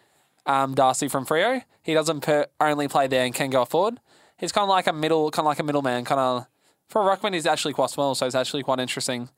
um, 0.46 0.74
Darcy 0.74 1.08
from 1.08 1.26
Frio. 1.26 1.62
He 1.82 1.94
doesn't 1.94 2.20
per- 2.20 2.46
only 2.60 2.88
play 2.88 3.06
there 3.06 3.24
and 3.24 3.34
can 3.34 3.50
go 3.50 3.64
forward. 3.64 4.00
He's 4.38 4.52
kind 4.52 4.62
of 4.64 4.70
like 4.70 4.86
a 4.86 4.92
middle, 4.92 5.30
kind 5.30 5.44
of 5.44 5.50
like 5.50 5.58
a 5.58 5.62
middleman. 5.62 6.04
Kind 6.04 6.20
of 6.20 6.46
for 6.88 7.02
a 7.02 7.16
ruckman, 7.16 7.34
he's 7.34 7.46
actually 7.46 7.74
quite 7.74 7.90
small, 7.90 8.14
so 8.14 8.26
it's 8.26 8.34
actually 8.34 8.62
quite 8.62 8.80
interesting. 8.80 9.28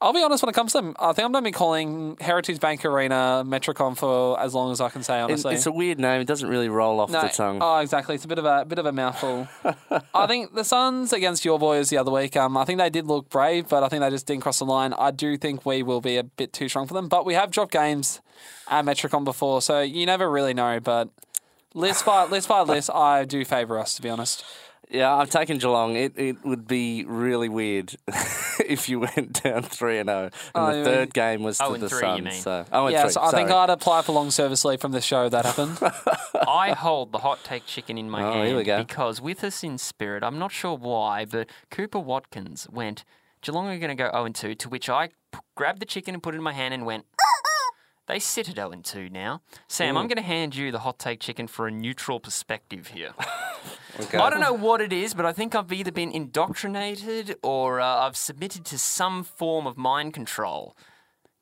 I'll 0.00 0.12
be 0.12 0.22
honest 0.22 0.42
when 0.42 0.50
it 0.50 0.52
comes 0.54 0.72
to 0.72 0.78
them. 0.78 0.94
I 0.98 1.12
think 1.14 1.24
I'm 1.24 1.32
going 1.32 1.42
to 1.42 1.48
be 1.48 1.52
calling 1.52 2.18
Heritage 2.20 2.60
Bank 2.60 2.84
Arena 2.84 3.42
Metricon 3.46 3.96
for 3.96 4.38
as 4.38 4.52
long 4.52 4.70
as 4.70 4.80
I 4.80 4.90
can 4.90 5.02
say. 5.02 5.20
Honestly, 5.20 5.54
It's 5.54 5.64
a 5.64 5.72
weird 5.72 5.98
name. 5.98 6.20
It 6.20 6.26
doesn't 6.26 6.48
really 6.48 6.68
roll 6.68 7.00
off 7.00 7.10
No, 7.10 7.22
the 7.22 7.28
tongue. 7.28 7.58
Oh, 7.62 7.78
exactly. 7.78 8.14
It's 8.14 8.24
a 8.24 8.28
bit 8.28 8.38
of 8.38 8.44
a 8.44 8.66
bit 8.66 8.78
of 8.78 8.84
a 8.84 8.92
mouthful. 8.92 9.48
I 10.14 10.26
think 10.26 10.54
the 10.54 10.64
Suns 10.64 11.14
against 11.14 11.44
your 11.46 11.58
boys 11.58 11.88
the 11.88 11.96
other 11.96 12.10
week. 12.10 12.36
Um, 12.36 12.58
I 12.58 12.66
think 12.66 12.78
they 12.78 12.90
did 12.90 13.06
look 13.06 13.30
brave, 13.30 13.68
but 13.70 13.82
I 13.82 13.88
think 13.88 14.00
they 14.02 14.10
just 14.10 14.26
didn't 14.26 14.42
cross 14.42 14.58
the 14.58 14.66
line. 14.66 14.92
I 14.92 15.12
do 15.12 15.38
think 15.38 15.64
we 15.64 15.82
will 15.82 16.02
be 16.02 16.18
a 16.18 16.24
bit 16.24 16.52
too 16.52 16.68
strong 16.68 16.86
for 16.86 16.92
them, 16.94 17.08
but 17.08 17.24
we 17.24 17.32
have 17.32 17.50
dropped 17.50 17.72
games 17.72 18.20
at 18.68 18.84
Metricon 18.84 19.24
before, 19.24 19.62
so 19.62 19.80
you 19.80 20.04
never 20.04 20.30
really 20.30 20.52
know. 20.52 20.78
But 20.78 21.08
list 21.72 22.04
by 22.04 22.26
list 22.26 22.48
by 22.48 22.60
list, 22.62 22.90
I 22.90 23.24
do 23.24 23.44
favour 23.46 23.78
us 23.78 23.94
to 23.94 24.02
be 24.02 24.10
honest. 24.10 24.44
Yeah, 24.88 25.12
I've 25.14 25.30
taken 25.30 25.58
Geelong. 25.58 25.96
It 25.96 26.12
it 26.16 26.44
would 26.44 26.68
be 26.68 27.04
really 27.04 27.48
weird 27.48 27.96
if 28.66 28.88
you 28.88 29.00
went 29.00 29.42
down 29.42 29.62
three 29.62 29.98
and 29.98 30.08
zero, 30.08 30.22
and 30.24 30.32
Oh, 30.54 30.66
the 30.78 30.84
third 30.84 30.98
mean- 31.00 31.08
game 31.08 31.42
was 31.42 31.60
Oh, 31.60 31.68
to 31.68 31.74
and 31.74 31.82
the 31.82 31.88
three, 31.88 31.98
you 31.98 32.14
Suns. 32.16 32.24
mean. 32.24 32.32
So, 32.42 32.64
oh, 32.72 32.86
and 32.86 32.92
Yeah, 32.92 33.02
three, 33.02 33.10
so 33.10 33.22
I 33.22 33.30
think. 33.32 33.50
I'd 33.50 33.70
apply 33.70 34.02
for 34.02 34.12
long 34.12 34.30
service 34.30 34.64
leave 34.64 34.80
from 34.80 34.92
the 34.92 35.00
show 35.00 35.24
if 35.26 35.32
that 35.32 35.44
happened. 35.44 35.78
I 36.48 36.72
hold 36.72 37.10
the 37.12 37.18
hot 37.18 37.40
take 37.42 37.66
chicken 37.66 37.98
in 37.98 38.08
my 38.08 38.22
Oh, 38.22 38.32
hand 38.32 38.64
here 38.64 38.78
because 38.78 39.20
with 39.20 39.42
us 39.42 39.64
in 39.64 39.76
spirit, 39.78 40.22
I'm 40.22 40.38
not 40.38 40.52
sure 40.52 40.76
why, 40.76 41.24
but 41.24 41.50
Cooper 41.70 41.98
Watkins 41.98 42.68
went, 42.70 43.04
Geelong 43.42 43.66
are 43.68 43.78
going 43.78 43.96
to 43.96 44.00
go 44.00 44.10
0 44.12 44.28
2, 44.28 44.54
to 44.54 44.68
which 44.68 44.88
I 44.88 45.08
p- 45.32 45.38
grabbed 45.56 45.80
the 45.80 45.86
chicken 45.86 46.14
and 46.14 46.22
put 46.22 46.34
it 46.34 46.38
in 46.38 46.42
my 46.44 46.52
hand 46.52 46.72
and 46.74 46.86
went, 46.86 47.06
they 48.06 48.18
sit 48.20 48.48
at 48.48 48.54
0 48.56 48.72
2 48.82 49.08
now. 49.10 49.42
Sam, 49.68 49.96
I'm 49.96 50.06
mm. 50.06 50.10
going 50.10 50.16
to 50.16 50.22
hand 50.22 50.54
you 50.54 50.70
the 50.70 50.80
hot 50.80 50.98
take 51.00 51.18
chicken 51.20 51.46
for 51.48 51.66
a 51.66 51.70
neutral 51.72 52.20
perspective 52.20 52.88
here. 52.88 53.10
Okay. 54.00 54.18
I 54.18 54.28
don't 54.30 54.40
know 54.40 54.52
what 54.52 54.80
it 54.80 54.92
is, 54.92 55.14
but 55.14 55.24
I 55.26 55.32
think 55.32 55.54
I've 55.54 55.72
either 55.72 55.92
been 55.92 56.10
indoctrinated 56.12 57.36
or 57.42 57.80
uh, 57.80 57.86
I've 58.06 58.16
submitted 58.16 58.64
to 58.66 58.78
some 58.78 59.24
form 59.24 59.66
of 59.66 59.76
mind 59.76 60.14
control. 60.14 60.76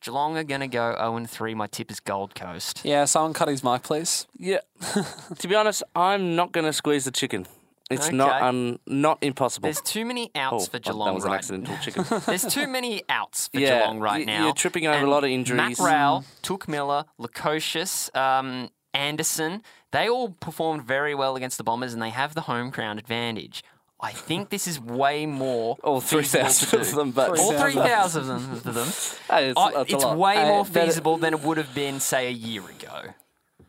Geelong 0.02 0.36
are 0.36 0.44
going 0.44 0.60
to 0.60 0.68
go 0.68 0.94
0 0.98 1.24
3. 1.26 1.54
My 1.54 1.66
tip 1.66 1.90
is 1.90 1.98
Gold 2.00 2.34
Coast. 2.34 2.82
yeah, 2.84 3.06
someone 3.06 3.32
cut 3.32 3.48
his 3.48 3.64
mic, 3.64 3.82
please. 3.82 4.26
Yeah, 4.38 4.58
to 5.38 5.48
be 5.48 5.54
honest, 5.54 5.82
I'm 5.96 6.36
not 6.36 6.52
going 6.52 6.66
to 6.66 6.72
squeeze 6.72 7.04
the 7.06 7.10
chicken. 7.10 7.46
It's 7.90 8.10
not 8.10 8.36
Okay. 8.36 8.46
un, 8.46 8.78
not 8.86 9.18
impossible. 9.22 9.66
There's 9.66 9.80
too 9.80 10.04
many 10.06 10.30
outs 10.34 10.64
Oh, 10.64 10.66
for 10.66 10.72
that 10.72 10.84
Geelong 10.84 11.14
was 11.14 11.24
an 11.24 11.30
right 11.30 11.36
accidental 11.38 11.76
chicken. 11.78 12.04
There's 12.26 12.46
too 12.46 12.66
many 12.66 13.02
outs 13.10 13.48
for 13.48 13.60
Yeah, 13.60 13.80
Geelong 13.80 14.00
right 14.00 14.26
y- 14.26 14.32
now. 14.32 14.44
you're 14.44 14.54
tripping 14.54 14.86
over 14.86 15.04
a 15.04 15.08
lot 15.10 15.22
of 15.22 15.30
injuries. 15.30 15.78
Matt 15.78 15.78
Rowell, 15.78 16.24
Touk 16.42 16.66
Miller, 16.66 17.04
Lukosius, 17.20 18.14
um, 18.16 18.70
Anderson, 18.94 19.62
they 19.94 20.08
all 20.08 20.30
performed 20.30 20.82
very 20.84 21.14
well 21.14 21.36
against 21.36 21.56
the 21.56 21.64
Bombers 21.64 21.92
and 21.94 22.02
they 22.02 22.10
have 22.10 22.34
the 22.34 22.42
home 22.42 22.68
ground 22.70 22.98
advantage. 22.98 23.62
I 24.00 24.10
think 24.12 24.50
this 24.50 24.66
is 24.66 24.78
way 24.78 25.24
more. 25.24 25.78
All 25.84 26.00
3,000 26.02 26.78
of 26.80 26.94
them, 26.94 27.10
but 27.12 27.38
All 27.38 27.52
3,000. 27.52 27.72
3,000 27.82 28.20
of 28.20 28.26
them. 28.26 28.52
Of 28.52 28.74
them. 28.74 28.88
Hey, 29.34 29.48
it's, 29.50 29.58
I- 29.58 29.70
that's 29.72 29.92
a 29.92 29.94
it's 29.94 30.04
lot. 30.04 30.18
way 30.18 30.34
Hey, 30.34 30.48
more 30.48 30.64
but 30.64 30.76
it- 30.76 30.86
feasible 30.86 31.16
than 31.16 31.32
it 31.32 31.40
would 31.42 31.56
have 31.56 31.74
been, 31.74 32.00
say, 32.00 32.26
a 32.26 32.30
year 32.30 32.62
ago. 32.68 33.14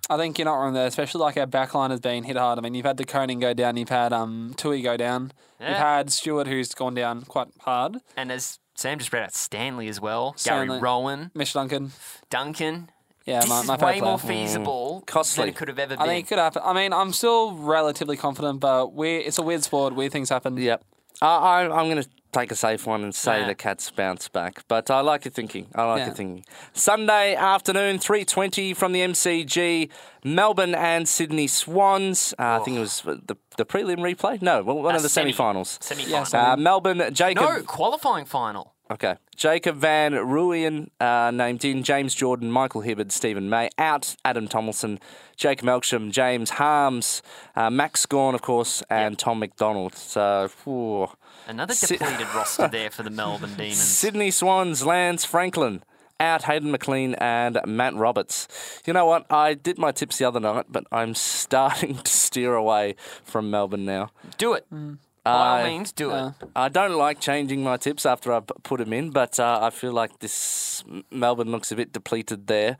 I 0.10 0.18
think 0.18 0.38
you're 0.38 0.46
not 0.46 0.56
wrong 0.58 0.74
there, 0.74 0.86
especially 0.88 1.22
like 1.22 1.38
our 1.38 1.48
backline 1.48 1.90
has 1.92 2.00
been 2.02 2.24
hit 2.26 2.36
hard. 2.38 2.60
I 2.60 2.62
mean, 2.62 2.74
you've 2.76 2.86
had 2.86 2.98
the 2.98 3.06
Coning 3.06 3.40
go 3.40 3.54
down, 3.54 3.78
you've 3.78 3.90
had 3.90 4.12
um 4.14 4.54
Tuohy 4.58 4.84
go 4.84 4.98
down, 4.98 5.32
you've 5.60 5.70
had 5.70 6.12
Stewart 6.12 6.48
who's 6.48 6.74
gone 6.76 6.94
down 6.94 7.22
quite 7.24 7.48
hard, 7.62 7.98
And 8.18 8.32
as 8.32 8.60
Sam 8.76 9.00
just 9.00 9.12
read 9.14 9.24
out, 9.24 9.34
Stanley 9.34 9.88
as 9.88 10.00
well, 10.02 10.34
Stanley. 10.38 10.68
Gary 10.68 10.80
Rohan, 10.82 11.32
Mish 11.34 11.54
Duncan. 11.54 11.92
Duncan. 12.30 12.92
Yeah, 13.26 13.40
this 13.42 13.50
my, 13.50 13.62
is 13.76 13.82
way 13.82 14.02
more 14.02 14.18
player. 14.20 14.46
feasible 14.48 15.04
Costly. 15.08 15.42
than 15.44 15.50
it 15.50 15.56
could 15.56 15.68
have 15.68 15.80
ever 15.80 15.96
been. 15.96 16.00
I 16.02 16.06
been. 16.06 16.10
think 16.16 16.26
it 16.28 16.30
could 16.30 16.38
happen. 16.40 16.62
I 16.64 16.74
mean, 16.74 16.94
I'm 16.94 17.12
still 17.12 17.54
relatively 17.56 18.18
confident, 18.18 18.60
but 18.60 18.94
we 18.94 19.18
it's 19.18 19.40
a 19.40 19.42
weird 19.42 19.64
sport. 19.64 19.96
Weird 19.96 20.12
things 20.12 20.30
happen. 20.30 20.56
Yep. 20.58 20.84
I, 21.22 21.28
I, 21.28 21.62
I'm 21.64 21.90
going 21.90 22.04
to 22.04 22.10
take 22.34 22.52
a 22.52 22.56
safe 22.56 22.86
one 22.86 23.02
and 23.04 23.16
say 23.16 23.40
Yeah. 23.40 23.48
the 23.48 23.56
Cats 23.56 23.90
bounce 23.90 24.28
back. 24.28 24.64
But 24.68 24.92
I 24.92 25.00
like 25.00 25.24
your 25.26 25.32
thinking. 25.32 25.68
I 25.74 25.86
like 25.86 26.00
Yeah. 26.00 26.06
your 26.08 26.14
thinking. 26.16 26.46
Sunday 26.74 27.34
afternoon, 27.36 28.00
3.20 28.00 28.76
from 28.76 28.92
the 28.92 29.00
MCG, 29.00 29.90
Melbourne 30.26 30.76
and 30.76 31.08
Sydney 31.08 31.48
Swans. 31.48 32.34
Uh, 32.38 32.60
I 32.60 32.64
think 32.66 32.78
it 32.78 32.82
was 32.82 33.02
the, 33.02 33.38
the 33.58 33.66
prelim 33.66 34.00
replay? 34.00 34.42
No, 34.42 34.62
well, 34.62 34.76
one 34.84 34.94
Uh, 34.94 34.98
of 34.98 35.04
the 35.04 35.10
semi. 35.10 35.32
semi-finals. 35.32 35.78
Semi-final. 35.82 36.36
Uh, 36.36 36.58
Melbourne, 36.58 37.02
Jacob... 37.14 37.44
no, 37.44 37.62
qualifying 37.64 38.26
final. 38.26 38.75
Okay. 38.91 39.15
Jacob 39.36 39.78
Van 39.78 40.13
Rooyen 40.13 40.89
uh, 41.00 41.32
named 41.32 41.65
in, 41.65 41.82
James 41.84 42.13
Jordan, 42.13 42.52
Michael 42.52 42.84
Hibberd, 42.84 43.12
Steven 43.12 43.50
May 43.50 43.69
out, 43.80 44.15
Adam 44.24 44.48
Tomlinson, 44.48 45.00
Jake 45.36 45.62
Melksham, 45.62 46.12
James 46.12 46.52
Harmes, 46.52 47.24
uh, 47.56 47.69
Max 47.71 48.06
Gawn, 48.06 48.36
of 48.36 48.41
course, 48.43 48.84
and 48.89 49.17
Tom 49.17 49.39
McDonald. 49.39 49.95
So, 49.95 50.50
whew. 50.63 51.08
Another 51.48 51.74
Si- 51.74 51.98
depleted 51.98 52.28
roster 52.36 52.67
there 52.67 52.91
for 52.91 53.02
the 53.02 53.10
Melbourne 53.10 53.56
Demons. 53.56 53.78
Sydney 53.82 54.30
Swans, 54.32 54.86
Lance 54.86 55.26
Franklin. 55.26 55.84
Out 56.17 56.43
Hayden 56.43 56.71
McLean 56.71 57.13
and 57.15 57.60
Matt 57.65 57.93
Roberts. 57.93 58.48
You 58.86 58.93
know 58.93 59.06
what? 59.06 59.30
I 59.30 59.54
did 59.54 59.78
my 59.78 59.91
tips 59.91 60.17
the 60.17 60.24
other 60.24 60.39
night, 60.39 60.67
but 60.69 60.86
I'm 60.89 61.13
starting 61.13 61.98
to 61.98 62.10
steer 62.12 62.54
away 62.56 62.95
from 63.26 63.52
Melbourne 63.52 63.84
now. 63.84 64.12
Do 64.38 64.54
it. 64.54 64.65
Mm. 64.74 65.00
By 65.26 65.32
all 65.32 65.56
I- 65.58 65.64
means, 65.70 65.92
do 65.92 66.12
it. 66.12 66.34
I 66.56 66.70
don't 66.70 66.94
like 66.94 67.20
changing 67.20 67.64
my 67.64 67.78
tips 67.78 68.06
after 68.06 68.32
I 68.32 68.40
p- 68.42 68.54
put 68.64 68.80
them 68.80 68.94
in, 68.94 69.10
but 69.10 69.40
uh, 69.40 69.60
I 69.62 69.70
feel 69.72 69.92
like 69.92 70.20
this 70.20 70.84
Melbourne 71.12 71.52
looks 71.52 71.72
a 71.72 71.76
bit 71.76 71.92
depleted 71.92 72.48
there. 72.48 72.78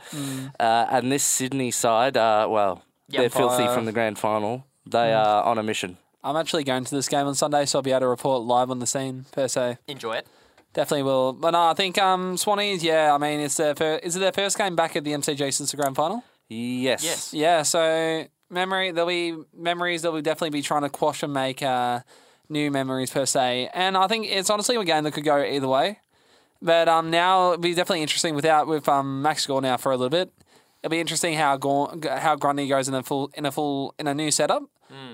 Uh, 0.60 0.86
and 0.90 1.12
this 1.12 1.24
Sydney 1.24 1.72
side, 1.72 2.16
uh, 2.18 2.48
well, 2.50 2.84
Yeah, 3.10 3.22
they're 3.22 3.30
filthy 3.30 3.64
uh, 3.64 3.74
from 3.74 3.86
the 3.86 3.92
grand 3.92 4.18
final. 4.20 4.64
They 4.86 5.12
are 5.14 5.44
on 5.44 5.58
a 5.58 5.64
mission. 5.64 5.98
I'm 6.24 6.36
actually 6.36 6.64
going 6.64 6.86
to 6.86 6.96
this 6.96 7.08
game 7.10 7.28
on 7.28 7.36
Sunday, 7.36 7.66
so 7.66 7.80
I'll 7.80 7.84
be 7.84 7.92
able 7.92 8.02
to 8.02 8.08
report 8.08 8.44
live 8.44 8.70
on 8.72 8.80
the 8.80 8.88
scene 8.88 9.26
per 9.32 9.48
se. 9.48 9.78
Enjoy 9.88 10.14
it. 10.18 10.28
Definitely 10.74 11.04
will. 11.04 11.34
But 11.34 11.52
no, 11.52 11.68
I 11.70 11.74
think 11.74 11.98
um, 11.98 12.36
Swannies. 12.36 12.84
Yeah, 12.84 13.14
I 13.14 13.18
mean, 13.18 13.40
it's 13.40 13.56
their 13.58 13.74
fir- 13.76 14.00
is 14.04 14.16
it 14.16 14.20
their 14.20 14.32
first 14.32 14.58
game 14.58 14.76
back 14.76 14.96
at 14.96 15.04
the 15.04 15.12
MCG 15.14 15.52
since 15.54 15.72
the 15.72 15.78
grand 15.78 15.96
final? 15.96 16.24
Yes. 16.50 17.04
Yes. 17.04 17.34
Yeah, 17.34 17.62
so 17.64 18.26
memory 18.50 18.92
there'll 18.92 19.08
be 19.08 19.36
memories 19.58 20.04
that 20.04 20.12
will 20.12 20.22
definitely 20.22 20.52
be 20.52 20.62
trying 20.62 20.82
to 20.84 20.90
quash 20.90 21.24
and 21.24 21.34
make 21.34 21.64
uh, 21.64 22.02
new 22.50 22.72
memories 22.72 23.10
per 23.10 23.26
se. 23.26 23.70
And 23.74 23.98
I 23.98 24.08
think 24.08 24.28
it's 24.28 24.50
honestly 24.50 24.76
a 24.76 24.84
game 24.84 25.04
that 25.04 25.12
could 25.12 25.24
go 25.24 25.42
either 25.44 25.68
way. 25.68 26.00
But 26.62 26.88
um, 26.88 27.12
now 27.12 27.54
it'll 27.54 27.62
be 27.62 27.74
definitely 27.74 28.02
interesting 28.02 28.34
without 28.36 28.68
with 28.68 28.88
um, 28.90 29.22
Max 29.22 29.46
Gawn 29.46 29.64
now 29.64 29.78
for 29.78 29.92
a 29.92 29.98
little 29.98 30.10
bit. 30.10 30.32
It'll 30.82 30.92
be 30.92 31.00
interesting 31.00 31.36
how 31.36 31.58
Gawn, 31.58 32.02
how 32.02 32.36
Grundy 32.36 32.68
goes 32.68 32.88
in 32.88 32.94
a 32.94 33.04
full 33.04 33.32
in 33.34 33.46
a 33.46 33.52
full 33.52 33.94
in 34.00 34.08
a 34.08 34.14
new 34.14 34.32
setup 34.32 34.64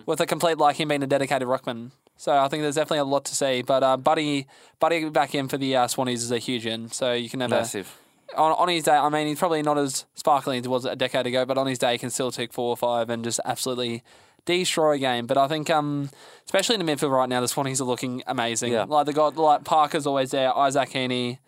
with 0.05 0.19
a 0.19 0.25
complete 0.25 0.57
like 0.57 0.75
him 0.75 0.89
being 0.89 1.03
a 1.03 1.07
dedicated 1.07 1.47
ruckman. 1.47 1.91
So 2.17 2.37
I 2.37 2.47
think 2.49 2.61
there's 2.61 2.75
definitely 2.75 2.99
a 2.99 3.05
lot 3.05 3.25
to 3.25 3.35
see. 3.35 3.63
But 3.63 3.81
uh, 3.83 3.97
Buddy 3.97 4.47
Buddy 4.79 5.09
back 5.09 5.33
in 5.33 5.47
for 5.47 5.57
the 5.57 5.75
uh, 5.75 5.87
Swannies 5.87 6.15
is 6.15 6.31
a 6.31 6.37
huge 6.37 6.65
in. 6.65 6.91
So 6.91 7.13
you 7.13 7.29
can 7.29 7.39
never 7.39 7.55
Massive. 7.55 7.97
on, 8.37 8.51
on 8.51 8.69
his 8.69 8.83
day, 8.83 8.91
I 8.91 9.09
mean, 9.09 9.27
he's 9.27 9.39
probably 9.39 9.63
not 9.63 9.77
as 9.77 10.05
sparkling 10.13 10.59
as 10.59 10.65
he 10.65 10.69
was 10.69 10.85
a 10.85 10.95
decade 10.95 11.25
ago, 11.25 11.45
but 11.45 11.57
on 11.57 11.67
his 11.67 11.79
day, 11.79 11.93
he 11.93 11.97
can 11.97 12.09
still 12.11 12.31
take 12.31 12.53
four 12.53 12.69
or 12.69 12.77
five 12.77 13.09
and 13.09 13.23
just 13.23 13.39
absolutely 13.43 14.03
destroy 14.45 14.93
a 14.93 14.97
game. 14.97 15.27
But 15.27 15.37
I 15.37 15.47
think, 15.47 15.69
um, 15.69 16.09
especially 16.45 16.75
in 16.75 16.85
the 16.85 16.91
midfield 16.91 17.11
right 17.11 17.29
now, 17.29 17.39
the 17.41 17.47
Swannies 17.47 17.81
are 17.81 17.85
looking 17.85 18.23
amazing. 18.27 18.73
Yeah. 18.73 18.83
Like 18.87 19.05
they 19.05 19.13
got 19.13 19.35
like 19.37 19.63
Parker's 19.63 20.05
always 20.07 20.31
there, 20.31 20.55
Isaac 20.57 20.89
Heaney, 20.89 21.39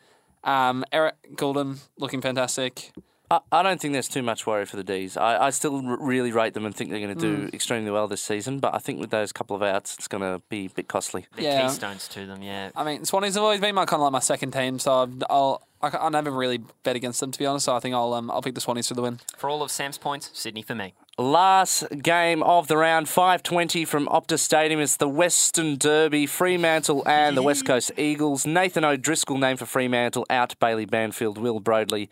um, 0.43 0.83
Errol 0.91 1.11
Gulden 1.35 1.79
looking 1.97 2.21
fantastic. 2.21 2.91
I, 3.31 3.39
I 3.51 3.63
don't 3.63 3.79
think 3.79 3.93
there's 3.93 4.09
too 4.09 4.21
much 4.21 4.45
worry 4.45 4.65
for 4.65 4.75
the 4.75 4.83
D's. 4.83 5.15
I, 5.17 5.45
I 5.47 5.49
still 5.51 5.77
r- 5.87 5.97
really 5.99 6.31
rate 6.31 6.53
them 6.53 6.65
and 6.65 6.75
think 6.75 6.89
they're 6.91 6.99
going 6.99 7.17
to 7.17 7.21
do 7.47 7.49
extremely 7.53 7.89
well 7.89 8.07
this 8.07 8.21
season, 8.21 8.59
but 8.59 8.75
I 8.75 8.79
think 8.79 8.99
with 8.99 9.09
those 9.11 9.31
couple 9.31 9.55
of 9.55 9.63
outs, 9.63 9.95
it's 9.97 10.07
going 10.09 10.21
to 10.21 10.41
be 10.49 10.65
a 10.65 10.69
bit 10.69 10.87
costly. 10.87 11.25
The 11.35 11.43
Yeah. 11.43 11.61
keystones 11.67 12.07
to 12.09 12.25
them, 12.25 12.43
yeah. 12.43 12.71
I 12.75 12.83
mean, 12.83 13.03
Swannies 13.03 13.33
have 13.35 13.43
always 13.43 13.61
been 13.61 13.75
my 13.75 13.85
kind 13.85 14.01
of 14.01 14.03
like 14.03 14.11
my 14.11 14.19
second 14.19 14.51
team, 14.51 14.77
so 14.79 15.03
I've, 15.03 15.23
I'll. 15.29 15.67
I, 15.83 15.97
I 15.97 16.09
never 16.09 16.31
really 16.31 16.61
bet 16.83 16.95
against 16.95 17.19
them 17.19 17.31
to 17.31 17.39
be 17.39 17.45
honest. 17.45 17.65
So 17.65 17.75
I 17.75 17.79
think 17.79 17.93
I'll 17.93 18.13
um, 18.13 18.31
I'll 18.31 18.41
pick 18.41 18.55
the 18.55 18.61
Swannies 18.61 18.87
for 18.87 18.93
the 18.93 19.01
win. 19.01 19.19
For 19.37 19.49
all 19.49 19.61
of 19.61 19.69
Sam's 19.69 19.97
points, 19.97 20.31
Sydney 20.33 20.61
for 20.61 20.75
me. 20.75 20.93
Last 21.19 21.83
game 22.01 22.41
of 22.41 22.67
the 22.67 22.75
round, 22.75 23.05
5.20 23.05 23.87
from 23.87 24.07
Optus 24.07 24.39
Stadium. 24.39 24.79
It's 24.79 24.97
the 24.97 25.07
Western 25.07 25.77
Derby, 25.77 26.25
Fremantle 26.25 27.07
and 27.07 27.37
the 27.37 27.43
West 27.43 27.67
Coast 27.67 27.91
Eagles. 27.97 28.47
Nathan 28.47 28.83
O'Driscoll 28.83 29.37
named 29.37 29.59
for 29.59 29.67
Fremantle, 29.67 30.25
out 30.31 30.57
Bailey 30.59 30.85
Banfield, 30.85 31.37
Will 31.37 31.59
Brodie. 31.59 32.09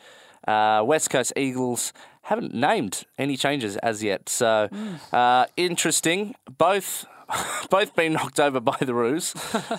Uh, 0.47 0.83
West 0.85 1.09
Coast 1.09 1.33
Eagles 1.35 1.93
haven't 2.23 2.53
named 2.53 3.05
any 3.17 3.37
changes 3.37 3.75
as 3.77 4.03
yet. 4.03 4.29
So 4.29 4.69
uh, 5.11 5.45
interesting. 5.57 6.35
Both 6.59 7.05
both 7.69 7.95
been 7.95 8.13
knocked 8.13 8.39
over 8.39 8.59
by 8.59 8.77
the 8.79 8.93
Roos. 8.93 9.33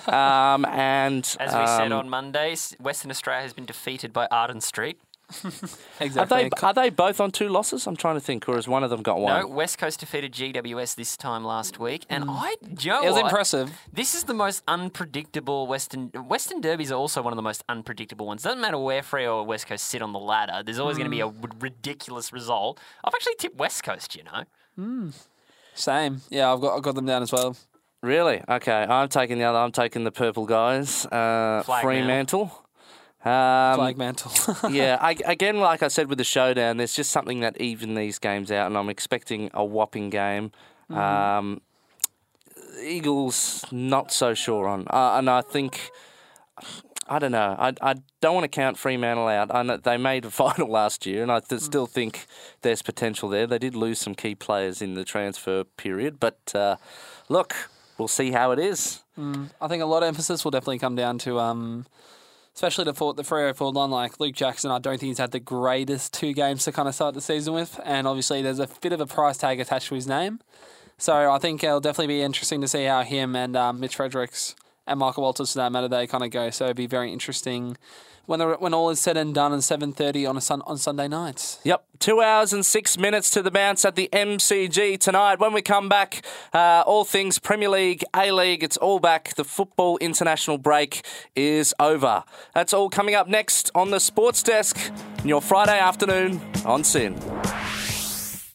um, 0.09 0.65
and 0.67 1.25
As 1.41 1.53
we 1.55 1.67
said 1.67 1.93
um, 1.93 1.99
on 2.01 2.09
Mondays, 2.09 2.75
Western 2.81 3.11
Australia 3.11 3.43
has 3.43 3.53
been 3.53 3.67
defeated 3.67 4.13
by 4.13 4.27
Arden 4.31 4.61
Street. 4.61 4.99
are 5.45 5.51
Exactly. 6.01 6.43
they, 6.43 6.51
are 6.67 6.75
they 6.75 6.91
both 6.91 7.19
on 7.19 7.31
two 7.31 7.49
losses? 7.49 7.87
I'm 7.87 7.97
trying 7.97 8.17
to 8.17 8.21
think, 8.21 8.47
or 8.51 8.57
has 8.57 8.69
one 8.69 8.85
of 8.85 8.91
them 8.91 9.01
got 9.03 9.19
one? 9.19 9.41
No, 9.41 9.47
West 9.47 9.79
Coast 9.79 10.01
defeated 10.01 10.33
GWS 10.35 10.95
this 10.97 11.17
time 11.17 11.43
last 11.43 11.79
week, 11.79 12.05
and 12.11 12.25
I, 12.29 12.57
do 12.75 12.87
you 12.87 12.93
know 12.93 13.01
it 13.03 13.07
was 13.07 13.15
what? 13.15 13.25
impressive. 13.25 13.71
This 13.91 14.15
is 14.15 14.25
the 14.25 14.35
most 14.35 14.63
unpredictable 14.69 15.67
Western 15.67 16.09
Western 16.09 16.61
derbies 16.61 16.93
are 16.93 16.97
also 16.97 17.23
one 17.23 17.33
of 17.33 17.37
the 17.37 17.43
most 17.43 17.65
unpredictable 17.67 18.27
ones. 18.27 18.43
Doesn't 18.43 18.61
matter 18.61 18.77
where 18.77 19.01
Freo 19.01 19.37
or 19.37 19.45
West 19.45 19.67
Coast 19.67 19.87
sit 19.87 20.03
on 20.03 20.13
the 20.13 20.19
ladder. 20.19 20.63
There's 20.63 20.79
always 20.79 20.99
going 20.99 21.11
to 21.11 21.11
be 21.11 21.21
a 21.21 21.29
Mm. 21.31 21.63
ridiculous 21.63 22.31
result. 22.31 22.79
I've 23.03 23.15
actually 23.15 23.37
tipped 23.37 23.57
West 23.57 23.83
Coast. 23.85 24.15
You 24.15 24.25
know, 24.25 25.13
Same. 25.75 26.21
Yeah, 26.31 26.53
I've 26.53 26.61
got 26.61 26.77
I've 26.77 26.83
got 26.83 26.95
them 26.95 27.07
down 27.07 27.23
as 27.23 27.33
well. 27.33 27.57
Really? 28.03 28.43
Okay, 28.49 28.73
I'm 28.73 29.09
taking 29.09 29.39
the 29.39 29.45
other. 29.45 29.59
I'm 29.59 29.73
taking 29.73 30.05
the 30.05 30.11
purple 30.11 30.45
guys. 30.45 31.07
Uh, 31.07 31.63
Flag 31.65 31.83
Fremantle. 31.83 32.51
Um, 33.25 33.77
Flag 33.77 33.97
mantle. 33.97 34.33
yeah, 34.71 34.99
I, 35.01 35.17
again, 35.25 35.61
like 35.61 35.85
I 35.85 35.89
said 35.89 36.09
with 36.09 36.19
the 36.19 36.25
showdown, 36.25 36.79
there's 36.79 36.95
just 36.95 37.13
something 37.13 37.39
that 37.41 37.61
even 37.61 37.95
these 37.95 38.19
games 38.19 38.51
out, 38.51 38.67
and 38.67 38.77
I'm 38.77 38.89
expecting 38.89 39.49
a 39.55 39.65
whopping 39.65 40.11
game. 40.11 40.51
Um, 40.91 41.61
Eagles, 42.83 43.65
not 43.71 44.13
so 44.13 44.35
sure 44.35 44.67
on, 44.67 44.87
uh, 44.91 45.19
and 45.19 45.31
I 45.31 45.41
think. 45.41 45.91
I 47.09 47.19
don't 47.19 47.33
know. 47.33 47.57
I, 47.59 47.73
I 47.83 47.95
don't 48.21 48.35
want 48.35 48.45
to 48.45 48.49
count 48.49 48.79
Fremantle 48.79 49.27
out. 49.29 49.55
I 49.55 49.63
know 49.63 49.77
they 49.77 49.97
made 49.97 50.25
a 50.25 50.31
final 50.43 50.69
last 50.69 51.07
year, 51.07 51.23
and 51.23 51.33
I 51.33 51.41
th- 51.41 51.61
still 51.61 51.87
think 51.87 52.27
there's 52.63 52.83
potential 52.83 53.29
there. 53.29 53.47
They 53.47 53.59
did 53.59 53.75
lose 53.75 53.99
some 53.99 54.15
key 54.15 54.35
players 54.35 54.81
in 54.81 54.95
the 54.95 55.05
transfer 55.05 55.65
period, 55.65 56.21
but 56.21 56.39
uh, 56.55 56.77
look, 57.29 57.71
we'll 57.99 58.09
see 58.09 58.33
how 58.33 58.53
it 58.53 58.59
is. 58.59 59.03
I 59.61 59.69
think 59.69 59.83
a 59.83 59.87
lot 59.87 60.03
of 60.03 60.09
emphasis 60.09 60.45
will 60.45 60.51
definitely 60.51 60.79
come 60.79 60.95
down 60.95 61.19
to, 61.19 61.39
um, 61.39 61.87
especially 62.55 62.85
the 62.85 62.95
for, 62.95 63.15
the 63.15 63.23
Freo 63.23 63.55
forward 63.55 63.79
line. 63.79 63.91
Like 63.91 64.21
Luke 64.21 64.35
Jackson, 64.35 64.71
I 64.71 64.79
don't 64.79 64.99
think 64.99 65.09
he's 65.09 65.19
had 65.19 65.33
the 65.33 65.41
greatest 65.41 66.15
two 66.15 66.33
games 66.33 66.65
to 66.65 66.73
kind 66.73 66.89
of 66.89 66.95
start 66.95 67.15
the 67.15 67.21
season 67.21 67.53
with, 67.53 67.81
and 67.85 68.07
obviously 68.07 68.43
there's 68.43 68.61
a 68.61 68.69
bit 68.81 68.93
of 68.93 69.01
a 69.01 69.07
price 69.07 69.37
tag 69.37 69.61
attached 69.61 69.89
to 69.89 69.95
his 69.95 70.07
name. 70.07 70.41
So 70.99 71.33
I 71.33 71.39
think 71.39 71.65
it'll 71.65 71.81
definitely 71.81 72.15
be 72.15 72.23
interesting 72.23 72.61
to 72.61 72.69
see 72.69 72.85
how 72.85 73.03
him 73.03 73.35
and 73.35 73.57
um, 73.57 73.81
Mitch 73.81 73.97
Fredericks 73.97 74.55
and 74.87 74.99
Michael 74.99 75.23
Walters, 75.23 75.53
for 75.53 75.59
that 75.59 75.73
matter, 75.73 75.89
they 75.89 76.07
kind 76.07 76.25
of 76.25 76.31
go. 76.31 76.51
So 76.51 76.65
it'd 76.65 76.77
be 76.77 76.87
very 76.87 77.13
interesting 77.13 77.77
when 78.27 78.39
the, 78.39 78.53
when 78.55 78.73
all 78.73 78.91
is 78.91 79.01
said 79.01 79.17
and 79.17 79.35
done 79.35 79.53
at 79.53 79.63
seven 79.63 79.93
thirty 79.93 80.27
on 80.27 80.37
a 80.37 80.41
sun, 80.41 80.63
on 80.67 80.79
Sunday 80.79 81.09
nights. 81.09 81.59
Yep, 81.65 81.85
two 81.99 82.21
hours 82.21 82.53
and 82.53 82.65
six 82.65 82.97
minutes 82.97 83.31
to 83.31 83.43
the 83.43 83.51
bounce 83.51 83.85
at 83.85 83.97
the 83.97 84.09
MCG 84.13 84.99
tonight. 84.99 85.41
When 85.41 85.53
we 85.53 85.63
come 85.63 85.89
back, 85.89 86.25
uh, 86.53 86.85
all 86.87 87.05
things 87.05 87.39
Premier 87.39 87.69
League, 87.69 88.05
A 88.15 88.31
League, 88.33 88.63
it's 88.63 88.77
all 88.77 89.01
back. 89.01 89.35
The 89.35 89.45
football 89.45 89.99
international 89.99 90.59
break 90.59 91.05
is 91.35 91.75
over. 91.81 92.25
That's 92.55 92.73
all 92.73 92.91
coming 92.91 93.15
up 93.15 93.29
next 93.29 93.71
on 93.75 93.91
the 93.91 94.01
Sports 94.01 94.43
Desk, 94.43 94.79
in 95.23 95.29
your 95.29 95.43
Friday 95.43 95.79
afternoon 95.79 96.41
on 96.65 96.85
SYN. 96.85 97.17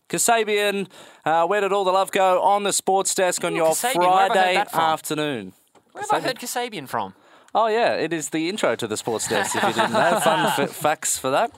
Kasabian, 0.09 0.87
uh, 1.25 1.45
where 1.45 1.59
did 1.59 1.73
all 1.73 1.83
the 1.83 1.91
love 1.91 2.11
go 2.11 2.41
on 2.41 2.63
the 2.63 2.71
Sports 2.71 3.13
Desk 3.13 3.43
on 3.43 3.53
Ooh, 3.53 3.57
your 3.57 3.71
Kasabian, 3.71 3.99
where 3.99 4.09
have 4.09 4.31
I 4.31 4.55
heard 4.55 4.69
Friday 4.69 4.85
afternoon? 4.91 5.53
Where 5.97 6.07
have 6.11 6.23
I 6.23 6.27
heard 6.27 6.39
Kasabian 6.39 6.87
from? 6.87 7.13
Oh 7.55 7.67
yeah, 7.67 7.93
it 7.93 8.13
is 8.13 8.29
the 8.29 8.49
intro 8.49 8.75
to 8.75 8.87
the 8.87 8.97
Sports 8.97 9.27
Desk. 9.27 9.55
If 9.55 9.63
you 9.63 9.73
didn't 9.73 9.93
know, 9.93 10.19
fun 10.19 10.45
f- 10.59 10.69
facts 10.69 11.17
for 11.17 11.31
that. 11.31 11.51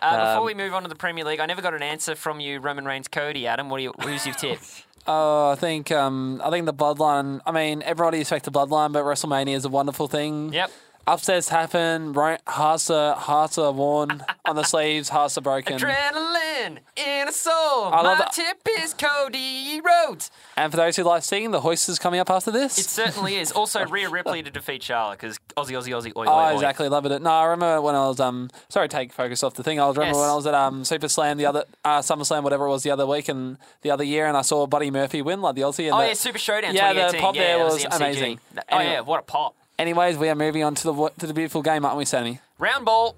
Uh, 0.00 0.34
before 0.34 0.46
we 0.46 0.54
move 0.54 0.72
on 0.72 0.82
to 0.82 0.88
the 0.88 0.94
Premier 0.94 1.24
League, 1.24 1.40
I 1.40 1.46
never 1.46 1.60
got 1.60 1.74
an 1.74 1.82
answer 1.82 2.14
from 2.14 2.40
you, 2.40 2.58
Roman 2.60 2.84
Reigns, 2.84 3.08
Cody, 3.08 3.46
Adam. 3.46 3.68
What 3.68 3.82
you, 3.82 3.92
who's 4.02 4.26
your 4.26 4.34
tip? 4.34 4.58
Oh, 5.04 5.50
I 5.50 5.56
think 5.56 5.90
um, 5.90 6.40
I 6.44 6.50
think 6.50 6.64
the 6.64 6.72
bloodline. 6.72 7.40
I 7.44 7.50
mean, 7.50 7.82
everybody 7.82 8.20
expects 8.20 8.44
the 8.44 8.52
bloodline, 8.52 8.92
but 8.92 9.02
WrestleMania 9.02 9.56
is 9.56 9.64
a 9.64 9.68
wonderful 9.68 10.06
thing. 10.06 10.52
Yep. 10.52 10.70
Upstairs 11.06 11.48
happen. 11.48 12.12
Ro- 12.12 12.36
Hearts 12.46 12.88
are 12.88 13.16
hearts 13.16 13.58
are 13.58 13.72
worn 13.72 14.24
on 14.44 14.54
the 14.56 14.62
sleeves. 14.62 15.08
Hearts 15.08 15.36
are 15.36 15.40
broken. 15.40 15.78
Adrenaline 15.78 16.78
in 16.96 17.28
a 17.28 17.32
soul. 17.32 17.52
I 17.86 18.02
love 18.02 18.18
My 18.18 18.24
that. 18.24 18.32
tip 18.32 18.58
is 18.78 18.94
Cody 18.94 19.80
Rhodes. 19.80 20.30
And 20.56 20.70
for 20.70 20.76
those 20.76 20.94
who 20.96 21.02
like 21.02 21.24
seeing, 21.24 21.50
the 21.50 21.60
hoist 21.60 21.88
is 21.88 21.98
coming 21.98 22.20
up 22.20 22.30
after 22.30 22.52
this. 22.52 22.78
It 22.78 22.84
certainly 22.86 23.36
is. 23.36 23.50
Also, 23.62 23.84
Rhea 23.86 24.08
Ripley 24.08 24.42
to 24.42 24.50
defeat 24.50 24.82
Charlotte 24.82 25.18
because 25.20 25.38
Aussie, 25.56 25.72
Aussie, 25.72 25.90
Aussie, 25.92 26.12
oi, 26.16 26.24
Oh, 26.26 26.32
oi, 26.38 26.50
oi. 26.50 26.54
exactly. 26.54 26.88
Love 26.88 27.04
it. 27.06 27.22
No, 27.22 27.30
I 27.30 27.44
remember 27.46 27.80
when 27.82 27.94
I 27.94 28.06
was 28.08 28.18
um. 28.20 28.48
Sorry, 28.68 28.88
take 28.88 29.12
focus 29.12 29.42
off 29.42 29.54
the 29.54 29.62
thing. 29.62 29.78
I 29.80 29.86
was 29.86 29.96
remember 29.96 30.16
Yes. 30.18 30.20
when 30.22 30.30
I 30.30 30.34
was 30.34 30.46
at 30.46 30.54
um 30.54 30.84
Super 30.84 31.08
Slam 31.08 31.36
the 31.36 31.46
other 31.46 31.64
uh, 31.84 32.00
Summer 32.02 32.24
Slam 32.24 32.42
whatever 32.44 32.66
it 32.66 32.70
was 32.70 32.82
the 32.84 32.90
other 32.90 33.06
week 33.06 33.28
and 33.28 33.58
the 33.82 33.90
other 33.90 34.04
year, 34.04 34.26
and 34.26 34.36
I 34.36 34.42
saw 34.42 34.66
Buddy 34.66 34.90
Murphy 34.90 35.20
win 35.22 35.40
like 35.42 35.54
the 35.56 35.62
Aussie. 35.62 35.84
And 35.86 35.94
Oh 35.94 35.98
the, 35.98 36.06
yeah, 36.08 36.12
Super 36.14 36.38
Showdown. 36.38 36.74
Yeah, 36.74 36.92
the 36.92 37.00
2018. 37.18 37.20
pop 37.20 37.34
yeah, 37.36 37.42
there 37.42 37.58
that 37.58 37.64
was 37.64 37.82
the 37.82 37.88
MCG. 37.88 37.96
amazing. 37.96 38.40
Oh 38.56 38.62
Anyway. 38.76 38.92
yeah, 38.92 39.00
what 39.00 39.20
a 39.20 39.22
pop. 39.24 39.54
Anyways, 39.82 40.16
we 40.16 40.28
are 40.28 40.36
moving 40.36 40.62
on 40.62 40.76
to 40.76 40.92
the 40.92 41.08
to 41.18 41.26
the 41.26 41.34
beautiful 41.34 41.60
game, 41.60 41.84
aren't 41.84 41.98
we, 41.98 42.04
Sammy? 42.04 42.38
Round 42.60 42.84
ball. 42.84 43.16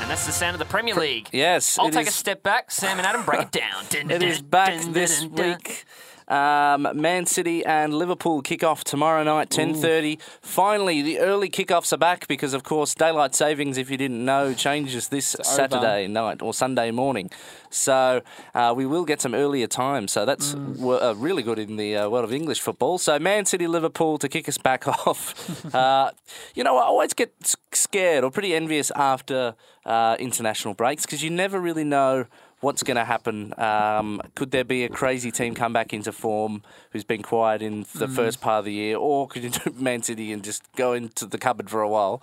And 0.00 0.10
that's 0.10 0.26
the 0.26 0.32
sound 0.32 0.56
of 0.56 0.58
the 0.58 0.64
Premier 0.64 0.92
League. 0.96 1.28
Yes, 1.30 1.78
I'll 1.78 1.88
take 1.88 2.08
a 2.08 2.10
step 2.10 2.42
back. 2.42 2.72
Sam 2.72 2.98
and 2.98 3.06
Adam, 3.06 3.24
break 3.24 3.42
it 3.42 3.52
down. 3.52 3.84
Dun, 3.90 4.10
It 4.10 4.18
dun, 4.18 4.28
is 4.28 4.42
back 4.42 4.80
dun, 4.80 4.92
this 4.92 5.24
week. 5.24 5.84
Um, 6.28 6.88
Man 6.94 7.26
City 7.26 7.64
and 7.64 7.94
Liverpool 7.94 8.42
kick 8.42 8.64
off 8.64 8.82
tomorrow 8.82 9.22
night, 9.22 9.48
ten 9.50 9.74
thirty. 9.74 10.18
Finally, 10.42 11.02
the 11.02 11.20
early 11.20 11.48
kickoffs 11.48 11.92
are 11.92 11.96
back 11.98 12.26
because, 12.26 12.52
of 12.52 12.64
course, 12.64 12.94
daylight 12.94 13.34
savings, 13.34 13.78
if 13.78 13.90
you 13.90 13.96
didn't 13.96 14.24
know, 14.24 14.52
changes 14.52 15.08
this 15.08 15.36
Saturday 15.42 16.08
night 16.08 16.42
or 16.42 16.52
Sunday 16.52 16.90
morning. 16.90 17.30
So 17.70 18.22
uh, 18.54 18.72
we 18.76 18.86
will 18.86 19.04
get 19.04 19.20
some 19.20 19.34
earlier 19.34 19.66
time. 19.68 20.08
So 20.08 20.24
that's 20.24 20.54
w- 20.54 20.98
uh, 21.00 21.14
really 21.16 21.42
good 21.42 21.58
in 21.58 21.76
the 21.76 21.96
uh, 21.96 22.08
world 22.08 22.24
of 22.24 22.32
English 22.32 22.60
football. 22.60 22.98
So 22.98 23.18
Man 23.18 23.44
City, 23.44 23.66
Liverpool 23.66 24.18
to 24.18 24.28
kick 24.28 24.48
us 24.48 24.58
back 24.58 24.88
off. 25.06 25.74
uh, 25.74 26.10
you 26.54 26.64
know, 26.64 26.76
I 26.76 26.82
always 26.84 27.12
get 27.14 27.32
scared 27.72 28.24
or 28.24 28.30
pretty 28.30 28.54
envious 28.54 28.90
after 28.96 29.54
uh, 29.84 30.16
international 30.18 30.74
breaks 30.74 31.04
because 31.06 31.22
you 31.22 31.30
never 31.30 31.60
really 31.60 31.84
know 31.84 32.26
what's 32.60 32.82
going 32.82 32.96
to 32.96 33.04
happen. 33.04 33.52
Um, 33.58 34.20
could 34.34 34.50
there 34.50 34.64
be 34.64 34.84
a 34.84 34.88
crazy 34.88 35.30
team 35.30 35.54
come 35.54 35.72
back 35.72 35.92
into 35.92 36.10
form 36.12 36.62
who's 36.90 37.04
been 37.04 37.22
quiet 37.22 37.62
in 37.62 37.84
the 37.94 38.08
first 38.08 38.40
part 38.40 38.60
of 38.60 38.64
the 38.64 38.72
year, 38.72 38.96
or 38.96 39.28
could 39.28 39.42
you 39.44 39.50
do 39.64 39.72
Man 39.76 40.02
City 40.02 40.32
and 40.32 40.42
just 40.42 40.62
go 40.74 40.92
into 40.92 41.26
the 41.26 41.38
cupboard 41.38 41.68
for 41.70 41.82
a 41.82 41.88
while 41.88 42.22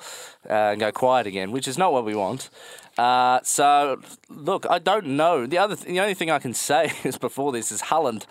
uh, 0.49 0.53
and 0.71 0.79
go 0.79 0.91
quiet 0.91 1.27
again, 1.27 1.51
which 1.51 1.67
is 1.67 1.77
not 1.77 1.93
what 1.93 2.03
we 2.05 2.15
want. 2.15 2.49
Uh, 2.97 3.39
so, 3.43 4.01
look, 4.29 4.65
I 4.69 4.79
don't 4.79 5.07
know. 5.07 5.45
The 5.45 5.57
other, 5.57 5.75
th- 5.75 5.87
the 5.87 5.99
only 5.99 6.13
thing 6.13 6.29
I 6.31 6.39
can 6.39 6.53
say 6.69 6.91
is 7.03 7.17
before 7.17 7.51
this 7.51 7.71
is 7.71 7.83
Haaland. 7.83 8.25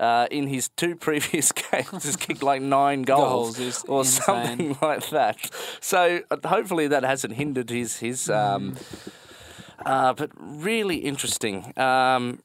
Uh, 0.00 0.28
in 0.30 0.46
his 0.46 0.68
two 0.76 0.94
previous 1.08 1.50
games, 1.50 2.04
has 2.04 2.14
kicked 2.14 2.40
like 2.40 2.62
nine 2.62 3.02
goals, 3.02 3.58
Goals 3.58 3.84
or 3.88 4.00
insane. 4.02 4.22
something 4.22 4.78
like 4.80 5.10
that. 5.10 5.50
So 5.80 6.20
uh, 6.30 6.36
hopefully 6.46 6.86
that 6.86 7.02
hasn't 7.02 7.34
hindered 7.34 7.68
his 7.68 7.96
his 7.96 8.30
um, 8.30 8.76
uh, 9.84 10.12
but 10.14 10.30
really 10.36 10.96
interesting. 10.96 11.72
Um, 11.78 12.40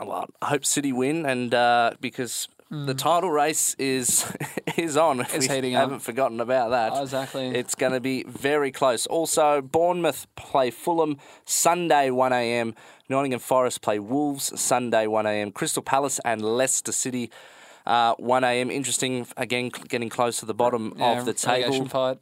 well, 0.00 0.26
I 0.42 0.46
hope 0.46 0.64
City 0.64 0.92
win, 0.92 1.26
and 1.26 1.54
uh, 1.54 1.92
because 2.00 2.48
the 2.70 2.94
title 2.94 3.30
race 3.30 3.74
is 3.78 4.24
is 4.76 4.96
on. 4.96 5.20
It's 5.20 5.48
we 5.48 5.54
heating 5.54 5.76
up. 5.76 5.82
haven't 5.82 6.00
forgotten 6.00 6.40
about 6.40 6.70
that. 6.70 6.92
Oh, 6.94 7.02
exactly. 7.02 7.46
It's 7.48 7.74
going 7.74 7.92
to 7.92 8.00
be 8.00 8.24
very 8.24 8.72
close. 8.72 9.06
Also, 9.06 9.60
Bournemouth 9.62 10.26
play 10.34 10.70
Fulham 10.70 11.18
Sunday 11.44 12.10
1 12.10 12.32
a.m. 12.32 12.74
Nottingham 13.08 13.38
Forest 13.40 13.82
play 13.82 13.98
Wolves 13.98 14.58
Sunday 14.60 15.06
1 15.06 15.26
a.m. 15.26 15.52
Crystal 15.52 15.82
Palace 15.82 16.18
and 16.24 16.42
Leicester 16.42 16.90
City. 16.92 17.30
Uh, 17.86 18.14
1 18.14 18.42
a.m. 18.44 18.70
Interesting, 18.70 19.26
again, 19.36 19.68
getting 19.88 20.08
close 20.08 20.40
to 20.40 20.46
the 20.46 20.54
bottom 20.54 20.94
Yeah, 20.96 21.18
of 21.18 21.26
the 21.26 21.34
table. 21.34 21.86
fight. 21.86 22.18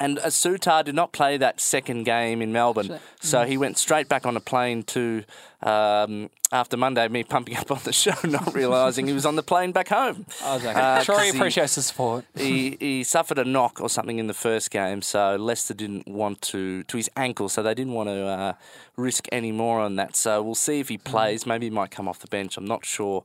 And 0.00 0.18
uh, 0.18 0.26
Souttar 0.26 0.84
did 0.84 0.94
not 0.94 1.12
play 1.12 1.36
that 1.36 1.60
second 1.60 2.02
game 2.02 2.42
in 2.42 2.52
Melbourne, 2.52 2.98
so 3.20 3.44
he 3.44 3.56
went 3.56 3.78
straight 3.78 4.08
back 4.08 4.26
on 4.26 4.36
a 4.36 4.40
plane 4.40 4.82
to 4.84 5.22
um, 5.64 6.30
after 6.52 6.76
Monday. 6.76 7.08
Me 7.08 7.24
pumping 7.24 7.56
up 7.56 7.70
on 7.70 7.80
the 7.84 7.92
show, 7.92 8.14
not 8.24 8.54
realising 8.54 9.06
he 9.06 9.12
was 9.12 9.26
on 9.26 9.36
the 9.36 9.42
plane 9.42 9.72
back 9.72 9.88
home. 9.88 10.26
Oh, 10.42 10.56
exactly. 10.56 10.82
Uh, 10.82 11.02
sure, 11.02 11.20
he 11.20 11.30
appreciates 11.30 11.74
the 11.74 11.82
support. 11.82 12.24
he, 12.36 12.76
he 12.78 13.02
suffered 13.04 13.38
a 13.38 13.44
knock 13.44 13.80
or 13.80 13.88
something 13.88 14.18
in 14.18 14.26
the 14.26 14.34
first 14.34 14.70
game, 14.70 15.02
so 15.02 15.36
Leicester 15.36 15.74
didn't 15.74 16.06
want 16.06 16.40
to 16.42 16.84
to 16.84 16.96
his 16.96 17.10
ankle, 17.16 17.48
so 17.48 17.62
they 17.62 17.74
didn't 17.74 17.94
want 17.94 18.08
to 18.08 18.24
uh, 18.26 18.52
risk 18.96 19.26
any 19.32 19.50
more 19.50 19.80
on 19.80 19.96
that. 19.96 20.14
So 20.14 20.42
we'll 20.42 20.54
see 20.54 20.80
if 20.80 20.88
he 20.88 20.98
plays. 20.98 21.46
Maybe 21.46 21.66
he 21.66 21.70
might 21.70 21.90
come 21.90 22.06
off 22.06 22.20
the 22.20 22.28
bench. 22.28 22.56
I'm 22.56 22.66
not 22.66 22.84
sure 22.84 23.22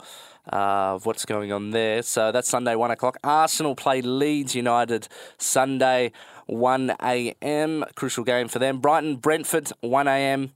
uh, 0.51 0.95
of 0.95 1.05
what's 1.05 1.25
going 1.25 1.51
on 1.51 1.71
there. 1.71 2.01
So 2.01 2.31
that's 2.31 2.49
Sunday 2.49 2.75
one 2.75 2.91
o'clock. 2.91 3.17
Arsenal 3.23 3.75
play 3.75 4.01
Leeds 4.01 4.55
United 4.55 5.07
Sunday 5.37 6.11
one 6.47 6.95
a.m. 7.01 7.85
Crucial 7.95 8.23
game 8.23 8.47
for 8.47 8.59
them. 8.59 8.79
Brighton 8.79 9.17
Brentford 9.17 9.71
one 9.81 10.07
a.m. 10.07 10.53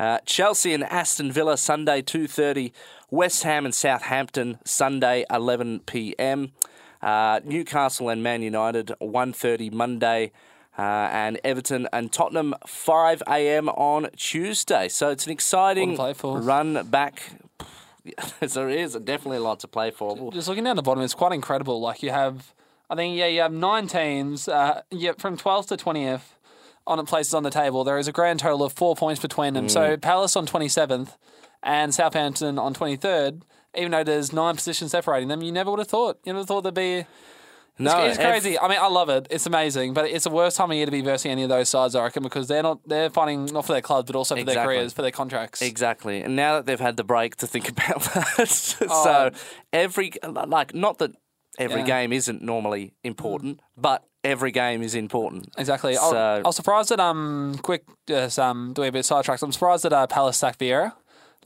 Uh, 0.00 0.18
Chelsea 0.24 0.72
and 0.72 0.82
Aston 0.84 1.30
Villa 1.30 1.58
Sunday 1.58 2.00
2:30. 2.00 2.72
West 3.10 3.42
Ham 3.42 3.66
and 3.66 3.74
Southampton 3.74 4.58
Sunday 4.64 5.26
11 5.30 5.80
p.m. 5.80 6.52
Uh, 7.02 7.40
Newcastle 7.44 8.08
and 8.08 8.22
Man 8.22 8.40
United 8.40 8.92
1:30 8.98 9.70
Monday. 9.70 10.32
Uh, 10.78 11.10
and 11.12 11.38
Everton 11.44 11.86
and 11.92 12.10
Tottenham 12.10 12.54
5 12.66 13.22
a.m. 13.28 13.68
on 13.70 14.08
Tuesday. 14.16 14.88
So 14.88 15.10
it's 15.10 15.26
an 15.26 15.32
exciting 15.32 15.96
play 15.96 16.14
for. 16.14 16.40
run 16.40 16.86
back. 16.86 17.32
there 18.40 18.70
is 18.70 18.94
definitely 18.94 19.38
a 19.38 19.42
lot 19.42 19.60
to 19.60 19.68
play 19.68 19.90
for. 19.90 20.32
Just 20.32 20.48
looking 20.48 20.64
down 20.64 20.76
the 20.76 20.82
bottom, 20.82 21.02
it's 21.02 21.12
quite 21.12 21.32
incredible. 21.32 21.80
Like 21.80 22.02
you 22.02 22.10
have, 22.10 22.54
I 22.88 22.94
think, 22.94 23.18
yeah, 23.18 23.26
you 23.26 23.42
have 23.42 23.52
nine 23.52 23.88
teams. 23.88 24.48
Uh, 24.48 24.80
yeah, 24.90 25.12
from 25.18 25.36
12th 25.36 25.66
to 25.66 25.76
20th 25.76 26.22
on 26.90 26.98
it 26.98 27.06
places 27.06 27.32
on 27.34 27.42
the 27.42 27.50
table. 27.50 27.84
There 27.84 27.98
is 27.98 28.08
a 28.08 28.12
grand 28.12 28.40
total 28.40 28.62
of 28.64 28.72
four 28.72 28.94
points 28.96 29.20
between 29.20 29.54
them. 29.54 29.68
So 29.68 29.96
Mm. 29.96 30.00
Palace 30.02 30.36
on 30.36 30.46
27th 30.46 31.16
and 31.62 31.94
Southampton 31.94 32.58
on 32.58 32.74
23rd. 32.74 33.42
Even 33.76 33.92
though 33.92 34.02
there's 34.04 34.32
nine 34.32 34.56
positions 34.56 34.90
separating 34.90 35.28
them, 35.28 35.42
you 35.42 35.52
never 35.52 35.70
would 35.70 35.78
have 35.78 35.88
thought. 35.88 36.18
You 36.24 36.32
never 36.32 36.44
thought 36.44 36.62
there'd 36.62 36.74
be. 36.74 37.06
No, 37.78 37.98
it's, 38.04 38.18
it's 38.18 38.24
crazy. 38.26 38.58
I 38.58 38.68
mean, 38.68 38.78
I 38.78 38.88
love 38.88 39.08
it. 39.08 39.26
It's 39.30 39.46
amazing, 39.46 39.94
but 39.94 40.04
it's 40.10 40.24
the 40.24 40.30
worst 40.30 40.56
time 40.58 40.70
of 40.70 40.76
year 40.76 40.84
to 40.84 40.92
be 40.92 41.00
versing 41.00 41.30
any 41.30 41.44
of 41.44 41.48
those 41.48 41.68
sides, 41.70 41.94
I 41.94 42.02
reckon, 42.02 42.22
because 42.22 42.46
they're 42.48 42.62
not 42.64 42.80
they're 42.86 43.08
fighting 43.08 43.46
not 43.46 43.64
for 43.64 43.72
their 43.72 43.80
clubs, 43.80 44.06
but 44.08 44.16
also 44.16 44.36
for 44.36 44.44
their 44.44 44.62
careers, 44.66 44.92
for 44.92 45.00
their 45.02 45.10
contracts. 45.12 45.62
Exactly. 45.62 46.20
And 46.20 46.36
now 46.36 46.56
that 46.56 46.66
they've 46.66 46.80
had 46.80 46.96
the 46.98 47.04
break 47.04 47.36
to 47.36 47.46
think 47.46 47.68
about 47.74 48.02
that, 48.12 48.48
so 48.48 48.86
Oh. 48.90 49.30
every 49.72 50.12
like 50.28 50.74
not 50.74 50.98
that 50.98 51.12
every 51.58 51.80
Yeah. 51.80 51.86
game 51.86 52.12
isn't 52.12 52.42
normally 52.42 52.92
important, 53.02 53.60
but 53.78 54.04
every 54.24 54.50
game 54.52 54.82
is 54.82 54.94
important. 54.94 55.48
Exactly. 55.58 55.96
I, 55.96 56.10
So- 56.10 56.16
I 56.16 56.40
was 56.42 56.56
surprised 56.56 56.90
that 56.90 57.00
um 57.00 57.58
quick 57.62 57.84
just 58.06 58.38
um 58.38 58.72
doing 58.74 58.88
a 58.88 58.92
bit 58.92 59.10
of 59.10 59.16
sidetracks. 59.16 59.42
I'm 59.42 59.52
surprised 59.52 59.84
that 59.84 59.92
uh, 59.92 60.06
Palace 60.06 60.38
sacked 60.38 60.58
Vieira. 60.60 60.92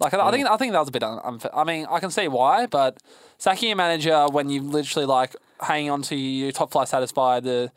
Like 0.01 0.13
I, 0.13 0.19
I 0.19 0.29
Mm. 0.29 0.33
think 0.33 0.49
I 0.49 0.57
think 0.57 0.73
that 0.73 0.81
was 0.81 0.89
a 0.89 0.93
bit 0.93 1.03
unfair. 1.05 1.57
I 1.57 1.65
mean, 1.65 1.87
I 1.89 2.01
can 2.01 2.11
see 2.11 2.27
why, 2.29 2.67
but 2.67 2.99
sacking 3.39 3.71
a 3.73 3.77
manager 3.77 4.27
when 4.31 4.49
you 4.51 4.61
literally 4.63 5.07
like 5.07 5.37
hanging 5.61 5.91
on 5.91 6.03
to 6.03 6.17
your 6.17 6.51
top 6.53 6.73
flight 6.73 6.89
status 6.89 7.13
by 7.13 7.41
the 7.41 7.71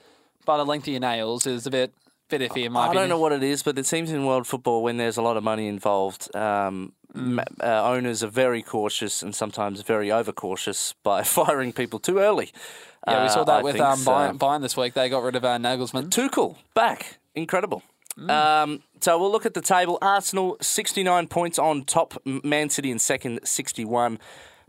by 0.46 0.58
the 0.58 0.66
length 0.66 0.84
of 0.88 0.94
your 0.94 1.00
nails 1.02 1.46
is 1.46 1.68
a 1.68 1.72
bit 1.72 1.94
bit 2.30 2.42
iffy 2.42 2.66
in 2.66 2.72
my 2.72 2.82
I 2.82 2.86
opinion. 2.88 3.04
don't 3.04 3.10
know 3.10 3.20
what 3.20 3.32
it 3.34 3.44
is, 3.44 3.62
but 3.64 3.78
it 3.78 3.86
seems 3.86 4.12
in 4.12 4.26
world 4.26 4.48
football 4.48 4.82
when 4.84 4.98
there's 4.98 5.18
a 5.18 5.22
lot 5.22 5.38
of 5.38 5.44
money 5.44 5.68
involved, 5.68 6.36
um, 6.36 6.94
Mm. 7.16 7.40
uh, 7.64 7.84
owners 7.90 8.22
are 8.22 8.28
very 8.28 8.62
cautious 8.62 9.24
and 9.24 9.34
sometimes 9.34 9.82
very 9.82 10.12
overcautious 10.12 10.94
by 11.04 11.24
firing 11.38 11.72
people 11.72 12.00
too 12.00 12.20
early. 12.20 12.52
Yeah, 13.08 13.22
we 13.22 13.28
Uh, 13.28 13.30
saw 13.30 13.44
that 13.44 13.60
I 13.60 13.62
with 13.62 13.80
um. 13.80 14.00
Bayern, 14.00 14.38
Bayern 14.38 14.62
this 14.62 14.78
week. 14.78 14.94
They 14.94 15.10
got 15.10 15.24
rid 15.24 15.36
of 15.36 15.44
uh, 15.44 15.58
Nagelsmann. 15.58 16.10
Tuchel 16.10 16.56
back, 16.74 17.18
incredible. 17.36 17.84
Um, 18.30 18.82
so 19.00 19.20
we'll 19.20 19.32
look 19.32 19.46
at 19.46 19.54
the 19.54 19.62
table. 19.62 20.00
Arsenal 20.02 20.58
sixty 20.62 21.04
nine 21.04 21.28
points 21.28 21.60
on 21.60 21.84
top. 21.84 22.20
Man 22.26 22.70
City 22.70 22.90
in 22.90 22.98
second, 23.00 23.40
sixty 23.44 23.86
one. 23.86 24.18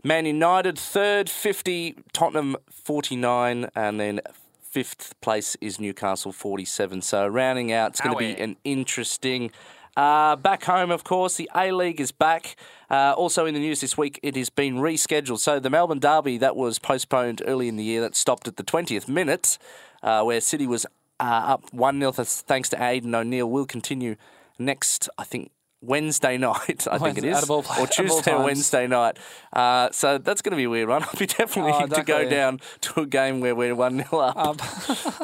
Man 0.03 0.25
United 0.27 0.77
third, 0.77 1.29
fifty. 1.29 1.95
Tottenham 2.13 2.55
forty 2.69 3.15
nine, 3.15 3.69
and 3.75 3.99
then 3.99 4.21
fifth 4.61 5.19
place 5.19 5.57
is 5.61 5.79
Newcastle 5.79 6.31
forty 6.31 6.65
seven. 6.65 7.01
So 7.01 7.27
rounding 7.27 7.71
out, 7.71 7.89
it's 7.91 8.01
going 8.01 8.13
to 8.15 8.19
be 8.19 8.39
an 8.39 8.55
interesting. 8.63 9.51
Uh, 9.97 10.35
back 10.35 10.63
home, 10.63 10.91
of 10.91 11.03
course, 11.03 11.35
the 11.35 11.49
A 11.55 11.71
League 11.71 11.99
is 11.99 12.11
back. 12.11 12.55
Uh, 12.89 13.13
also 13.17 13.45
in 13.45 13.53
the 13.53 13.59
news 13.59 13.81
this 13.81 13.97
week, 13.97 14.19
it 14.23 14.35
has 14.35 14.49
been 14.49 14.75
rescheduled. 14.75 15.39
So 15.39 15.59
the 15.59 15.69
Melbourne 15.69 15.99
Derby 15.99 16.37
that 16.37 16.55
was 16.55 16.79
postponed 16.79 17.41
early 17.45 17.67
in 17.67 17.75
the 17.75 17.83
year, 17.83 18.01
that 18.01 18.15
stopped 18.15 18.47
at 18.47 18.57
the 18.57 18.63
20th 18.63 19.07
minute, 19.07 19.57
uh, 20.01 20.23
where 20.23 20.41
City 20.41 20.67
was 20.67 20.85
uh, 21.19 21.23
up 21.23 21.73
1 21.73 21.99
0 21.99 22.11
thanks 22.11 22.69
to 22.69 22.81
Aidan 22.81 23.13
O'Neill, 23.13 23.49
will 23.49 23.65
continue 23.65 24.15
next, 24.57 25.09
I 25.17 25.23
think, 25.23 25.51
Wednesday 25.81 26.37
night, 26.37 26.87
I 26.91 26.97
think 26.97 27.17
it 27.17 27.23
is. 27.23 27.33
or 27.33 27.37
out 27.37 27.43
of 27.69 27.79
all 27.79 27.87
Tuesday 27.87 28.33
or. 28.33 28.43
Wednesday 28.43 28.85
night. 28.87 29.17
Uh, 29.53 29.89
so 29.91 30.17
that's 30.17 30.41
going 30.41 30.51
to 30.51 30.57
be 30.57 30.65
a 30.65 30.69
weird 30.69 30.89
one. 30.89 31.03
I'll 31.07 31.19
be 31.19 31.25
definitely 31.25 31.71
Oh, 31.73 31.87
to 31.87 32.03
go 32.03 32.27
down 32.29 32.59
to 32.81 33.01
a 33.01 33.05
game 33.05 33.39
where 33.39 33.55
we're 33.55 33.75
1 33.75 34.03
0 34.09 34.21
up. 34.21 34.61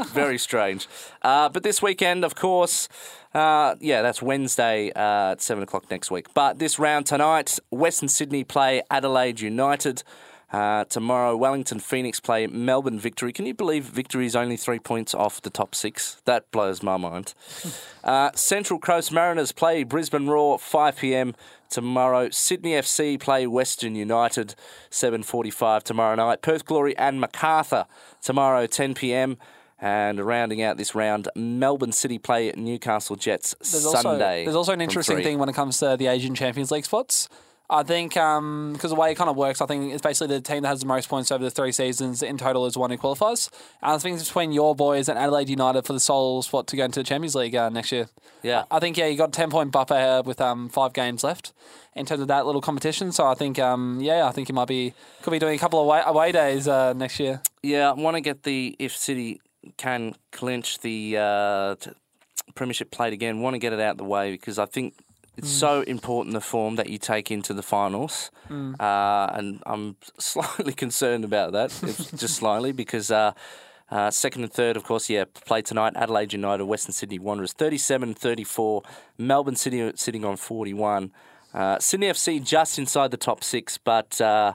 Very 0.07 0.37
strange. 0.37 0.87
Uh, 1.21 1.49
but 1.49 1.63
this 1.63 1.81
weekend, 1.81 2.23
of 2.23 2.35
course, 2.35 2.87
uh, 3.33 3.75
yeah, 3.81 4.01
that's 4.01 4.21
Wednesday 4.21 4.91
uh, 4.95 5.31
at 5.33 5.41
7 5.41 5.61
o'clock 5.63 5.91
next 5.91 6.09
week. 6.09 6.33
But 6.33 6.59
this 6.59 6.79
round 6.79 7.05
tonight, 7.05 7.59
Western 7.69 8.07
Sydney 8.07 8.43
play 8.43 8.81
Adelaide 8.89 9.41
United. 9.41 10.03
Uh, 10.55 10.85
tomorrow, 10.85 11.35
Wellington 11.35 11.81
Phoenix 11.81 12.21
play 12.21 12.47
Melbourne 12.47 12.97
Victory. 12.97 13.33
Can 13.33 13.45
you 13.45 13.53
believe 13.53 13.83
Victory 13.83 14.25
is 14.25 14.37
only 14.37 14.55
three 14.55 14.79
points 14.79 15.13
off 15.13 15.41
the 15.41 15.49
top 15.49 15.75
six? 15.75 16.21
That 16.23 16.49
blows 16.51 16.81
my 16.81 16.95
mind. 16.95 17.33
Uh, 18.05 18.31
Central 18.35 18.79
Coast 18.79 19.11
Mariners 19.11 19.51
play 19.51 19.83
Brisbane 19.83 20.27
Roar 20.27 20.57
5 20.57 20.95
p.m. 20.95 21.35
tomorrow. 21.69 22.29
Sydney 22.29 22.71
FC 22.71 23.19
play 23.19 23.45
Western 23.45 23.95
United 23.95 24.55
7:45 24.89 25.83
tomorrow 25.83 26.15
night. 26.15 26.41
Perth 26.41 26.63
Glory 26.63 26.97
and 26.97 27.19
Macarthur 27.19 27.85
tomorrow 28.21 28.65
10 28.65 28.93
p.m. 28.93 29.37
And 29.77 30.21
rounding 30.21 30.61
out 30.61 30.77
this 30.77 30.95
round, 30.95 31.27
Melbourne 31.35 31.91
City 31.91 32.17
play 32.17 32.53
Newcastle 32.55 33.17
Jets 33.17 33.55
There's 33.59 33.83
Sunday. 33.83 33.97
also 33.97 34.17
there's 34.45 34.55
also 34.55 34.71
an 34.71 34.79
interesting 34.79 35.21
thing 35.21 35.37
when 35.37 35.49
it 35.49 35.53
comes 35.53 35.79
to 35.79 35.97
the 35.97 36.07
Asian 36.07 36.33
Champions 36.33 36.71
League 36.71 36.85
spots. 36.85 37.27
I 37.69 37.83
think 37.83 38.13
because 38.13 38.89
the 38.89 38.95
way 38.95 39.11
it 39.11 39.15
kind 39.15 39.29
of 39.29 39.35
works, 39.35 39.59
I 39.59 39.65
think 39.65 39.91
it's 39.91 40.01
basically 40.01 40.35
the 40.35 40.41
team 40.41 40.63
that 40.63 40.69
has 40.69 40.81
the 40.81 40.85
most 40.85 41.09
points 41.09 41.31
over 41.31 41.43
the 41.43 41.49
three 41.49 41.71
seasons 41.71 42.21
in 42.21 42.37
total 42.37 42.65
is 42.67 42.73
the 42.73 42.79
one 42.79 42.91
who 42.91 42.97
qualifies. 42.97 43.49
And 43.81 43.93
I 43.93 43.97
think 43.97 44.19
it's 44.19 44.27
between 44.27 44.51
your 44.51 44.75
boys 44.75 45.09
and 45.09 45.17
Adelaide 45.17 45.49
United 45.49 45.85
for 45.85 45.93
the 45.93 45.99
sole 45.99 46.41
spot 46.43 46.67
to 46.67 46.77
go 46.77 46.85
into 46.85 46.99
the 46.99 47.03
Champions 47.03 47.35
League 47.35 47.55
uh, 47.55 47.69
next 47.69 47.91
year. 47.91 48.07
Yeah. 48.43 48.65
I 48.69 48.79
think 48.79 48.97
yeah, 48.97 49.07
you 49.07 49.17
got 49.17 49.29
a 49.29 49.31
ten 49.31 49.49
point 49.49 49.71
buffer 49.71 50.21
with 50.23 50.39
um, 50.41 50.69
five 50.69 50.93
games 50.93 51.23
left 51.23 51.53
in 51.95 52.05
terms 52.05 52.21
of 52.21 52.27
that 52.27 52.45
little 52.45 52.61
competition. 52.61 53.11
So 53.11 53.25
I 53.25 53.33
think 53.33 53.57
um, 53.57 53.99
yeah, 53.99 54.27
I 54.27 54.31
think 54.31 54.47
you 54.47 54.55
might 54.55 54.67
be 54.67 54.93
could 55.23 55.31
be 55.31 55.39
doing 55.39 55.55
a 55.55 55.59
couple 55.59 55.79
of 55.79 55.87
away, 55.87 56.01
away 56.05 56.31
days 56.31 56.67
uh, 56.67 56.93
next 56.93 57.19
year. 57.19 57.41
Yeah, 57.63 57.89
I 57.89 57.93
want 57.93 58.15
to 58.15 58.21
get 58.21 58.43
the 58.43 58.75
if 58.77 58.95
City 58.95 59.41
can 59.77 60.13
clinch 60.31 60.79
the 60.79 61.17
uh, 61.17 61.75
t- 61.75 61.91
premiership 62.53 62.91
plate 62.91 63.13
again. 63.13 63.41
Want 63.41 63.55
to 63.55 63.59
get 63.59 63.73
it 63.73 63.79
out 63.79 63.97
the 63.97 64.03
way 64.03 64.31
because 64.31 64.59
I 64.59 64.65
think 64.65 64.93
it's 65.37 65.49
so 65.49 65.81
important 65.81 66.33
the 66.33 66.41
form 66.41 66.75
that 66.75 66.89
you 66.89 66.97
take 66.97 67.31
into 67.31 67.53
the 67.53 67.63
finals, 67.63 68.31
uh, 68.49 69.27
and 69.33 69.61
I'm 69.65 69.95
slightly 70.19 70.73
concerned 70.73 71.23
about 71.25 71.51
that, 71.53 71.69
just 72.15 72.35
slightly 72.35 72.71
because. 72.71 73.11
Uh, 73.11 73.33
uh, 73.91 74.09
second 74.09 74.41
and 74.41 74.51
third, 74.51 74.75
of 74.75 74.83
course, 74.83 75.11
yeah, 75.11 75.25
play 75.45 75.61
tonight. 75.61 75.93
Adelaide 75.95 76.33
United, 76.33 76.65
Western 76.65 76.91
Sydney 76.91 77.19
Wanderers, 77.19 77.53
37 77.53 78.15
34. 78.15 78.81
Melbourne 79.19 79.55
City 79.55 79.91
sitting 79.93 80.25
on 80.25 80.37
41. 80.37 81.11
Uh, 81.53 81.77
Sydney 81.77 82.07
FC 82.07 82.43
just 82.43 82.79
inside 82.79 83.11
the 83.11 83.17
top 83.17 83.43
six, 83.43 83.77
but 83.77 84.19
uh, 84.19 84.53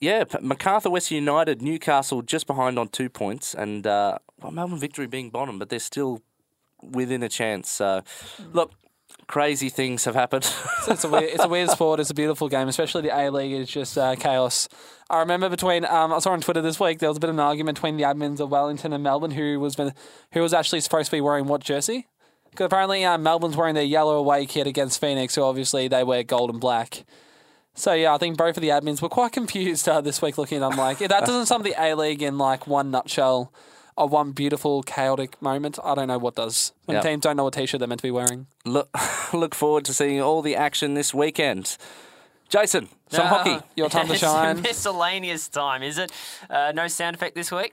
yeah, 0.00 0.24
Macarthur, 0.42 0.90
Western 0.90 1.16
United, 1.16 1.62
Newcastle 1.62 2.22
just 2.22 2.46
behind 2.46 2.78
on 2.78 2.88
two 2.88 3.08
points, 3.08 3.54
and 3.54 3.86
uh, 3.86 4.18
well, 4.42 4.52
Melbourne 4.52 4.78
Victory 4.78 5.06
being 5.06 5.30
bottom, 5.30 5.58
but 5.58 5.70
they're 5.70 5.78
still 5.78 6.20
within 6.82 7.22
a 7.22 7.28
chance. 7.28 7.70
So, 7.70 8.02
look, 8.52 8.72
crazy 9.26 9.68
things 9.68 10.04
have 10.04 10.14
happened. 10.14 10.50
it's 10.88 11.04
a 11.04 11.08
weird, 11.08 11.24
it's 11.24 11.44
a 11.44 11.48
weird 11.48 11.70
sport. 11.70 12.00
It's 12.00 12.10
a 12.10 12.14
beautiful 12.14 12.48
game, 12.48 12.68
especially 12.68 13.02
the 13.02 13.16
A 13.16 13.30
League 13.30 13.52
is 13.52 13.68
just 13.68 13.96
uh, 13.96 14.16
chaos. 14.16 14.68
I 15.10 15.20
remember 15.20 15.48
between 15.48 15.84
um, 15.84 16.12
I 16.12 16.18
saw 16.18 16.32
on 16.32 16.40
Twitter 16.40 16.62
this 16.62 16.80
week 16.80 16.98
there 16.98 17.08
was 17.08 17.18
a 17.18 17.20
bit 17.20 17.30
of 17.30 17.36
an 17.36 17.40
argument 17.40 17.76
between 17.76 17.96
the 17.96 18.04
admins 18.04 18.40
of 18.40 18.50
Wellington 18.50 18.92
and 18.92 19.02
Melbourne 19.02 19.32
who 19.32 19.60
was 19.60 19.76
been, 19.76 19.92
who 20.32 20.40
was 20.40 20.54
actually 20.54 20.80
supposed 20.80 21.06
to 21.06 21.16
be 21.16 21.20
wearing 21.20 21.46
what 21.46 21.62
jersey. 21.62 22.06
Because 22.50 22.66
apparently 22.66 23.04
uh, 23.04 23.18
Melbourne's 23.18 23.56
wearing 23.56 23.74
their 23.74 23.84
yellow 23.84 24.16
away 24.16 24.46
kit 24.46 24.66
against 24.66 25.00
Phoenix, 25.00 25.34
who 25.34 25.42
obviously 25.42 25.88
they 25.88 26.04
wear 26.04 26.22
gold 26.22 26.50
and 26.50 26.60
black. 26.60 27.04
So 27.74 27.92
yeah, 27.92 28.14
I 28.14 28.18
think 28.18 28.38
both 28.38 28.56
of 28.56 28.60
the 28.60 28.68
admins 28.68 29.02
were 29.02 29.08
quite 29.08 29.32
confused 29.32 29.88
uh, 29.88 30.00
this 30.00 30.22
week. 30.22 30.38
Looking, 30.38 30.62
I'm 30.62 30.76
like, 30.76 30.98
that 30.98 31.08
doesn't 31.26 31.46
sum 31.46 31.62
the 31.62 31.74
A 31.76 31.94
League 31.94 32.22
in 32.22 32.38
like 32.38 32.66
one 32.66 32.90
nutshell, 32.90 33.52
of 33.96 34.10
one 34.12 34.32
beautiful 34.32 34.82
chaotic 34.82 35.40
moment. 35.40 35.78
I 35.84 35.94
don't 35.94 36.08
know 36.08 36.18
what 36.18 36.34
does 36.34 36.72
when 36.86 36.96
Yep. 36.96 37.04
teams 37.04 37.22
don't 37.22 37.36
know 37.36 37.44
what 37.44 37.54
t-shirt 37.54 37.78
they're 37.78 37.86
meant 37.88 38.00
to 38.00 38.06
be 38.06 38.10
wearing. 38.10 38.46
look, 38.64 38.88
look 39.32 39.54
forward 39.54 39.84
to 39.86 39.94
seeing 39.94 40.20
all 40.20 40.42
the 40.42 40.56
action 40.56 40.94
this 40.94 41.14
weekend. 41.14 41.76
Jason, 42.48 42.88
some 43.08 43.26
Ah. 43.26 43.28
hockey. 43.28 43.58
Your 43.76 43.88
time 43.88 44.06
to 44.06 44.12
It's 44.14 44.20
shine. 44.22 44.60
miscellaneous 44.62 45.48
time, 45.48 45.82
is 45.82 45.98
it? 45.98 46.12
Uh, 46.50 46.72
no 46.74 46.88
sound 46.88 47.16
effect 47.16 47.34
this 47.34 47.50
week. 47.50 47.72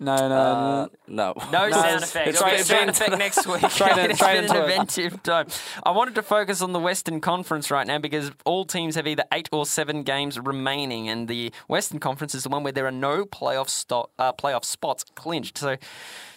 No, 0.00 0.14
no, 0.16 0.34
Uh, 0.36 0.88
no. 1.08 1.34
no. 1.34 1.50
No, 1.50 1.70
sound 1.72 1.86
it's- 1.86 2.02
effect. 2.04 2.28
it's 2.28 2.40
We'll 2.40 2.50
get 2.50 2.64
straight- 2.64 2.78
sound 2.78 2.90
effect 2.90 3.18
next 3.18 3.46
week. 3.48 3.70
Straight 3.70 3.98
in- 3.98 4.10
it's 4.12 4.20
straight 4.20 4.40
been 4.46 4.50
an 4.50 4.56
it. 4.56 4.70
inventive 4.70 5.22
time. 5.24 5.48
I 5.82 5.90
wanted 5.90 6.14
to 6.14 6.22
focus 6.22 6.62
on 6.62 6.72
the 6.72 6.78
Western 6.78 7.20
Conference 7.20 7.70
right 7.70 7.86
now 7.86 7.98
because 7.98 8.30
all 8.44 8.64
teams 8.64 8.94
have 8.94 9.06
either 9.08 9.24
eight 9.32 9.48
or 9.50 9.66
seven 9.66 10.04
games 10.04 10.38
remaining, 10.38 11.08
and 11.08 11.26
the 11.26 11.52
Western 11.66 11.98
Conference 11.98 12.34
is 12.34 12.44
the 12.44 12.48
one 12.48 12.62
where 12.62 12.72
there 12.72 12.86
are 12.86 12.92
no 12.92 13.24
playoff 13.24 13.68
sto- 13.68 14.10
uh, 14.18 14.32
playoff 14.32 14.64
spots 14.64 15.04
clinched. 15.14 15.58
So. 15.58 15.76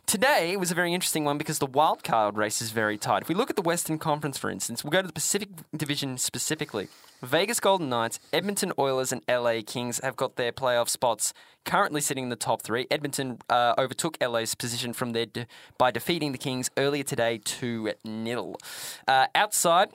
Today 0.06 0.58
was 0.58 0.72
a 0.72 0.76
very 0.76 0.94
interesting 0.94 1.24
one 1.24 1.38
because 1.38 1.60
the 1.60 1.66
wild 1.66 2.04
card 2.04 2.36
race 2.36 2.62
is 2.62 2.72
very 2.72 2.98
tight. 2.98 3.22
If 3.22 3.30
we 3.30 3.36
look 3.36 3.50
at 3.50 3.56
the 3.56 3.62
Western 3.62 3.98
Conference, 3.98 4.38
for 4.38 4.50
instance, 4.50 4.84
we'll 4.84 4.92
go 4.92 5.02
to 5.02 5.08
the 5.08 5.14
Pacific 5.14 5.50
Division 5.76 6.18
specifically. 6.18 6.90
Vegas 7.22 7.60
Golden 7.60 7.88
Knights, 7.88 8.20
Edmonton 8.34 8.74
Oilers, 8.78 9.14
and 9.14 9.22
LA 9.30 9.62
Kings 9.66 10.00
have 10.04 10.16
got 10.16 10.36
their 10.36 10.52
playoff 10.52 10.90
spots 10.90 11.34
currently 11.66 12.02
sitting 12.02 12.24
in 12.26 12.30
the 12.30 12.36
top 12.36 12.62
three. 12.62 12.88
Edmonton 12.92 13.40
uh, 13.50 13.76
overtook 13.78 14.18
LA's 14.20 14.56
position 14.56 14.92
from 14.92 15.12
there 15.12 15.28
de- 15.28 15.46
by 15.78 15.92
defeating 15.92 16.32
the 16.32 16.38
Kings 16.38 16.70
earlier 16.78 17.04
today 17.04 17.40
2 17.44 17.92
0. 18.06 18.56
Uh, 19.08 19.28
outside, 19.36 19.90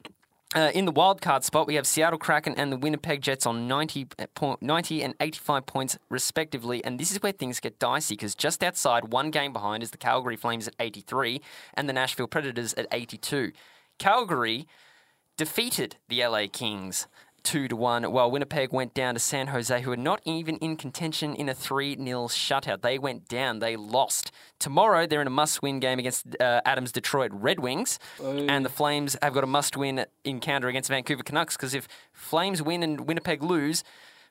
uh, 0.54 0.70
in 0.74 0.84
the 0.84 0.92
wild 0.92 1.20
card 1.20 1.42
spot, 1.42 1.66
we 1.66 1.74
have 1.74 1.86
Seattle 1.86 2.18
Kraken 2.18 2.54
and 2.56 2.70
the 2.70 2.76
Winnipeg 2.76 3.20
Jets 3.20 3.46
on 3.46 3.66
90, 3.66 4.06
po- 4.34 4.58
90 4.60 5.02
and 5.02 5.14
85 5.20 5.66
points, 5.66 5.98
respectively. 6.08 6.84
And 6.84 7.00
this 7.00 7.10
is 7.10 7.20
where 7.22 7.32
things 7.32 7.58
get 7.58 7.78
dicey 7.78 8.14
because 8.14 8.34
just 8.34 8.62
outside, 8.62 9.12
one 9.12 9.30
game 9.30 9.52
behind, 9.52 9.82
is 9.82 9.90
the 9.90 9.98
Calgary 9.98 10.36
Flames 10.36 10.68
at 10.68 10.74
83 10.78 11.40
and 11.74 11.88
the 11.88 11.92
Nashville 11.92 12.28
Predators 12.28 12.74
at 12.74 12.86
82. 12.92 13.52
Calgary 13.98 14.66
defeated 15.36 15.96
the 16.08 16.24
LA 16.24 16.44
Kings. 16.50 17.08
Two 17.46 17.68
to 17.68 17.76
one, 17.76 18.02
while 18.10 18.28
Winnipeg 18.28 18.72
went 18.72 18.92
down 18.92 19.14
to 19.14 19.20
San 19.20 19.46
Jose, 19.46 19.80
who 19.82 19.92
are 19.92 19.96
not 19.96 20.20
even 20.24 20.56
in 20.56 20.76
contention 20.76 21.32
in 21.36 21.48
a 21.48 21.54
3 21.54 21.94
0 21.94 22.26
shutout. 22.26 22.82
They 22.82 22.98
went 22.98 23.28
down, 23.28 23.60
they 23.60 23.76
lost. 23.76 24.32
Tomorrow, 24.58 25.06
they're 25.06 25.20
in 25.20 25.28
a 25.28 25.30
must 25.30 25.62
win 25.62 25.78
game 25.78 26.00
against 26.00 26.26
uh, 26.40 26.60
Adams' 26.64 26.90
Detroit 26.90 27.30
Red 27.32 27.60
Wings, 27.60 28.00
and 28.50 28.64
the 28.64 28.68
Flames 28.68 29.16
have 29.22 29.32
got 29.32 29.44
a 29.44 29.46
must 29.46 29.76
win 29.76 30.06
encounter 30.24 30.66
against 30.66 30.88
Vancouver 30.88 31.22
Canucks 31.22 31.56
because 31.56 31.72
if 31.72 31.86
Flames 32.12 32.60
win 32.62 32.82
and 32.82 33.06
Winnipeg 33.06 33.44
lose, 33.44 33.84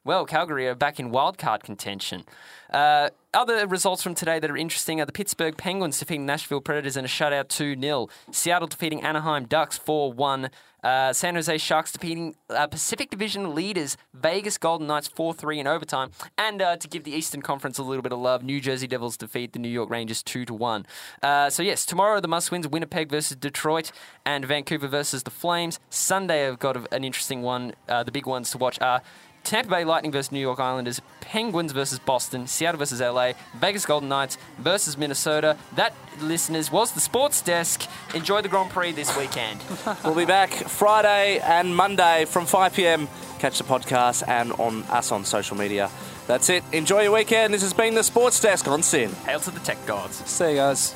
well, 0.06 0.26
Calgary 0.26 0.68
are 0.68 0.76
back 0.76 1.00
in 1.00 1.12
wildcard 1.12 1.64
contention. 1.64 2.24
Uh, 2.72 3.10
other 3.34 3.68
results 3.68 4.02
from 4.02 4.16
today 4.16 4.40
that 4.40 4.50
are 4.50 4.56
interesting 4.58 5.02
are 5.02 5.06
the 5.06 5.12
Pittsburgh 5.12 5.58
Penguins 5.58 6.00
defeating 6.00 6.26
Nashville 6.26 6.62
Predators 6.62 6.96
in 6.96 7.04
a 7.04 7.08
shutout 7.08 7.50
2 7.50 7.80
0. 7.80 8.08
Seattle 8.32 8.68
defeating 8.68 9.02
Anaheim 9.02 9.46
Ducks 9.46 9.78
4 9.78 10.14
1. 10.14 10.50
Uh, 10.84 11.12
San 11.12 11.34
Jose 11.34 11.58
Sharks 11.58 11.92
defeating 11.92 12.36
uh, 12.52 12.68
Pacific 12.68 13.10
Division 13.10 13.56
leaders 13.56 13.98
Vegas 14.14 14.60
Golden 14.60 14.86
Knights 14.86 15.08
4 15.08 15.34
3 15.34 15.60
in 15.60 15.68
overtime. 15.68 16.12
And 16.38 16.62
uh, 16.62 16.78
to 16.78 16.88
give 16.88 17.04
the 17.04 17.12
Eastern 17.12 17.42
Conference 17.42 17.80
a 17.80 17.84
little 17.84 18.04
bit 18.04 18.14
of 18.14 18.20
love, 18.20 18.44
New 18.44 18.62
Jersey 18.62 18.88
Devils 18.88 19.18
defeat 19.18 19.54
the 19.54 19.60
New 19.60 19.70
York 19.70 19.90
Rangers 19.90 20.22
2 20.22 20.46
1. 20.46 20.86
Uh, 21.24 21.50
so, 21.50 21.64
yes, 21.64 21.86
tomorrow 21.86 22.20
the 22.22 22.28
must 22.28 22.52
wins 22.52 22.68
Winnipeg 22.68 23.10
versus 23.10 23.36
Detroit 23.36 23.92
and 24.26 24.46
Vancouver 24.46 24.88
versus 24.88 25.24
the 25.24 25.32
Flames. 25.32 25.80
Sunday, 25.90 26.48
I've 26.48 26.60
got 26.60 26.94
an 26.94 27.04
interesting 27.04 27.42
one. 27.42 27.74
Uh, 27.90 28.04
the 28.04 28.12
big 28.12 28.28
ones 28.28 28.52
to 28.52 28.58
watch 28.60 28.80
are. 28.82 29.02
Tampa 29.46 29.70
Bay 29.70 29.86
Lightning 29.86 30.12
versus 30.12 30.32
New 30.32 30.40
York 30.40 30.60
Islanders, 30.60 31.02
Penguins 31.22 31.72
versus 31.72 32.00
Boston, 32.00 32.48
Seattle 32.48 32.80
versus 32.80 33.00
LA, 33.00 33.34
Vegas 33.56 33.86
Golden 33.86 34.10
Knights 34.10 34.38
versus 34.58 34.98
Minnesota. 34.98 35.56
That, 35.76 35.94
listeners, 36.20 36.72
was 36.72 36.92
the 36.92 37.00
Sports 37.00 37.42
Desk. 37.42 37.88
Enjoy 38.14 38.42
the 38.42 38.50
Grand 38.50 38.72
Prix 38.72 38.92
this 38.92 39.16
weekend. 39.18 39.62
We'll 40.04 40.16
be 40.16 40.26
back 40.26 40.50
Friday 40.52 41.40
and 41.40 41.76
Monday 41.76 42.26
from 42.26 42.46
5 42.46 42.74
p.m. 42.74 43.08
Catch 43.40 43.58
the 43.60 43.64
podcast 43.64 44.28
and 44.28 44.52
on 44.54 44.84
us 44.84 45.12
on 45.12 45.26
social 45.26 45.56
media. 45.58 45.90
That's 46.28 46.50
it. 46.50 46.64
Enjoy 46.72 47.04
your 47.04 47.12
weekend. 47.12 47.54
This 47.54 47.62
has 47.62 47.74
been 47.74 47.94
the 47.96 48.04
Sports 48.04 48.40
Desk 48.40 48.68
on 48.68 48.82
SYN. 48.82 49.12
Hail 49.26 49.40
to 49.42 49.52
the 49.52 49.60
tech 49.60 49.84
gods. 49.86 50.18
See 50.30 50.52
you 50.52 50.56
guys. 50.58 50.96